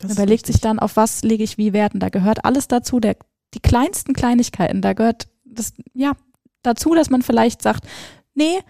Das 0.00 0.12
Überlegt 0.12 0.46
sich 0.46 0.60
dann, 0.60 0.78
auf 0.78 0.96
was 0.96 1.22
lege 1.22 1.44
ich 1.44 1.58
wie 1.58 1.72
Wert. 1.74 1.94
Und 1.94 2.00
da 2.00 2.08
gehört 2.08 2.44
alles 2.44 2.66
dazu, 2.68 2.98
der, 2.98 3.16
die 3.52 3.60
kleinsten 3.60 4.14
Kleinigkeiten. 4.14 4.80
Da 4.80 4.94
gehört 4.94 5.28
das, 5.44 5.74
ja, 5.92 6.12
dazu, 6.62 6.94
dass 6.94 7.10
man 7.10 7.22
vielleicht 7.22 7.60
sagt, 7.60 7.84
nee, 8.34 8.60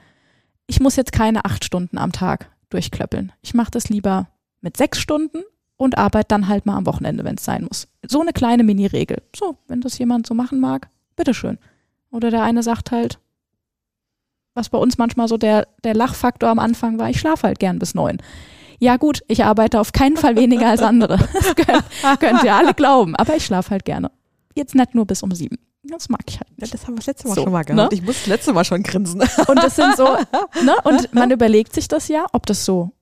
ich 0.67 0.81
muss 0.81 0.97
jetzt 0.97 1.13
keine 1.13 1.45
acht 1.45 1.65
Stunden 1.65 1.99
am 1.99 2.13
Tag 2.13 2.51
durchklöppeln. 2.73 3.33
Ich 3.43 3.55
mache 3.55 3.71
das 3.71 3.89
lieber 3.89 4.29
mit 4.61 4.77
sechs 4.77 4.99
Stunden 4.99 5.43
und 5.77 5.99
arbeite 5.99 6.29
dann 6.29 6.49
halt 6.49 6.67
mal 6.67 6.77
am 6.77 6.87
Wochenende, 6.87 7.25
wenn 7.25 7.37
es 7.37 7.45
sein 7.45 7.65
muss. 7.65 7.89
So 8.07 8.21
eine 8.21 8.33
kleine 8.33 8.65
Mini-Regel. 8.65 9.23
So, 9.35 9.57
wenn 9.69 9.81
das 9.81 9.99
jemand 9.99 10.27
so 10.27 10.35
machen 10.35 10.61
mag, 10.61 10.89
bitteschön. 11.17 11.59
Oder 12.11 12.31
der 12.31 12.43
eine 12.43 12.63
sagt 12.63 12.91
halt, 12.91 13.19
was 14.55 14.69
bei 14.69 14.79
uns 14.79 14.99
manchmal 14.99 15.29
so 15.29 15.39
der, 15.39 15.67
der 15.83 15.95
Lachfaktor 15.95 16.51
am 16.51 16.59
Anfang 16.59 16.99
war, 16.99 17.09
ich 17.09 17.19
schlafe 17.19 17.47
halt 17.47 17.59
gern 17.59 17.79
bis 17.79 17.95
neun. 17.95 18.19
Ja 18.79 18.97
gut, 18.97 19.23
ich 19.29 19.45
arbeite 19.45 19.81
auf 19.81 19.93
keinen 19.93 20.17
Fall 20.17 20.37
weniger 20.37 20.69
als 20.69 20.83
andere. 20.83 21.19
Das 21.33 21.55
könnt, 21.55 22.21
könnt 22.21 22.43
ihr 22.43 22.55
alle 22.55 22.75
glauben. 22.75 23.17
Aber 23.17 23.37
ich 23.37 23.45
schlafe 23.45 23.71
halt 23.71 23.85
gerne. 23.85 24.11
Jetzt 24.55 24.75
nicht 24.75 24.95
nur 24.95 25.07
bis 25.07 25.23
um 25.23 25.33
sieben. 25.33 25.59
Das 25.85 26.09
mag 26.09 26.21
ich 26.29 26.39
halt 26.39 26.59
nicht. 26.59 26.73
das 26.73 26.83
haben 26.87 26.93
wir 26.95 26.97
das 26.99 27.07
letzte 27.07 27.29
Mal 27.29 27.35
So, 27.35 27.43
schon 27.43 27.53
mal 27.53 27.59
ne? 27.61 27.65
gehabt. 27.65 27.93
Ich 27.93 28.03
muss 28.03 28.19
das 28.19 28.27
letzte 28.27 28.53
Mal 28.53 28.65
schon 28.65 28.83
grinsen. 28.83 29.21
Und 29.49 29.57
das 29.63 29.77
sind 29.77 29.97
so, 29.97 30.05
ne? 30.65 30.75
Und 30.85 31.13
man 31.13 31.31
überlegt 31.31 31.75
sich 31.75 31.89
das 31.89 32.09
ja, 32.09 32.27
ob 32.33 32.47
das 32.47 32.65
so 32.65 32.93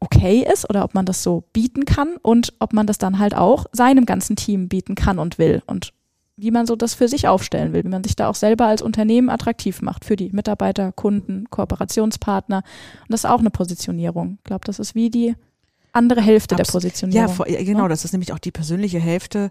okay 0.00 0.46
ist 0.50 0.68
oder 0.70 0.84
ob 0.84 0.94
man 0.94 1.04
das 1.04 1.22
so 1.22 1.44
bieten 1.52 1.84
kann 1.84 2.16
und 2.22 2.54
ob 2.58 2.72
man 2.72 2.86
das 2.86 2.96
dann 2.96 3.18
halt 3.18 3.34
auch 3.34 3.66
seinem 3.72 4.06
ganzen 4.06 4.36
Team 4.36 4.68
bieten 4.68 4.94
kann 4.94 5.18
und 5.18 5.38
will 5.38 5.62
und 5.66 5.92
wie 6.38 6.50
man 6.50 6.64
so 6.66 6.74
das 6.74 6.94
für 6.94 7.06
sich 7.06 7.28
aufstellen 7.28 7.74
will, 7.74 7.84
wie 7.84 7.88
man 7.90 8.02
sich 8.02 8.16
da 8.16 8.28
auch 8.30 8.34
selber 8.34 8.64
als 8.64 8.80
Unternehmen 8.80 9.28
attraktiv 9.28 9.82
macht 9.82 10.06
für 10.06 10.16
die 10.16 10.30
Mitarbeiter, 10.32 10.90
Kunden, 10.92 11.44
Kooperationspartner. 11.50 12.58
Und 13.02 13.10
das 13.10 13.24
ist 13.24 13.30
auch 13.30 13.40
eine 13.40 13.50
Positionierung. 13.50 14.38
Ich 14.38 14.44
glaube, 14.44 14.64
das 14.64 14.78
ist 14.78 14.94
wie 14.94 15.10
die 15.10 15.34
andere 15.92 16.22
Hälfte 16.22 16.54
der 16.56 16.64
Abs- 16.64 16.72
Positionierung. 16.72 17.28
Ja, 17.28 17.34
vor, 17.34 17.46
ja, 17.46 17.62
genau, 17.62 17.82
ne? 17.82 17.88
das 17.90 18.06
ist 18.06 18.12
nämlich 18.12 18.32
auch 18.32 18.38
die 18.38 18.52
persönliche 18.52 18.98
Hälfte, 18.98 19.50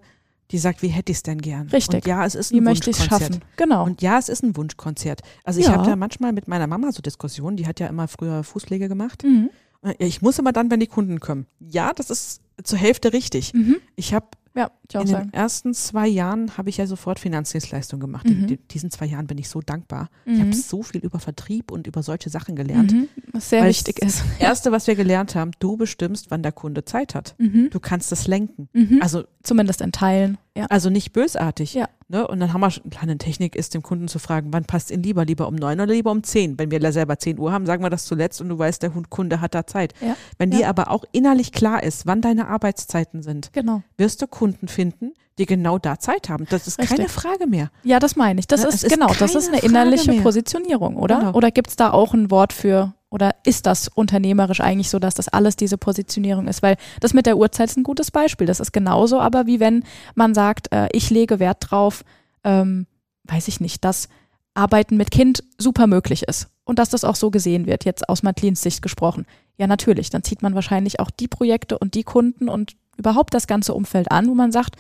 die 0.52 0.58
sagt, 0.58 0.82
wie 0.82 0.88
hätte 0.88 1.12
ich 1.12 1.18
es 1.20 1.24
denn 1.24 1.40
gern? 1.42 1.68
Richtig. 1.70 2.04
Und 2.06 2.08
ja, 2.08 2.26
es 2.26 2.36
ist 2.36 2.52
wie 2.52 2.58
ein 2.60 2.64
möchte 2.64 2.90
ich 2.90 3.00
Wunschkonzert. 3.00 3.34
schaffen? 3.34 3.44
Genau. 3.58 3.84
Und 3.86 4.02
ja, 4.02 4.18
es 4.18 4.30
ist 4.30 4.44
ein 4.44 4.56
Wunschkonzert. 4.58 5.22
Also 5.44 5.60
ich 5.60 5.68
Ja. 5.68 5.74
habe 5.74 5.88
da 5.88 5.96
manchmal 5.96 6.34
mit 6.34 6.48
meiner 6.48 6.68
Mama 6.68 6.92
so 6.92 7.02
Diskussionen, 7.02 7.56
die 7.58 7.68
hat 7.68 7.80
ja 7.80 7.88
immer 7.88 8.08
früher 8.08 8.44
Fußpflege 8.44 8.88
gemacht. 8.90 9.24
mhm. 9.24 9.50
Ja, 9.84 9.94
Ich 10.00 10.22
muss 10.22 10.38
immer 10.40 10.52
dann, 10.52 10.70
wenn 10.72 10.80
die 10.82 10.88
Kunden 10.88 11.20
kommen. 11.20 11.46
Ja, 11.60 11.94
das 11.94 12.10
ist 12.10 12.42
zur 12.64 12.78
Hälfte 12.78 13.14
richtig. 13.14 13.54
Mhm. 13.54 13.78
Ich 13.96 14.14
habe 14.14 14.28
Ja, 14.56 14.72
ich 14.90 14.98
auch 14.98 15.02
in 15.02 15.08
sagen. 15.08 15.30
den 15.30 15.34
ersten 15.34 15.74
zwei 15.74 16.08
Jahren 16.08 16.58
habe 16.58 16.70
ich 16.70 16.78
ja 16.78 16.88
sofort 16.88 17.20
Finanzdienstleistungen 17.20 18.02
gemacht. 18.02 18.26
Mhm. 18.28 18.48
In 18.48 18.60
diesen 18.72 18.90
zwei 18.92 19.06
Jahren 19.06 19.28
bin 19.28 19.38
ich 19.38 19.48
so 19.50 19.62
dankbar. 19.62 20.10
Ich 20.26 20.34
Mhm. 20.34 20.40
habe 20.42 20.54
so 20.54 20.84
viel 20.84 21.02
über 21.02 21.20
Vertrieb 21.20 21.72
und 21.72 21.88
über 21.88 22.04
solche 22.04 22.30
Sachen 22.30 22.56
gelernt. 22.56 22.92
Mhm. 22.92 23.08
Was 23.32 23.50
sehr 23.50 23.66
wichtig 23.66 24.00
ist. 24.00 24.24
Erste, 24.40 24.72
was 24.72 24.88
wir 24.88 24.96
gelernt 24.96 25.36
haben, 25.36 25.52
du 25.60 25.78
bestimmst, 25.78 26.32
wann 26.32 26.44
der 26.44 26.52
Kunde 26.52 26.84
Zeit 26.86 27.16
hat. 27.16 27.36
Mhm. 27.38 27.70
Du 27.72 27.80
kannst 27.80 28.12
es 28.12 28.28
lenken. 28.28 28.70
Mhm. 28.74 29.00
Also, 29.02 29.24
Zumindest 29.44 29.82
in 29.82 29.92
Teilen. 29.92 30.38
Ja. 30.58 30.66
also 30.66 30.90
nicht 30.90 31.14
bösartig. 31.14 31.74
Ja. 31.76 31.88
Ne? 32.12 32.28
Und 32.28 32.40
dann 32.40 32.52
haben 32.54 32.62
wir 32.62 32.72
schon, 32.72 32.84
eine 32.86 32.90
kleine 32.90 33.18
Technik 33.20 33.56
ist, 33.56 33.76
dem 33.76 33.84
Kunden 33.84 34.08
zu 34.08 34.18
fragen, 34.18 34.48
wann 34.52 34.66
passt 34.66 34.90
ihn 34.90 35.04
lieber? 35.04 35.26
Lieber 35.26 35.48
um 35.48 35.54
neun 35.56 35.80
oder 35.80 35.94
lieber 35.94 36.10
um 36.12 36.24
zehn? 36.24 36.58
Wenn 36.58 36.72
wir 36.72 36.92
selber 36.92 37.20
zehn 37.20 37.38
Uhr 37.38 37.52
haben, 37.52 37.68
sagen 37.68 37.84
wir 37.84 37.92
das 37.92 38.06
zuletzt 38.06 38.42
und 38.42 38.50
du 38.50 38.58
weißt, 38.58 38.82
der 38.82 38.96
Hund- 38.96 39.12
Kunde 39.12 39.42
hat 39.42 39.54
da 39.54 39.68
Zeit. 39.68 39.94
Ja. 40.02 40.16
Wenn 40.40 40.50
dir 40.50 40.62
Ja. 40.62 40.70
aber 40.70 40.90
auch 40.90 41.06
innerlich 41.12 41.52
klar 41.52 41.84
ist, 41.84 42.08
wann 42.08 42.22
deine 42.22 42.48
Arbeitszeiten 42.48 43.22
sind, 43.22 43.54
Genau. 43.54 43.84
wirst 43.98 44.22
du 44.24 44.28
Kunden 44.28 44.68
finden, 44.68 45.14
die 45.38 45.46
genau 45.46 45.78
da 45.78 46.00
Zeit 46.00 46.30
haben. 46.30 46.46
Das 46.50 46.68
ist 46.68 46.78
keine 46.80 46.90
Richtig. 47.02 47.12
Frage 47.12 47.46
mehr. 47.48 47.70
Ja, 47.84 48.00
das 48.00 48.16
meine 48.16 48.40
ich. 48.40 48.48
Das 48.48 48.64
Ja, 48.64 48.70
ist, 48.70 48.84
ist 48.84 48.92
genau, 48.92 49.08
das 49.08 49.36
ist 49.36 49.46
keine 49.52 49.58
eine 49.64 49.66
innerliche 49.66 50.12
mehr. 50.12 50.22
Positionierung, 50.24 50.98
oder? 50.98 51.20
Genau. 51.20 51.32
Oder 51.34 51.52
gibt 51.52 51.70
es 51.70 51.76
da 51.76 51.92
auch 51.92 52.14
ein 52.16 52.32
Wort 52.32 52.54
für, 52.54 52.94
oder 53.10 53.36
ist 53.44 53.66
das 53.66 53.88
unternehmerisch 53.88 54.62
eigentlich 54.62 54.90
so, 54.90 55.00
dass 55.00 55.16
das 55.16 55.28
alles 55.28 55.56
diese 55.56 55.78
Positionierung 55.78 56.48
ist? 56.48 56.62
Weil 56.62 56.78
das 57.00 57.14
mit 57.14 57.26
der 57.26 57.38
Uhrzeit 57.38 57.70
ist 57.70 57.78
ein 57.78 57.84
gutes 57.84 58.12
Beispiel. 58.12 58.48
Das 58.48 58.60
ist 58.60 58.72
genauso, 58.72 59.20
aber 59.20 59.48
wie 59.48 59.60
wenn 59.60 59.84
man 60.16 60.34
sagt, 60.34 60.72
äh, 60.72 60.88
ich 60.92 61.10
lege 61.10 61.40
Wert 61.40 61.58
drauf, 61.70 62.04
ähm, 62.44 62.86
weiß 63.26 63.48
ich 63.48 63.60
nicht, 63.60 63.84
dass 63.84 64.10
Arbeiten 64.54 64.98
mit 64.98 65.12
Kind 65.12 65.44
super 65.58 65.88
möglich 65.88 66.24
ist 66.24 66.50
und 66.66 66.80
dass 66.80 66.90
das 66.90 67.04
auch 67.04 67.16
so 67.16 67.32
gesehen 67.32 67.66
wird, 67.66 67.86
jetzt 67.86 68.10
aus 68.10 68.24
Madeleines 68.24 68.62
Sicht 68.62 68.82
gesprochen. 68.82 69.26
Ja, 69.58 69.68
natürlich, 69.68 70.10
dann 70.10 70.24
zieht 70.24 70.42
man 70.42 70.56
wahrscheinlich 70.56 71.00
auch 71.00 71.10
die 71.10 71.28
Projekte 71.28 71.78
und 71.78 71.96
die 71.96 72.04
Kunden 72.04 72.48
und 72.48 72.76
überhaupt 72.98 73.34
das 73.34 73.48
ganze 73.48 73.74
Umfeld 73.74 74.12
an, 74.12 74.28
wo 74.28 74.36
man 74.36 74.52
sagt, 74.52 74.76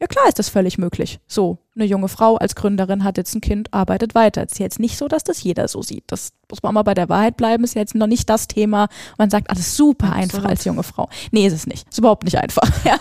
ja 0.00 0.06
klar 0.06 0.28
ist 0.28 0.38
das 0.38 0.48
völlig 0.48 0.78
möglich. 0.78 1.18
So, 1.26 1.58
eine 1.74 1.84
junge 1.84 2.08
Frau 2.08 2.36
als 2.36 2.54
Gründerin 2.54 3.02
hat 3.02 3.16
jetzt 3.16 3.34
ein 3.34 3.40
Kind, 3.40 3.74
arbeitet 3.74 4.14
weiter. 4.14 4.44
Es 4.44 4.52
ist 4.52 4.58
jetzt 4.58 4.78
nicht 4.78 4.96
so, 4.96 5.08
dass 5.08 5.24
das 5.24 5.42
jeder 5.42 5.66
so 5.66 5.82
sieht. 5.82 6.04
Das 6.06 6.32
muss 6.50 6.62
man 6.62 6.74
mal 6.74 6.82
bei 6.82 6.94
der 6.94 7.08
Wahrheit 7.08 7.36
bleiben, 7.36 7.64
ist 7.64 7.74
jetzt 7.74 7.94
noch 7.94 8.06
nicht 8.06 8.30
das 8.30 8.46
Thema. 8.46 8.88
Man 9.16 9.30
sagt, 9.30 9.50
alles 9.50 9.76
super 9.76 10.06
Absolut. 10.06 10.22
einfach 10.22 10.44
als 10.44 10.64
junge 10.64 10.84
Frau. 10.84 11.08
Nee, 11.32 11.46
ist 11.46 11.52
es 11.52 11.66
nicht. 11.66 11.88
Ist 11.88 11.98
überhaupt 11.98 12.24
nicht 12.24 12.38
einfach. 12.38 12.62
Ja. 12.84 12.96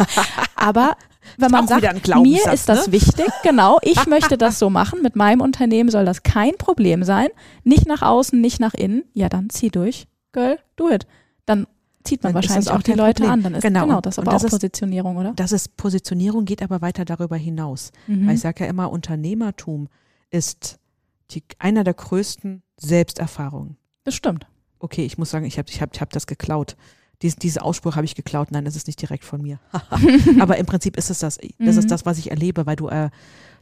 Aber 0.56 0.98
wenn 1.38 1.52
man 1.52 1.68
sagt, 1.68 1.84
mir 2.18 2.52
ist 2.52 2.68
das 2.68 2.88
ne? 2.88 2.94
wichtig, 2.94 3.28
genau, 3.44 3.78
ich 3.82 4.06
möchte 4.08 4.38
das 4.38 4.60
so 4.60 4.70
machen, 4.70 5.02
mit 5.02 5.16
meinem 5.16 5.42
Unternehmen 5.42 5.90
soll 5.90 6.04
das 6.04 6.24
kein 6.24 6.58
Problem 6.58 7.04
sein, 7.04 7.28
nicht 7.64 7.88
nach 7.88 8.02
außen, 8.02 8.40
nicht 8.42 8.60
nach 8.60 8.74
innen, 8.74 9.04
ja 9.14 9.30
dann 9.30 9.50
zieh 9.50 9.70
durch, 9.70 10.08
girl, 10.34 10.58
do 10.76 10.90
it. 10.90 11.06
Dann 11.46 11.68
zieht 12.08 12.24
man 12.24 12.34
wahrscheinlich 12.34 12.70
auch 12.70 12.82
die 12.82 12.94
Leute 12.94 13.24
Problem. 13.24 13.32
an. 13.32 13.44
Dann 13.44 13.56
ist 13.56 13.62
genau, 13.62 13.86
genau 13.86 14.02
das 14.02 14.20
aber 14.20 14.32
das 14.32 14.42
auch 14.42 14.46
ist, 14.46 14.52
Positionierung, 14.52 15.18
oder? 15.18 15.34
Das 15.36 15.52
ist 15.52 15.78
Positionierung, 15.78 16.46
geht 16.46 16.62
aber 16.62 16.82
weiter 16.82 17.06
darüber 17.06 17.36
hinaus. 17.38 17.92
Mhm. 18.08 18.28
Weil 18.28 18.36
ich 18.36 18.42
sage 18.42 18.64
ja 18.64 18.70
immer, 18.70 18.92
Unternehmertum 18.92 19.88
ist 20.30 20.80
die, 21.32 21.44
einer 21.60 21.84
der 21.84 21.94
größten 21.94 22.64
Selbsterfahrungen. 22.78 23.78
Das 24.04 24.16
stimmt. 24.16 24.48
Okay, 24.80 25.06
ich 25.06 25.18
muss 25.18 25.32
sagen, 25.32 25.46
ich 25.46 25.58
habe 25.58 25.70
ich 25.70 25.82
hab, 25.82 25.94
ich 25.94 26.02
hab 26.02 26.12
das 26.12 26.28
geklaut. 26.28 26.76
Dies, 27.22 27.36
diese 27.36 27.64
Ausspruch 27.64 27.96
habe 27.96 28.06
ich 28.06 28.16
geklaut. 28.16 28.52
Nein, 28.52 28.66
das 28.66 28.76
ist 28.76 28.88
nicht 28.88 29.02
direkt 29.02 29.26
von 29.26 29.42
mir. 29.42 29.60
aber 30.40 30.58
im 30.58 30.66
Prinzip 30.66 30.98
ist 30.98 31.10
es 31.10 31.20
das. 31.20 31.38
Das 31.38 31.76
mhm. 31.76 31.80
ist 31.80 31.92
das, 31.92 32.06
was 32.06 32.18
ich 32.18 32.32
erlebe, 32.32 32.66
weil 32.66 32.76
du 32.76 32.88
äh, 32.90 33.10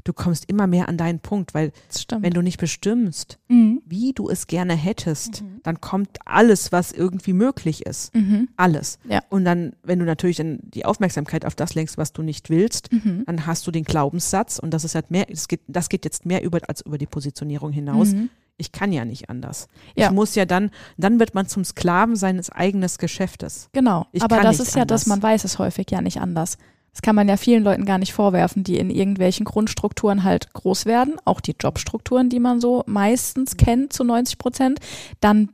du 0.06 0.14
kommst 0.14 0.50
immer 0.50 0.68
mehr 0.68 0.88
an 0.88 0.98
deinen 0.98 1.20
Punkt, 1.20 1.54
weil 1.54 1.74
wenn 2.20 2.34
du 2.34 2.42
nicht 2.42 2.60
bestimmst, 2.60 3.40
mhm. 3.50 3.82
wie 3.86 4.14
du 4.14 4.30
es 4.30 4.48
gerne 4.48 4.76
hättest, 4.76 5.42
mhm. 5.42 5.60
dann 5.64 5.82
kommt 5.82 6.20
alles, 6.26 6.72
was 6.72 6.92
irgendwie 6.92 7.34
möglich 7.34 7.86
ist. 7.86 8.16
Mhm. 8.16 8.48
Alles. 8.56 9.00
Ja. 9.10 9.24
Und 9.30 9.44
dann, 9.44 9.74
wenn 9.84 10.00
du 10.00 10.06
natürlich 10.06 10.38
dann 10.38 10.60
die 10.62 10.86
Aufmerksamkeit 10.86 11.44
auf 11.46 11.56
das 11.56 11.74
lenkst, 11.74 11.98
was 11.98 12.14
du 12.14 12.22
nicht 12.22 12.50
willst, 12.50 12.94
mhm. 12.94 13.24
dann 13.26 13.46
hast 13.48 13.66
du 13.68 13.72
den 13.72 13.84
Glaubenssatz 13.84 14.60
und 14.60 14.72
das 14.72 14.84
ist 14.86 14.96
halt 14.96 15.12
mehr, 15.12 15.26
das 15.26 15.48
geht, 15.48 15.62
das 15.68 15.90
geht 15.90 16.06
jetzt 16.06 16.26
mehr 16.26 16.44
über 16.44 16.60
als 16.68 16.82
über 16.82 16.98
die 16.98 17.08
Positionierung 17.08 17.72
hinaus. 17.72 18.14
Ich 18.58 18.72
kann 18.72 18.94
ja 18.94 19.04
nicht 19.04 19.30
anders. 19.30 19.68
Ja. 19.96 20.08
Ich 20.08 20.12
muss 20.12 20.36
ja 20.36 20.46
dann, 20.46 20.72
dann 20.98 21.20
wird 21.20 21.36
man 21.36 21.48
zum 21.48 21.66
Sklaven 21.66 22.16
seines 22.16 22.50
eigenen 22.50 22.90
Geschäftes. 22.98 23.70
Genau. 23.74 24.08
Ich 24.12 24.24
aber 24.24 24.42
das 24.42 24.60
ist 24.60 24.76
ja 24.76 24.84
anders. 24.84 25.02
das, 25.02 25.08
man 25.08 25.22
weiß 25.22 25.44
es 25.44 25.60
häufig 25.60 25.88
ja 25.92 26.02
nicht 26.02 26.22
anders. 26.22 26.58
Das 26.96 27.02
kann 27.02 27.16
man 27.16 27.28
ja 27.28 27.36
vielen 27.36 27.66
Leuten 27.66 27.84
gar 27.84 27.98
nicht 27.98 28.14
vorwerfen, 28.14 28.64
die 28.64 28.78
in 28.78 28.90
irgendwelchen 28.90 29.44
Grundstrukturen 29.44 30.24
halt 30.24 30.54
groß 30.54 30.86
werden, 30.86 31.16
auch 31.26 31.42
die 31.42 31.56
Jobstrukturen, 31.60 32.30
die 32.30 32.40
man 32.40 32.62
so 32.62 32.84
meistens 32.86 33.58
kennt 33.58 33.92
zu 33.92 34.06
90 34.06 34.38
Prozent, 34.38 34.80
dann 35.20 35.50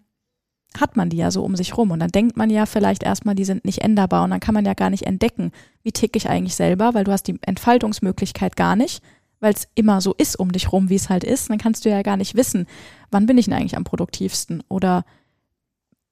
hat 0.80 0.96
man 0.96 1.10
die 1.10 1.18
ja 1.18 1.32
so 1.32 1.44
um 1.44 1.56
sich 1.56 1.76
rum 1.76 1.90
und 1.90 2.00
dann 2.00 2.12
denkt 2.12 2.38
man 2.38 2.52
ja 2.52 2.68
vielleicht 2.68 3.02
erstmal, 3.02 3.34
die 3.34 3.44
sind 3.44 3.66
nicht 3.66 3.80
änderbar 3.80 4.24
und 4.24 4.30
dann 4.30 4.40
kann 4.40 4.54
man 4.54 4.66
ja 4.66 4.76
gar 4.76 4.92
nicht 4.92 5.08
entdecken, 5.08 5.52
wie 5.82 5.92
tick 5.92 6.16
ich 6.16 6.30
eigentlich 6.30 6.56
selber, 6.56 6.94
weil 6.94 7.06
du 7.06 7.12
hast 7.12 7.24
die 7.24 7.40
Entfaltungsmöglichkeit 7.42 8.56
gar 8.56 8.76
nicht, 8.76 9.02
weil 9.42 9.54
es 9.54 9.68
immer 9.76 10.00
so 10.00 10.14
ist 10.18 10.38
um 10.38 10.52
dich 10.54 10.72
rum, 10.72 10.90
wie 10.90 10.96
es 10.96 11.10
halt 11.10 11.26
ist. 11.26 11.50
Dann 11.50 11.58
kannst 11.58 11.84
du 11.84 11.90
ja 11.90 12.02
gar 12.04 12.16
nicht 12.16 12.36
wissen, 12.36 12.68
wann 13.10 13.26
bin 13.26 13.38
ich 13.38 13.46
denn 13.46 13.56
eigentlich 13.56 13.76
am 13.76 13.84
produktivsten 13.84 14.64
oder 14.70 15.04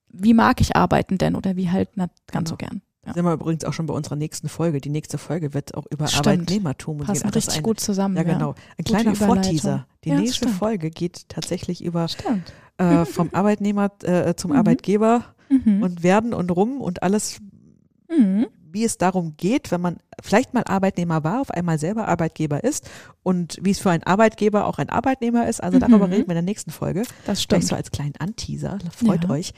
wie 0.10 0.34
mag 0.34 0.60
ich 0.60 0.76
arbeiten 0.76 1.18
denn 1.18 1.36
oder 1.36 1.56
wie 1.56 1.70
halt 1.70 1.96
nicht 1.96 2.10
ganz 2.28 2.50
genau. 2.50 2.50
so 2.50 2.58
gern. 2.58 2.82
Ja. 3.06 3.14
Sind 3.14 3.24
wir 3.24 3.34
übrigens 3.34 3.64
auch 3.64 3.74
schon 3.74 3.86
bei 3.86 3.94
unserer 3.94 4.16
nächsten 4.16 4.50
Folge. 4.50 4.82
Die 4.82 4.90
nächste 4.90 5.18
Folge 5.18 5.54
wird 5.54 5.76
auch 5.76 5.86
über 5.90 6.08
stimmt. 6.08 6.28
Arbeitnehmertum 6.28 6.98
Passen 6.98 7.24
gehen. 7.24 7.30
richtig 7.32 7.58
ein, 7.58 7.64
gut 7.64 7.80
zusammen. 7.80 8.18
Ja, 8.18 8.24
genau. 8.24 8.56
Ein 8.78 8.84
kleiner 8.84 9.16
Vorteaser. 9.16 9.88
Die 10.04 10.10
ja, 10.10 10.16
nächste 10.16 10.36
stimmt. 10.38 10.56
Folge 10.56 10.90
geht 10.90 11.30
tatsächlich 11.30 11.84
über 11.84 12.08
äh, 12.78 13.06
vom 13.06 13.30
Arbeitnehmer 13.34 13.92
äh, 14.04 14.36
zum 14.36 14.52
mhm. 14.52 14.58
Arbeitgeber 14.58 15.24
mhm. 15.50 15.82
und 15.82 16.04
werden 16.04 16.34
und 16.34 16.52
rum 16.52 16.82
und 16.82 17.02
alles, 17.02 17.40
mhm. 18.10 18.48
Wie 18.72 18.84
es 18.84 18.98
darum 18.98 19.36
geht, 19.38 19.72
wenn 19.72 19.82
man 19.82 19.98
vielleicht 20.22 20.54
mal 20.54 20.64
Arbeitnehmer 20.64 21.24
war, 21.24 21.42
auf 21.42 21.52
einmal 21.52 21.80
selber 21.80 22.08
Arbeitgeber 22.08 22.64
ist 22.64 22.90
und 23.24 23.58
wie 23.62 23.72
es 23.72 23.80
für 23.80 23.92
einen 23.92 24.04
Arbeitgeber 24.04 24.66
auch 24.66 24.78
ein 24.78 24.90
Arbeitnehmer 24.90 25.48
ist. 25.48 25.62
Also 25.62 25.80
darüber 25.80 26.08
mhm. 26.08 26.14
reden 26.14 26.28
wir 26.28 26.34
in 26.34 26.36
der 26.36 26.42
nächsten 26.44 26.72
Folge. 26.72 27.04
Das 27.26 27.42
stimmt. 27.42 27.64
Vielleicht 27.64 27.68
so 27.70 27.76
als 27.76 27.92
kleinen 27.92 28.16
Anteaser. 28.20 28.80
Freut 28.96 29.24
ja. 29.26 29.30
euch. 29.30 29.54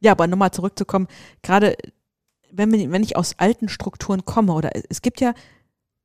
Ja, 0.00 0.12
aber 0.12 0.26
nochmal 0.26 0.50
zurückzukommen, 0.50 1.08
gerade 1.42 1.76
wenn, 2.52 2.72
wenn 2.72 3.02
ich 3.02 3.16
aus 3.16 3.38
alten 3.38 3.68
Strukturen 3.68 4.24
komme 4.24 4.52
oder 4.52 4.70
es 4.88 5.02
gibt 5.02 5.20
ja, 5.20 5.34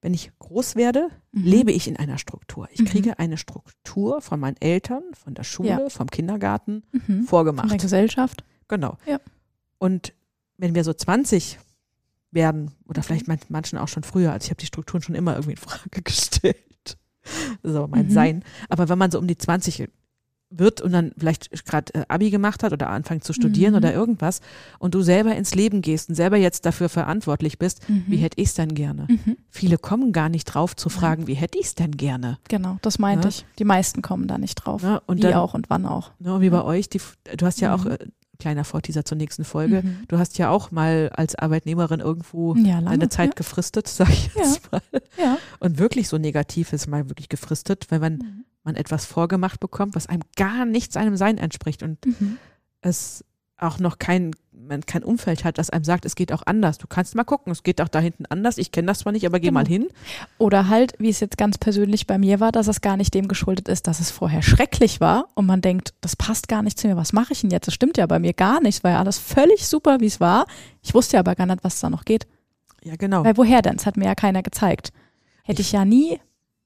wenn 0.02 0.14
ich 0.14 0.32
groß 0.40 0.76
werde, 0.76 1.10
mhm. 1.32 1.44
lebe 1.44 1.72
ich 1.72 1.88
in 1.88 1.98
einer 1.98 2.18
Struktur. 2.18 2.68
Ich 2.72 2.82
mhm. 2.82 2.86
kriege 2.86 3.20
eine 3.20 3.38
Struktur 3.38 4.22
von 4.22 4.40
meinen 4.40 4.58
Eltern, 4.60 5.04
von 5.14 5.34
der 5.34 5.44
Schule, 5.44 5.70
ja. 5.70 5.90
vom 5.90 6.08
Kindergarten 6.08 6.84
vorgemacht. 7.26 7.70
Von 7.70 7.78
der 7.78 7.84
Gesellschaft. 7.84 8.44
Genau. 8.68 8.98
Ja. 9.06 9.20
Und 9.78 10.14
wenn 10.58 10.76
wir 10.76 10.84
so 10.84 10.94
20 10.94 11.60
werden, 12.32 12.72
oder 12.88 13.04
vielleicht 13.04 13.28
mhm. 13.28 13.38
manchen 13.50 13.78
auch 13.78 13.88
schon 13.88 14.04
früher, 14.04 14.32
also 14.32 14.46
ich 14.46 14.50
habe 14.50 14.60
die 14.60 14.66
Strukturen 14.66 15.02
schon 15.02 15.16
immer 15.16 15.34
irgendwie 15.34 15.52
in 15.52 15.58
Frage 15.58 16.02
gestellt. 16.04 16.58
Das 17.62 17.72
ist 17.72 17.78
aber 17.78 17.88
mein 17.88 18.08
mhm. 18.08 18.12
Sein. 18.12 18.44
Aber 18.70 18.90
wenn 18.90 18.98
man 18.98 19.12
so 19.12 19.20
um 19.20 19.28
die 19.28 19.38
20 19.38 19.88
wird 20.52 20.82
und 20.82 20.92
dann 20.92 21.14
vielleicht 21.18 21.66
gerade 21.66 21.94
äh, 21.94 22.06
Abi 22.10 22.30
gemacht 22.30 22.62
hat 22.64 22.74
oder 22.74 22.90
anfängt 22.90 23.24
zu 23.24 23.34
studieren 23.34 23.72
mhm. 23.72 23.78
oder 23.78 23.94
irgendwas 23.94 24.42
und 24.80 24.94
du 24.94 25.02
selber 25.02 25.36
ins 25.36 25.56
Leben 25.56 25.82
gehst 25.82 26.10
und 26.10 26.16
selber 26.16 26.38
jetzt 26.38 26.66
dafür 26.66 26.90
verantwortlich 26.90 27.58
bist, 27.58 27.88
mhm. 27.90 28.04
wie 28.08 28.18
hätte 28.18 28.40
ich 28.40 28.50
es 28.50 28.54
denn 28.54 28.76
gerne? 28.76 29.08
Mhm. 29.10 29.38
Viele 29.50 29.78
kommen 29.78 30.12
gar 30.12 30.30
nicht 30.30 30.46
drauf 30.46 30.76
zu 30.76 30.90
fragen, 30.90 31.28
wie 31.28 31.34
hätte 31.34 31.58
ich 31.58 31.68
es 31.68 31.76
denn 31.76 31.92
gerne? 31.92 32.38
Genau, 32.50 32.78
das 32.82 33.00
meinte 33.00 33.28
ja. 33.28 33.30
ich. 33.30 33.46
Die 33.60 33.64
meisten 33.64 34.02
kommen 34.02 34.28
da 34.28 34.38
nicht 34.38 34.56
drauf. 34.56 34.84
Ja, 34.84 35.02
und 35.06 35.18
wie 35.18 35.22
dann, 35.22 35.34
auch 35.36 35.54
und 35.54 35.70
wann 35.70 35.86
auch. 35.86 36.12
Ja, 36.20 36.42
wie 36.42 36.50
bei 36.50 36.64
euch, 36.64 36.90
die, 36.90 37.00
du 37.38 37.46
hast 37.46 37.62
ja 37.62 37.74
auch, 37.74 37.86
mhm. 37.86 37.92
äh, 37.92 37.98
kleiner 38.42 38.66
Vorteaser 38.66 39.06
zur 39.06 39.18
nächsten 39.18 39.46
Folge, 39.46 39.82
mhm. 39.84 40.04
du 40.08 40.18
hast 40.18 40.38
ja 40.38 40.50
auch 40.50 40.72
mal 40.72 41.10
als 41.14 41.36
Arbeitnehmerin 41.36 42.00
irgendwo 42.02 42.56
ja, 42.56 42.82
deine 42.82 43.08
Zeit 43.10 43.36
gefristet, 43.36 43.88
sag 43.90 44.10
ich 44.10 44.32
jetzt 44.36 44.72
mal. 44.72 44.82
Ja. 45.18 45.38
Und 45.60 45.80
wirklich 45.80 46.10
so 46.10 46.18
negativ 46.18 46.74
ist 46.74 46.88
mal 46.88 47.10
wirklich 47.10 47.30
gefristet, 47.30 47.88
wenn 47.90 48.02
man 48.02 48.14
mhm 48.14 48.46
man 48.64 48.76
etwas 48.76 49.06
vorgemacht 49.06 49.60
bekommt, 49.60 49.96
was 49.96 50.08
einem 50.08 50.24
gar 50.36 50.66
nicht 50.66 50.94
seinem 50.94 51.18
Sein 51.18 51.38
entspricht 51.38 51.84
und 51.84 52.06
mhm. 52.06 52.38
es 52.82 53.26
auch 53.62 53.80
noch 53.80 54.00
kein, 54.00 54.32
man 54.52 54.86
kein 54.86 55.04
Umfeld 55.04 55.44
hat, 55.44 55.58
das 55.58 55.70
einem 55.70 55.84
sagt, 55.84 56.06
es 56.06 56.16
geht 56.16 56.34
auch 56.34 56.44
anders. 56.46 56.78
Du 56.78 56.88
kannst 56.88 57.16
mal 57.16 57.24
gucken, 57.24 57.52
es 57.52 57.64
geht 57.64 57.82
auch 57.82 57.88
da 57.88 58.00
hinten 58.00 58.26
anders. 58.28 58.58
Ich 58.58 58.72
kenne 58.72 58.88
das 58.88 59.00
zwar 59.00 59.14
nicht, 59.14 59.26
aber 59.26 59.40
geh 59.40 59.48
genau. 59.48 59.60
mal 59.60 59.68
hin. 59.68 59.88
Oder 60.38 60.70
halt, 60.70 60.94
wie 61.00 61.10
es 61.10 61.20
jetzt 61.20 61.38
ganz 61.38 61.58
persönlich 61.58 62.08
bei 62.08 62.18
mir 62.18 62.40
war, 62.40 62.52
dass 62.52 62.68
es 62.68 62.82
gar 62.82 62.98
nicht 62.98 63.14
dem 63.14 63.28
geschuldet 63.28 63.68
ist, 63.68 63.88
dass 63.88 64.00
es 64.00 64.12
vorher 64.12 64.42
schrecklich 64.42 65.00
war 65.00 65.28
und 65.36 65.46
man 65.46 65.62
denkt, 65.62 65.94
das 66.02 66.16
passt 66.16 66.48
gar 66.48 66.64
nicht 66.64 66.80
zu 66.80 66.88
mir. 66.88 66.98
Was 66.98 67.14
mache 67.14 67.34
ich 67.34 67.42
denn 67.42 67.52
jetzt? 67.52 67.68
Das 67.68 67.74
stimmt 67.74 67.98
ja 67.98 68.06
bei 68.06 68.20
mir 68.20 68.34
gar 68.34 68.62
nicht. 68.62 68.78
Es 68.78 68.84
war 68.84 68.92
ja 68.92 69.00
alles 69.00 69.18
völlig 69.18 69.68
super, 69.68 70.00
wie 70.00 70.08
es 70.08 70.20
war. 70.20 70.46
Ich 70.82 70.94
wusste 70.94 71.18
ja 71.18 71.20
aber 71.20 71.36
gar 71.36 71.46
nicht, 71.46 71.64
was 71.64 71.80
da 71.80 71.90
noch 71.90 72.06
geht. 72.06 72.28
Ja, 72.84 72.96
genau. 72.96 73.24
Weil 73.24 73.38
woher 73.38 73.62
denn? 73.62 73.76
Es 73.76 73.86
hat 73.86 73.98
mir 73.98 74.06
ja 74.06 74.16
keiner 74.16 74.42
gezeigt. 74.42 74.92
Hätte 75.44 75.62
ich, 75.62 75.68
ich 75.68 75.74
ja 75.74 75.86
nie 75.86 76.20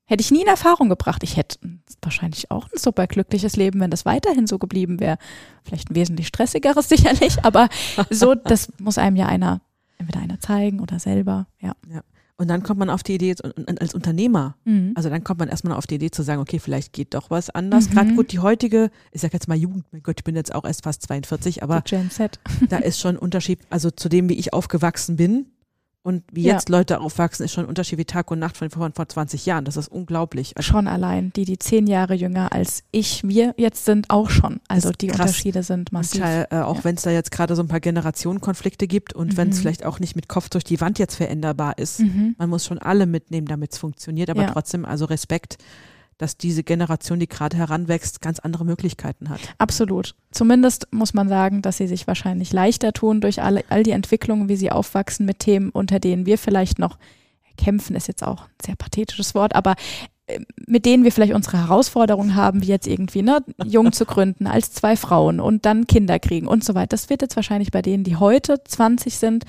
Hätte 0.07 0.21
ich 0.21 0.31
nie 0.31 0.41
in 0.41 0.47
Erfahrung 0.47 0.87
gebracht. 0.87 1.23
Ich 1.23 1.35
hätte 1.35 1.57
wahrscheinlich 2.01 2.51
auch 2.51 2.67
ein 2.71 2.77
super 2.77 3.07
glückliches 3.07 3.55
Leben, 3.55 3.79
wenn 3.79 3.89
das 3.89 4.05
weiterhin 4.05 4.45
so 4.45 4.59
geblieben 4.59 4.99
wäre. 4.99 5.17
Vielleicht 5.63 5.89
ein 5.89 5.95
wesentlich 5.95 6.27
stressigeres 6.27 6.89
sicherlich, 6.89 7.43
aber 7.43 7.69
so, 8.09 8.35
das 8.35 8.71
muss 8.79 8.97
einem 8.97 9.15
ja 9.15 9.25
einer, 9.27 9.61
entweder 9.97 10.19
einer 10.19 10.39
zeigen 10.39 10.79
oder 10.79 10.99
selber, 10.99 11.47
ja. 11.59 11.75
ja. 11.91 12.01
Und 12.37 12.49
dann 12.49 12.63
kommt 12.63 12.79
man 12.79 12.89
auf 12.89 13.01
die 13.01 13.15
Idee, 13.15 13.33
als 13.79 13.93
Unternehmer, 13.93 14.57
mhm. 14.65 14.91
also 14.95 15.09
dann 15.09 15.23
kommt 15.23 15.39
man 15.39 15.47
erstmal 15.47 15.77
auf 15.77 15.87
die 15.87 15.95
Idee 15.95 16.11
zu 16.11 16.21
sagen, 16.21 16.41
okay, 16.41 16.59
vielleicht 16.59 16.91
geht 16.91 17.13
doch 17.13 17.29
was 17.29 17.49
anders. 17.49 17.89
Mhm. 17.89 17.93
Gerade 17.93 18.13
gut, 18.13 18.31
die 18.33 18.39
heutige, 18.39 18.91
ich 19.11 19.21
sag 19.21 19.31
jetzt 19.31 19.47
mal 19.47 19.55
Jugend, 19.55 19.85
mein 19.93 20.03
Gott, 20.03 20.19
ich 20.19 20.25
bin 20.25 20.35
jetzt 20.35 20.53
auch 20.53 20.65
erst 20.65 20.83
fast 20.83 21.01
42, 21.03 21.63
aber 21.63 21.81
da 22.69 22.77
ist 22.77 22.99
schon 22.99 23.15
ein 23.15 23.19
Unterschied, 23.19 23.59
also 23.69 23.89
zu 23.89 24.09
dem, 24.09 24.27
wie 24.27 24.33
ich 24.33 24.51
aufgewachsen 24.51 25.15
bin, 25.15 25.45
und 26.05 26.23
wie 26.31 26.43
ja. 26.43 26.53
jetzt 26.53 26.69
Leute 26.69 27.01
aufwachsen, 27.01 27.43
ist 27.43 27.51
schon 27.51 27.65
ein 27.65 27.67
Unterschied 27.67 27.97
wie 27.97 28.05
Tag 28.05 28.29
und 28.29 28.37
Nacht 28.37 28.57
von 28.57 28.69
vor, 28.69 28.87
vor 28.93 29.09
20 29.09 29.47
Jahren. 29.47 29.65
Das 29.65 29.75
ist 29.75 29.87
unglaublich. 29.87 30.55
Also 30.55 30.71
schon 30.71 30.87
allein. 30.87 31.33
Die, 31.35 31.45
die 31.45 31.57
zehn 31.57 31.87
Jahre 31.87 32.13
jünger 32.13 32.53
als 32.53 32.83
ich, 32.91 33.23
wir 33.23 33.55
jetzt 33.57 33.85
sind, 33.85 34.11
auch 34.11 34.29
schon. 34.29 34.59
Also 34.67 34.91
die 34.91 35.07
krass. 35.07 35.21
Unterschiede 35.21 35.63
sind 35.63 35.91
massiv. 35.91 36.21
Teil, 36.21 36.45
äh, 36.51 36.57
auch 36.59 36.75
ja. 36.77 36.83
wenn 36.83 36.95
es 36.95 37.01
da 37.01 37.09
jetzt 37.09 37.31
gerade 37.31 37.55
so 37.55 37.63
ein 37.63 37.67
paar 37.67 37.79
Generationenkonflikte 37.79 38.85
gibt 38.85 39.13
und 39.13 39.33
mhm. 39.33 39.37
wenn 39.37 39.49
es 39.49 39.59
vielleicht 39.59 39.83
auch 39.83 39.99
nicht 39.99 40.15
mit 40.15 40.29
Kopf 40.29 40.49
durch 40.49 40.63
die 40.63 40.79
Wand 40.79 40.99
jetzt 40.99 41.15
veränderbar 41.15 41.79
ist. 41.79 42.01
Mhm. 42.01 42.35
Man 42.37 42.51
muss 42.51 42.65
schon 42.65 42.77
alle 42.77 43.07
mitnehmen, 43.07 43.47
damit 43.47 43.73
es 43.73 43.79
funktioniert. 43.79 44.29
Aber 44.29 44.43
ja. 44.43 44.51
trotzdem, 44.51 44.85
also 44.85 45.05
Respekt 45.05 45.57
dass 46.17 46.37
diese 46.37 46.63
Generation, 46.63 47.19
die 47.19 47.27
gerade 47.27 47.57
heranwächst, 47.57 48.21
ganz 48.21 48.39
andere 48.39 48.65
Möglichkeiten 48.65 49.29
hat. 49.29 49.41
Absolut. 49.57 50.15
Zumindest 50.31 50.87
muss 50.91 51.13
man 51.13 51.27
sagen, 51.27 51.61
dass 51.61 51.77
sie 51.77 51.87
sich 51.87 52.07
wahrscheinlich 52.07 52.53
leichter 52.53 52.93
tun 52.93 53.19
durch 53.21 53.41
alle, 53.41 53.63
all 53.69 53.83
die 53.83 53.91
Entwicklungen, 53.91 54.47
wie 54.47 54.55
sie 54.55 54.71
aufwachsen 54.71 55.25
mit 55.25 55.39
Themen, 55.39 55.69
unter 55.71 55.99
denen 55.99 56.25
wir 56.25 56.37
vielleicht 56.37 56.79
noch 56.79 56.97
kämpfen, 57.57 57.95
ist 57.95 58.07
jetzt 58.07 58.23
auch 58.23 58.43
ein 58.43 58.65
sehr 58.65 58.75
pathetisches 58.75 59.35
Wort, 59.35 59.55
aber 59.55 59.75
äh, 60.27 60.39
mit 60.67 60.85
denen 60.85 61.03
wir 61.03 61.11
vielleicht 61.11 61.33
unsere 61.33 61.57
Herausforderungen 61.57 62.35
haben, 62.35 62.61
wie 62.61 62.67
jetzt 62.67 62.87
irgendwie, 62.87 63.21
ne, 63.21 63.43
jung 63.63 63.91
zu 63.91 64.05
gründen 64.05 64.47
als 64.47 64.73
zwei 64.73 64.95
Frauen 64.95 65.39
und 65.39 65.65
dann 65.65 65.87
Kinder 65.87 66.19
kriegen 66.19 66.47
und 66.47 66.63
so 66.63 66.75
weiter. 66.75 66.87
Das 66.87 67.09
wird 67.09 67.21
jetzt 67.21 67.35
wahrscheinlich 67.35 67.71
bei 67.71 67.81
denen, 67.81 68.03
die 68.03 68.15
heute 68.15 68.63
20 68.63 69.17
sind, 69.17 69.45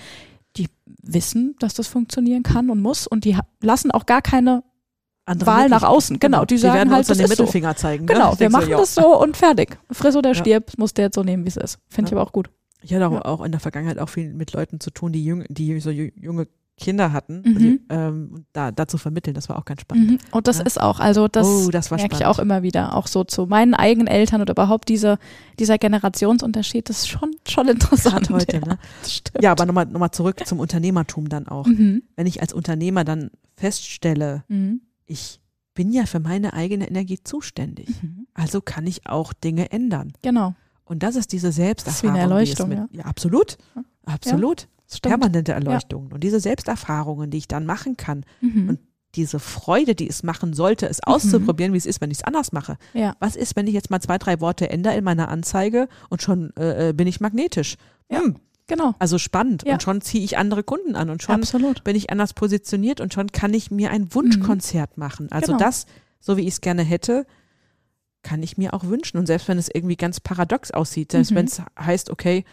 die 0.56 0.68
wissen, 1.02 1.54
dass 1.60 1.74
das 1.74 1.86
funktionieren 1.86 2.42
kann 2.42 2.70
und 2.70 2.80
muss 2.80 3.06
und 3.06 3.24
die 3.24 3.36
lassen 3.60 3.90
auch 3.90 4.06
gar 4.06 4.22
keine 4.22 4.62
Andere 5.26 5.46
Wahl 5.50 5.68
nach 5.68 5.82
außen. 5.82 6.18
Genau, 6.20 6.44
die 6.44 6.56
sagen 6.56 6.74
werden 6.74 6.90
halt, 6.90 7.00
uns 7.00 7.08
dann 7.08 7.18
das 7.18 7.30
den 7.30 7.36
so. 7.36 7.42
Mittelfinger 7.42 7.76
zeigen. 7.76 8.04
ne? 8.06 8.12
Genau, 8.14 8.32
Ich 8.32 8.38
wir 8.40 8.48
denk 8.48 8.52
so, 8.52 8.58
machen 8.58 8.70
ja. 8.70 8.76
das 8.78 8.94
so 8.94 9.20
und 9.20 9.36
fertig. 9.36 9.76
Friss 9.90 10.16
oder 10.16 10.30
Ja. 10.30 10.34
stirb, 10.36 10.72
muss 10.78 10.94
der 10.94 11.06
jetzt 11.06 11.16
so 11.16 11.22
nehmen, 11.24 11.44
wie 11.44 11.48
es 11.48 11.56
ist. 11.56 11.78
Finde 11.88 12.08
ich 12.08 12.12
Ja. 12.12 12.18
aber 12.18 12.26
auch 12.28 12.32
gut. 12.32 12.48
Ich 12.82 12.94
hatte 12.94 13.06
auch, 13.08 13.12
Ja. 13.12 13.24
auch 13.24 13.44
in 13.44 13.50
der 13.50 13.60
Vergangenheit 13.60 13.98
auch 13.98 14.08
viel 14.08 14.32
mit 14.32 14.52
Leuten 14.52 14.78
zu 14.80 14.90
tun, 14.90 15.12
die, 15.12 15.24
jüng, 15.24 15.44
die 15.48 15.80
so 15.80 15.90
junge 15.90 16.46
Kinder 16.78 17.10
hatten. 17.12 17.42
Mhm. 17.44 17.58
Die, 17.58 17.80
ähm, 17.88 18.30
und 18.34 18.46
da, 18.52 18.86
zu 18.86 18.98
vermitteln, 18.98 19.32
das 19.34 19.48
war 19.48 19.58
auch 19.58 19.64
ganz 19.64 19.80
spannend. 19.80 20.10
Mhm. 20.10 20.18
Und 20.30 20.46
das 20.46 20.58
Ja. 20.58 20.64
ist 20.66 20.78
auch, 20.80 21.00
also 21.00 21.26
das, 21.26 21.46
oh, 21.46 21.70
das 21.70 21.90
merke 21.90 22.14
ich 22.14 22.26
auch 22.26 22.38
immer 22.38 22.62
wieder, 22.62 22.94
auch 22.94 23.06
so 23.06 23.24
zu 23.24 23.46
meinen 23.46 23.72
eigenen 23.74 24.06
Eltern 24.06 24.42
oder 24.42 24.52
überhaupt 24.52 24.88
diese, 24.90 25.18
dieser 25.58 25.78
Generationsunterschied, 25.78 26.88
das 26.90 26.98
ist 26.98 27.08
schon, 27.08 27.30
schon 27.48 27.66
interessant. 27.68 28.28
Gerade 28.28 28.34
heute, 28.34 28.56
ja, 28.58 28.64
ne? 28.66 28.78
Ja, 29.40 29.52
aber 29.52 29.64
nochmal 29.66 29.86
noch 29.86 29.98
mal 29.98 30.12
zurück 30.12 30.46
zum 30.46 30.60
Unternehmertum 30.60 31.28
dann 31.30 31.48
auch. 31.48 31.66
Mhm. 31.66 32.02
Wenn 32.14 32.26
ich 32.26 32.42
als 32.42 32.52
Unternehmer 32.52 33.04
dann 33.04 33.30
feststelle, 33.56 34.44
Mhm. 34.48 34.82
Ich 35.06 35.40
bin 35.74 35.92
ja 35.92 36.06
für 36.06 36.20
meine 36.20 36.52
eigene 36.54 36.88
Energie 36.88 37.18
zuständig, 37.22 37.88
Mhm. 38.02 38.26
also 38.34 38.60
kann 38.60 38.86
ich 38.86 39.06
auch 39.06 39.32
Dinge 39.32 39.70
ändern. 39.72 40.12
Genau. 40.22 40.54
Und 40.84 41.02
das 41.02 41.16
ist 41.16 41.32
diese 41.32 41.48
Das 41.48 41.54
ist 41.56 41.58
wie 41.58 41.64
Selbsterfahrung. 41.66 42.10
eine 42.14 42.20
Erleuchtung, 42.22 42.68
mit, 42.68 42.78
ja. 42.92 43.04
absolut. 43.04 43.58
Ja. 43.74 43.82
Absolut. 44.06 44.68
Das 44.86 44.98
stimmt. 44.98 45.10
Permanente 45.18 45.52
Erleuchtung. 45.52 46.12
Und 46.12 46.22
diese 46.22 46.38
Selbsterfahrungen, 46.40 47.30
die 47.30 47.38
ich 47.38 47.48
dann 47.48 47.66
machen 47.66 47.96
kann, 47.96 48.24
Mhm. 48.40 48.68
Und 48.70 48.78
diese 49.16 49.38
Freude, 49.40 49.94
die 49.94 50.08
es 50.08 50.22
machen 50.22 50.52
sollte, 50.52 50.86
es 50.88 51.02
auszuprobieren, 51.02 51.72
wie 51.72 51.78
es 51.78 51.86
ist, 51.86 52.00
wenn 52.02 52.10
ich 52.10 52.18
es 52.18 52.24
anders 52.24 52.52
mache. 52.52 52.76
ja. 52.92 53.14
Was 53.18 53.34
ist, 53.34 53.56
wenn 53.56 53.66
ich 53.66 53.72
jetzt 53.72 53.90
mal 53.90 54.00
zwei, 54.00 54.18
drei 54.18 54.40
Worte 54.40 54.68
ändere 54.68 54.94
in 54.96 55.04
meiner 55.04 55.28
Anzeige 55.28 55.88
und 56.10 56.20
schon 56.22 56.54
äh, 56.56 56.90
äh, 56.90 56.92
bin 56.92 57.06
ich 57.06 57.18
magnetisch? 57.20 57.76
Ja. 58.10 58.20
Hm, 58.20 58.36
Genau. 58.68 58.94
also 58.98 59.18
spannend. 59.18 59.62
Ja. 59.64 59.74
Und 59.74 59.82
schon 59.82 60.00
ziehe 60.00 60.24
ich 60.24 60.38
andere 60.38 60.62
Kunden 60.64 60.96
an 60.96 61.08
und 61.10 61.22
schon 61.22 61.36
Absolut. 61.36 61.84
bin 61.84 61.94
ich 61.96 62.10
anders 62.10 62.34
positioniert 62.34 63.00
und 63.00 63.14
schon 63.14 63.30
kann 63.32 63.54
ich 63.54 63.70
mir 63.70 63.90
ein 63.90 64.12
Wunschkonzert 64.14 64.98
machen. 64.98 65.30
Also 65.30 65.52
Genau. 65.52 65.58
das, 65.64 65.86
so 66.20 66.36
wie 66.36 66.42
ich 66.42 66.48
es 66.54 66.60
gerne 66.60 66.82
hätte, 66.82 67.26
kann 68.22 68.42
ich 68.42 68.58
mir 68.58 68.74
auch 68.74 68.84
wünschen. 68.84 69.18
Und 69.18 69.26
selbst 69.26 69.46
wenn 69.46 69.56
es 69.58 69.68
irgendwie 69.72 69.96
ganz 69.96 70.18
paradox 70.18 70.72
aussieht, 70.72 71.12
selbst 71.12 71.30
Mhm. 71.30 71.36
wenn 71.36 71.46
es 71.46 71.62
heißt, 71.78 72.10
okay, 72.10 72.44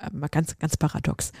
äh, 0.00 0.08
mal 0.12 0.28
ganz, 0.28 0.58
ganz 0.58 0.76
paradox. 0.78 1.32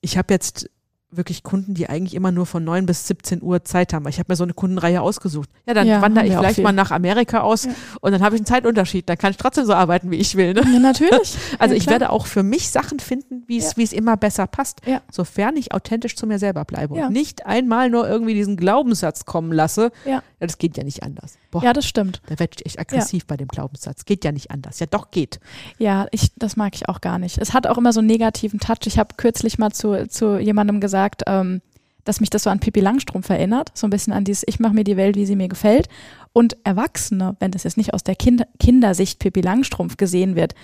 Ich 0.00 0.16
habe 0.16 0.32
jetzt 0.32 0.70
wirklich 1.12 1.42
Kunden, 1.42 1.74
die 1.74 1.88
eigentlich 1.88 2.14
immer 2.14 2.30
nur 2.32 2.46
von 2.46 2.62
9 2.62 2.86
bis 2.86 3.06
17 3.08 3.42
Uhr 3.42 3.64
Zeit 3.64 3.92
haben. 3.92 4.06
Ich 4.08 4.18
habe 4.18 4.26
mir 4.32 4.36
so 4.36 4.44
eine 4.44 4.52
Kundenreihe 4.54 5.00
ausgesucht. 5.02 5.48
Ja, 5.66 5.74
dann 5.74 5.86
Ja, 5.86 6.00
wandere 6.02 6.26
ich 6.26 6.32
vielleicht 6.32 6.54
viel. 6.56 6.64
mal 6.64 6.72
nach 6.72 6.90
Amerika 6.92 7.40
aus 7.40 7.64
Ja. 7.64 7.72
und 8.00 8.12
dann 8.12 8.22
habe 8.22 8.36
ich 8.36 8.40
einen 8.40 8.46
Zeitunterschied. 8.46 9.08
Dann 9.08 9.18
kann 9.18 9.30
ich 9.32 9.36
trotzdem 9.36 9.64
so 9.64 9.74
arbeiten, 9.74 10.10
wie 10.10 10.16
ich 10.16 10.36
will. 10.36 10.54
Ne? 10.54 10.62
Ja, 10.72 10.78
natürlich. 10.78 11.36
Also 11.58 11.74
ja, 11.74 11.78
ich 11.80 11.86
werde 11.88 12.10
auch 12.10 12.26
für 12.26 12.42
mich 12.42 12.70
Sachen 12.70 13.00
finden, 13.00 13.42
wie 13.46 13.58
es 13.58 13.72
Ja. 13.72 13.76
wie 13.78 13.82
es 13.82 13.92
immer 13.92 14.16
besser 14.16 14.46
passt, 14.46 14.80
Ja. 14.86 15.00
sofern 15.10 15.56
ich 15.56 15.72
authentisch 15.72 16.14
zu 16.16 16.26
mir 16.26 16.38
selber 16.38 16.64
bleibe 16.64 16.96
Ja. 16.96 17.06
und 17.08 17.12
nicht 17.12 17.44
einmal 17.46 17.90
nur 17.90 18.08
irgendwie 18.08 18.34
diesen 18.34 18.56
Glaubenssatz 18.56 19.24
kommen 19.24 19.52
lasse. 19.52 19.90
Ja. 20.04 20.22
das 20.38 20.56
geht 20.56 20.78
ja 20.78 20.84
nicht 20.84 21.02
anders. 21.02 21.34
Boah, 21.50 21.62
Ja, 21.62 21.72
das 21.74 21.84
stimmt. 21.86 22.22
da 22.28 22.38
werde 22.38 22.52
ich 22.56 22.64
echt 22.64 22.78
aggressiv 22.80 23.26
bei 23.26 23.36
dem 23.36 23.48
Glaubenssatz. 23.48 24.06
Geht 24.06 24.24
ja 24.24 24.32
nicht 24.32 24.50
anders. 24.50 24.78
Ja, 24.78 24.86
doch 24.86 25.10
geht. 25.10 25.38
Ja, 25.78 26.06
ich, 26.12 26.30
das 26.36 26.56
mag 26.56 26.74
ich 26.74 26.88
auch 26.88 27.02
gar 27.02 27.18
nicht. 27.18 27.36
Es 27.36 27.52
hat 27.52 27.66
auch 27.66 27.76
immer 27.76 27.92
so 27.92 27.98
einen 28.00 28.06
negativen 28.06 28.58
Touch. 28.58 28.86
Ich 28.86 28.98
habe 28.98 29.16
kürzlich 29.18 29.58
mal 29.58 29.70
zu, 29.72 30.08
zu 30.08 30.38
jemandem 30.38 30.80
gesagt, 30.80 30.99
ähm, 31.26 31.60
dass 32.04 32.20
mich 32.20 32.30
das 32.30 32.44
so 32.44 32.50
an 32.50 32.60
Pippi 32.60 32.80
Langstrumpf 32.80 33.28
erinnert. 33.28 33.70
So 33.74 33.86
ein 33.86 33.90
bisschen 33.90 34.12
an 34.12 34.24
dieses, 34.24 34.44
ich 34.46 34.58
mache 34.58 34.74
mir 34.74 34.84
die 34.84 34.96
Welt, 34.96 35.16
wie 35.16 35.26
sie 35.26 35.36
mir 35.36 35.48
gefällt. 35.48 35.88
Und 36.32 36.56
Erwachsene, 36.64 37.36
wenn 37.40 37.50
das 37.50 37.64
jetzt 37.64 37.76
nicht 37.76 37.94
aus 37.94 38.02
der 38.04 38.16
kind 38.16 38.44
Kindersicht 38.58 39.18
Pippi 39.18 39.40
Langstrumpf 39.40 39.96
gesehen 39.96 40.36
wird, 40.36 40.54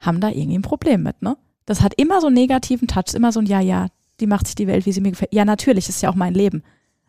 haben 0.00 0.20
da 0.20 0.28
irgendwie 0.28 0.58
ein 0.58 0.62
Problem 0.62 1.02
mit, 1.02 1.20
ne? 1.22 1.36
Das 1.66 1.82
hat 1.82 1.94
immer 1.94 2.20
so 2.20 2.26
einen 2.26 2.34
negativen 2.34 2.88
Touch, 2.88 3.14
immer 3.14 3.32
so 3.32 3.40
ein 3.40 3.46
Ja, 3.46 3.60
ja, 3.60 3.86
die 4.18 4.26
macht 4.26 4.46
sich 4.46 4.56
die 4.56 4.66
Welt, 4.66 4.86
wie 4.86 4.92
sie 4.92 5.00
mir 5.00 5.10
gefällt. 5.10 5.32
Ja, 5.32 5.44
natürlich, 5.44 5.88
ist 5.88 6.02
ja 6.02 6.10
auch 6.10 6.14
mein 6.14 6.34
Leben. 6.34 6.62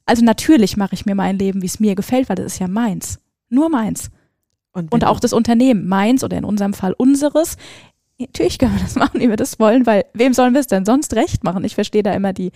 Also 0.05 0.23
natürlich 0.23 0.77
mache 0.77 0.93
ich 0.93 1.05
mir 1.05 1.15
mein 1.15 1.39
Leben, 1.39 1.61
wie 1.61 1.67
es 1.67 1.79
mir 1.79 1.95
gefällt, 1.95 2.29
weil 2.29 2.35
das 2.35 2.45
ist 2.53 2.59
ja 2.59 2.67
meins. 2.67 3.19
Nur 3.49 3.69
meins. 3.69 4.09
Und, 4.73 4.93
Und 4.93 5.05
auch 5.05 5.19
das 5.19 5.33
Unternehmen, 5.33 5.87
meins 5.87 6.23
oder 6.23 6.37
in 6.37 6.45
unserem 6.45 6.73
Fall 6.73 6.93
unseres. 6.93 7.57
Natürlich 8.21 8.57
können 8.59 8.75
wir 8.75 8.81
das 8.81 8.95
machen, 8.95 9.19
wie 9.19 9.29
wir 9.29 9.35
das 9.37 9.59
wollen, 9.59 9.85
weil 9.85 10.05
wem 10.13 10.33
sollen 10.33 10.53
wir 10.53 10.61
es 10.61 10.67
denn 10.67 10.85
sonst 10.85 11.13
recht 11.15 11.43
machen? 11.43 11.63
Ich 11.63 11.75
verstehe 11.75 12.03
da 12.03 12.13
immer 12.13 12.33
die, 12.33 12.51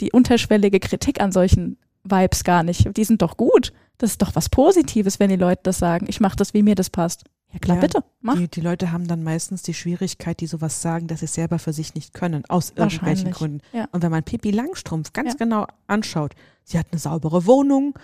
die 0.00 0.12
unterschwellige 0.12 0.80
Kritik 0.80 1.20
an 1.20 1.32
solchen 1.32 1.78
Vibes 2.04 2.44
gar 2.44 2.62
nicht. 2.62 2.96
Die 2.96 3.04
sind 3.04 3.22
doch 3.22 3.36
gut. 3.36 3.72
Das 3.98 4.10
ist 4.10 4.22
doch 4.22 4.34
was 4.34 4.48
Positives, 4.48 5.20
wenn 5.20 5.30
die 5.30 5.36
Leute 5.36 5.60
das 5.64 5.78
sagen. 5.78 6.06
Ich 6.08 6.18
mache 6.20 6.36
das, 6.36 6.54
wie 6.54 6.62
mir 6.62 6.74
das 6.74 6.90
passt. 6.90 7.24
Ja 7.52 7.58
klar, 7.58 7.76
Ja, 7.76 7.80
bitte, 7.82 8.04
mach. 8.22 8.36
die, 8.36 8.48
die 8.48 8.60
Leute 8.62 8.90
haben 8.92 9.06
dann 9.06 9.22
meistens 9.22 9.62
die 9.62 9.74
Schwierigkeit, 9.74 10.40
die 10.40 10.46
sowas 10.46 10.80
sagen, 10.80 11.06
dass 11.06 11.20
sie 11.20 11.26
es 11.26 11.34
selber 11.34 11.58
für 11.58 11.72
sich 11.74 11.94
nicht 11.94 12.14
können, 12.14 12.44
aus 12.48 12.72
irgendwelchen 12.74 13.30
Gründen. 13.30 13.60
ja. 13.72 13.86
Und 13.92 14.02
wenn 14.02 14.10
man 14.10 14.22
Pippi 14.24 14.50
Langstrumpf 14.50 15.12
ganz 15.12 15.32
Ja. 15.32 15.36
genau 15.38 15.66
anschaut, 15.86 16.32
sie 16.64 16.78
hat 16.78 16.86
eine 16.90 16.98
saubere 16.98 17.46
Wohnung, 17.46 17.94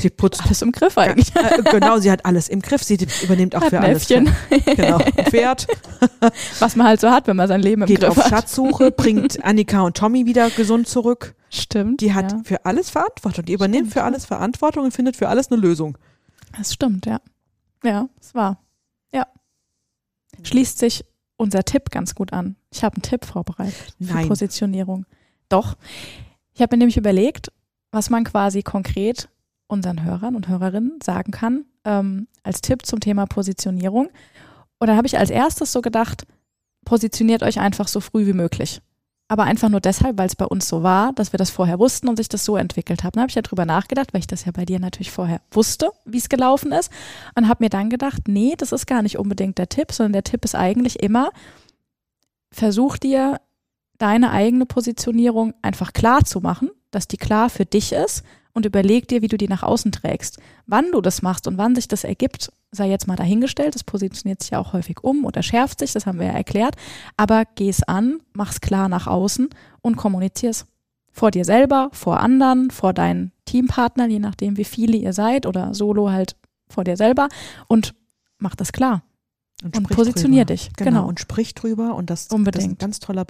sie 0.00 0.10
putzt 0.10 0.44
Alles 0.44 0.62
im 0.62 0.72
Griff 0.72 0.96
eigentlich. 0.98 1.34
äh, 1.36 1.62
genau, 1.70 1.98
sie 1.98 2.10
hat 2.10 2.24
alles 2.24 2.48
im 2.48 2.60
Griff, 2.62 2.82
sie 2.82 2.98
übernimmt 3.22 3.56
auch 3.56 3.62
Hat 3.62 3.70
für 3.70 3.78
ein 3.78 3.84
alles. 3.84 4.10
Äffchen, 4.10 4.34
Genau, 4.76 4.98
ein 4.98 5.26
Pferd, 5.26 5.66
was 6.58 6.76
man 6.76 6.86
halt 6.86 7.00
so 7.00 7.10
hat, 7.10 7.26
wenn 7.26 7.36
man 7.36 7.48
sein 7.48 7.60
Leben 7.60 7.82
im 7.82 7.88
geht 7.88 8.00
Griff 8.00 8.10
auf 8.10 8.16
hat. 8.18 8.28
Schatzsuche, 8.28 8.90
bringt 8.90 9.44
Annika 9.44 9.82
und 9.82 9.96
Tommy 9.96 10.26
wieder 10.26 10.50
gesund 10.50 10.88
zurück. 10.88 11.34
Stimmt. 11.50 12.00
Die 12.00 12.14
hat 12.14 12.32
ja. 12.32 12.40
für 12.44 12.64
alles 12.64 12.90
Verantwortung, 12.90 13.44
die 13.44 13.52
übernimmt 13.52 13.86
Stimmt, 13.86 13.92
für 13.94 14.02
alles 14.04 14.24
Verantwortung 14.24 14.84
und 14.84 14.92
findet 14.92 15.16
für 15.16 15.28
alles 15.28 15.50
eine 15.50 15.60
Lösung. 15.60 15.96
Das 16.56 16.72
stimmt, 16.72 17.06
ja. 17.06 17.20
Ja, 17.84 18.08
es 18.20 18.34
war. 18.34 18.60
Ja. 19.12 19.26
Schließt 20.42 20.78
sich 20.78 21.04
unser 21.36 21.64
Tipp 21.64 21.90
ganz 21.90 22.14
gut 22.14 22.32
an. 22.32 22.56
Ich 22.72 22.82
habe 22.82 22.96
einen 22.96 23.02
Tipp 23.02 23.24
vorbereitet 23.24 23.94
für 24.00 24.14
Nein. 24.14 24.28
Positionierung. 24.28 25.06
Doch. 25.48 25.76
Ich 26.54 26.62
habe 26.62 26.74
mir 26.74 26.78
nämlich 26.78 26.96
überlegt, 26.96 27.52
was 27.94 28.10
man 28.10 28.24
quasi 28.24 28.62
konkret 28.62 29.28
unseren 29.66 30.04
Hörern 30.04 30.36
und 30.36 30.48
Hörerinnen 30.48 30.98
sagen 31.02 31.32
kann 31.32 31.64
ähm, 31.84 32.26
als 32.42 32.60
Tipp 32.60 32.84
zum 32.84 33.00
Thema 33.00 33.26
Positionierung. 33.26 34.10
Und 34.78 34.88
da 34.88 34.96
habe 34.96 35.06
ich 35.06 35.18
als 35.18 35.30
erstes 35.30 35.72
so 35.72 35.80
gedacht, 35.80 36.26
positioniert 36.84 37.42
euch 37.42 37.60
einfach 37.60 37.88
so 37.88 38.00
früh 38.00 38.26
wie 38.26 38.32
möglich. 38.32 38.82
Aber 39.28 39.44
einfach 39.44 39.70
nur 39.70 39.80
deshalb, 39.80 40.18
weil 40.18 40.26
es 40.26 40.36
bei 40.36 40.44
uns 40.44 40.68
so 40.68 40.82
war, 40.82 41.14
dass 41.14 41.32
wir 41.32 41.38
das 41.38 41.48
vorher 41.48 41.78
wussten 41.78 42.08
und 42.08 42.16
sich 42.16 42.28
das 42.28 42.44
so 42.44 42.58
entwickelt 42.58 43.04
haben. 43.04 43.12
Da 43.14 43.22
habe 43.22 43.30
ich 43.30 43.36
ja 43.36 43.42
drüber 43.42 43.64
nachgedacht, 43.64 44.12
weil 44.12 44.20
ich 44.20 44.26
das 44.26 44.44
ja 44.44 44.52
bei 44.52 44.66
dir 44.66 44.78
natürlich 44.78 45.10
vorher 45.10 45.40
wusste, 45.50 45.90
wie 46.04 46.18
es 46.18 46.28
gelaufen 46.28 46.72
ist. 46.72 46.92
Und 47.34 47.48
habe 47.48 47.64
mir 47.64 47.70
dann 47.70 47.88
gedacht, 47.88 48.28
nee, 48.28 48.54
das 48.58 48.72
ist 48.72 48.86
gar 48.86 49.00
nicht 49.00 49.18
unbedingt 49.18 49.56
der 49.56 49.70
Tipp, 49.70 49.92
sondern 49.92 50.12
der 50.12 50.24
Tipp 50.24 50.44
ist 50.44 50.54
eigentlich 50.54 51.02
immer, 51.02 51.30
versuch 52.52 52.98
dir 52.98 53.40
deine 53.96 54.30
eigene 54.30 54.66
Positionierung 54.66 55.54
einfach 55.62 55.94
klar 55.94 56.24
zu 56.24 56.40
machen, 56.40 56.70
dass 56.94 57.08
die 57.08 57.16
klar 57.16 57.50
für 57.50 57.64
dich 57.66 57.92
ist 57.92 58.24
und 58.52 58.64
überleg 58.66 59.08
dir, 59.08 59.20
wie 59.22 59.28
du 59.28 59.36
die 59.36 59.48
nach 59.48 59.62
außen 59.62 59.92
trägst. 59.92 60.38
Wann 60.66 60.92
du 60.92 61.00
das 61.00 61.22
machst 61.22 61.48
und 61.48 61.58
wann 61.58 61.74
sich 61.74 61.88
das 61.88 62.04
ergibt, 62.04 62.52
sei 62.70 62.88
jetzt 62.88 63.06
mal 63.08 63.16
dahingestellt. 63.16 63.74
Das 63.74 63.84
positioniert 63.84 64.40
sich 64.42 64.50
ja 64.50 64.58
auch 64.58 64.72
häufig 64.72 65.02
um 65.02 65.24
oder 65.24 65.42
schärft 65.42 65.80
sich, 65.80 65.92
das 65.92 66.06
haben 66.06 66.18
wir 66.20 66.26
ja 66.28 66.32
erklärt. 66.32 66.76
Aber 67.16 67.44
geh 67.56 67.68
es 67.68 67.82
an, 67.82 68.20
mach's 68.32 68.60
klar 68.60 68.88
nach 68.88 69.06
außen 69.06 69.48
und 69.82 69.96
kommunizier's. 69.96 70.66
Vor 71.10 71.30
dir 71.30 71.44
selber, 71.44 71.90
vor 71.92 72.20
anderen, 72.20 72.70
vor 72.70 72.92
deinen 72.92 73.32
Teampartnern, 73.44 74.10
je 74.10 74.18
nachdem, 74.18 74.56
wie 74.56 74.64
viele 74.64 74.96
ihr 74.96 75.12
seid 75.12 75.46
oder 75.46 75.72
solo 75.74 76.10
halt 76.10 76.36
vor 76.68 76.82
dir 76.84 76.96
selber 76.96 77.28
und 77.68 77.94
mach 78.38 78.56
das 78.56 78.72
klar. 78.72 79.02
Und 79.62 79.76
sprich 79.76 79.96
positionier 79.96 80.44
drüber. 80.44 80.54
dich, 80.54 80.72
Genau, 80.76 80.90
genau. 80.90 81.08
und 81.08 81.20
sprich 81.20 81.54
drüber 81.54 81.94
und 81.94 82.10
das, 82.10 82.20
das 82.20 82.26
ist 82.26 82.32
ein 82.32 82.36
Unbedingt. 82.38 82.78
ganz 82.80 82.98
toller, 82.98 83.24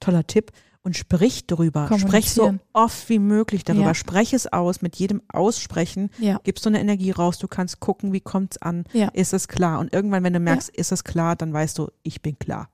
toller 0.00 0.26
Tipp. 0.26 0.50
Und 0.84 0.96
sprich 0.96 1.46
drüber. 1.46 1.90
Sprech 1.98 2.30
so 2.30 2.54
oft 2.72 3.08
wie 3.08 3.18
möglich 3.18 3.64
darüber. 3.64 3.86
Ja. 3.86 3.94
Sprech 3.94 4.32
es 4.34 4.52
aus. 4.52 4.82
Mit 4.82 4.96
jedem 4.96 5.22
Aussprechen 5.32 6.10
Ja, 6.18 6.38
gibst 6.44 6.64
du 6.64 6.68
eine 6.68 6.78
Energie 6.80 7.10
raus. 7.10 7.38
Du 7.38 7.48
kannst 7.48 7.80
gucken, 7.80 8.12
wie 8.12 8.20
kommt's 8.20 8.58
an. 8.58 8.84
Ja. 8.92 9.08
Ist 9.08 9.32
es 9.32 9.48
klar? 9.48 9.80
Und 9.80 9.92
irgendwann, 9.92 10.22
wenn 10.24 10.34
du 10.34 10.40
merkst, 10.40 10.68
ist 10.68 10.92
es 10.92 11.02
klar, 11.02 11.34
dann 11.36 11.52
weißt 11.52 11.78
du, 11.78 11.88
ich 12.02 12.20
bin 12.22 12.38
klar. 12.38 12.68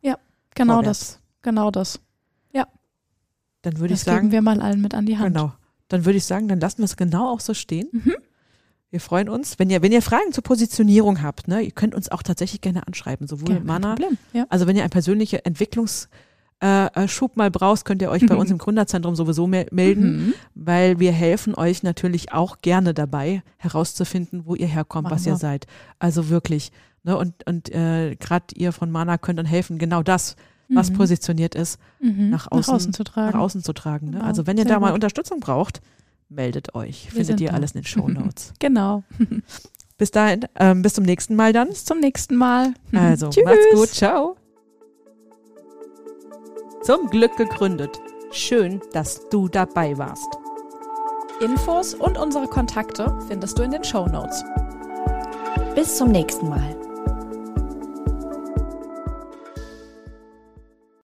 genau 0.54 0.74
Vorwärts. 0.74 0.98
das. 0.98 1.18
Genau 1.42 1.70
das. 1.70 2.00
Dann 3.62 3.78
würde 3.78 3.92
ich 3.92 4.00
Das 4.00 4.06
geben 4.06 4.16
sagen, 4.16 4.32
wir 4.32 4.40
mal 4.40 4.62
allen 4.62 4.80
mit 4.80 4.94
an 4.94 5.04
die 5.04 5.18
Hand. 5.18 5.34
genau. 5.34 5.52
Dann 5.88 6.06
würde 6.06 6.16
ich 6.16 6.24
sagen, 6.24 6.48
dann 6.48 6.60
lassen 6.60 6.78
wir 6.78 6.86
es 6.86 6.96
genau 6.96 7.28
auch 7.30 7.40
so 7.40 7.52
stehen. 7.52 7.88
Mhm. 7.92 8.14
Wir 8.88 9.00
freuen 9.00 9.28
uns. 9.28 9.58
Wenn 9.58 9.68
ihr, 9.68 9.82
wenn 9.82 9.92
ihr 9.92 10.00
Fragen 10.00 10.32
zur 10.32 10.42
Positionierung 10.42 11.20
habt, 11.22 11.46
ne, 11.46 11.60
ihr 11.60 11.70
könnt 11.70 11.94
uns 11.94 12.10
auch 12.10 12.22
tatsächlich 12.22 12.62
gerne 12.62 12.86
anschreiben. 12.86 13.26
Sowohl 13.26 13.56
Ja, 13.56 13.60
Mana. 13.60 13.96
Ja. 14.32 14.46
Also 14.48 14.66
wenn 14.66 14.76
ihr 14.76 14.82
einen 14.82 14.90
persönlichen 14.90 15.40
Entwicklungsschub 15.44 16.08
äh, 16.60 17.08
Schub 17.08 17.36
mal 17.36 17.50
brauchst, 17.50 17.84
könnt 17.84 18.02
ihr 18.02 18.10
euch 18.10 18.26
bei 18.26 18.34
Mhm. 18.34 18.40
uns 18.40 18.50
im 18.50 18.58
Gründerzentrum 18.58 19.14
sowieso 19.16 19.46
mel 19.46 19.66
melden, 19.70 20.26
Mhm. 20.26 20.34
weil 20.54 20.98
wir 21.00 21.12
helfen 21.12 21.54
euch 21.54 21.82
natürlich 21.82 22.32
auch 22.32 22.58
gerne 22.62 22.92
dabei, 22.94 23.42
herauszufinden, 23.56 24.42
wo 24.46 24.54
ihr 24.54 24.66
herkommt, 24.66 25.04
Machen 25.04 25.14
was 25.16 25.26
ihr 25.26 25.36
seid. 25.36 25.66
Also 25.98 26.28
wirklich. 26.28 26.70
Ne? 27.02 27.16
Und 27.16 27.34
und 27.46 27.70
äh, 27.74 28.14
gerade 28.16 28.46
ihr 28.54 28.72
von 28.72 28.90
Mana 28.90 29.16
könnt 29.18 29.38
dann 29.38 29.46
helfen, 29.46 29.78
genau 29.78 30.02
das, 30.02 30.36
was 30.68 30.90
Mhm. 30.90 30.94
positioniert 30.98 31.54
ist, 31.54 31.78
Mhm. 32.00 32.28
nach 32.30 32.46
außen- 32.50 32.92
zu 32.92 33.04
tragen. 33.04 33.32
nach 33.32 33.40
außen 33.40 33.62
zu 33.62 33.72
tragen. 33.72 34.06
Ne? 34.10 34.12
Genau, 34.18 34.24
Also 34.26 34.46
wenn 34.46 34.56
ihr 34.58 34.64
sehr 34.64 34.74
da 34.74 34.80
mal 34.80 34.88
gut. 34.88 34.94
Unterstützung 34.96 35.40
braucht, 35.40 35.80
meldet 36.28 36.74
euch. 36.74 37.06
Wir 37.06 37.24
Findet 37.24 37.40
ihr 37.40 37.48
da. 37.48 37.54
alles 37.54 37.72
in 37.72 37.80
den 37.80 37.86
Show 37.86 38.06
Notes. 38.08 38.52
Genau. 38.58 39.02
bis 39.98 40.10
dahin, 40.10 40.44
ähm, 40.56 40.82
bis 40.82 40.94
zum 40.94 41.04
nächsten 41.04 41.34
Mal 41.36 41.52
dann. 41.52 41.68
Bis 41.70 41.84
zum 41.86 42.00
nächsten 42.00 42.36
Mal. 42.36 42.74
Also, 42.92 43.28
Tschüss. 43.30 43.44
macht's 43.44 43.66
gut. 43.74 43.88
Ciao. 43.88 44.36
Zum 46.82 47.10
Glück 47.10 47.36
gegründet. 47.36 48.00
Schön, 48.30 48.80
dass 48.92 49.28
du 49.28 49.48
dabei 49.48 49.98
warst. 49.98 50.38
Infos 51.40 51.92
und 51.92 52.16
unsere 52.16 52.46
Kontakte 52.46 53.18
findest 53.28 53.58
du 53.58 53.62
in 53.62 53.70
den 53.70 53.84
Show 53.84 54.06
Notes. 54.06 54.42
Bis 55.74 55.98
zum 55.98 56.10
nächsten 56.10 56.48
Mal. 56.48 56.79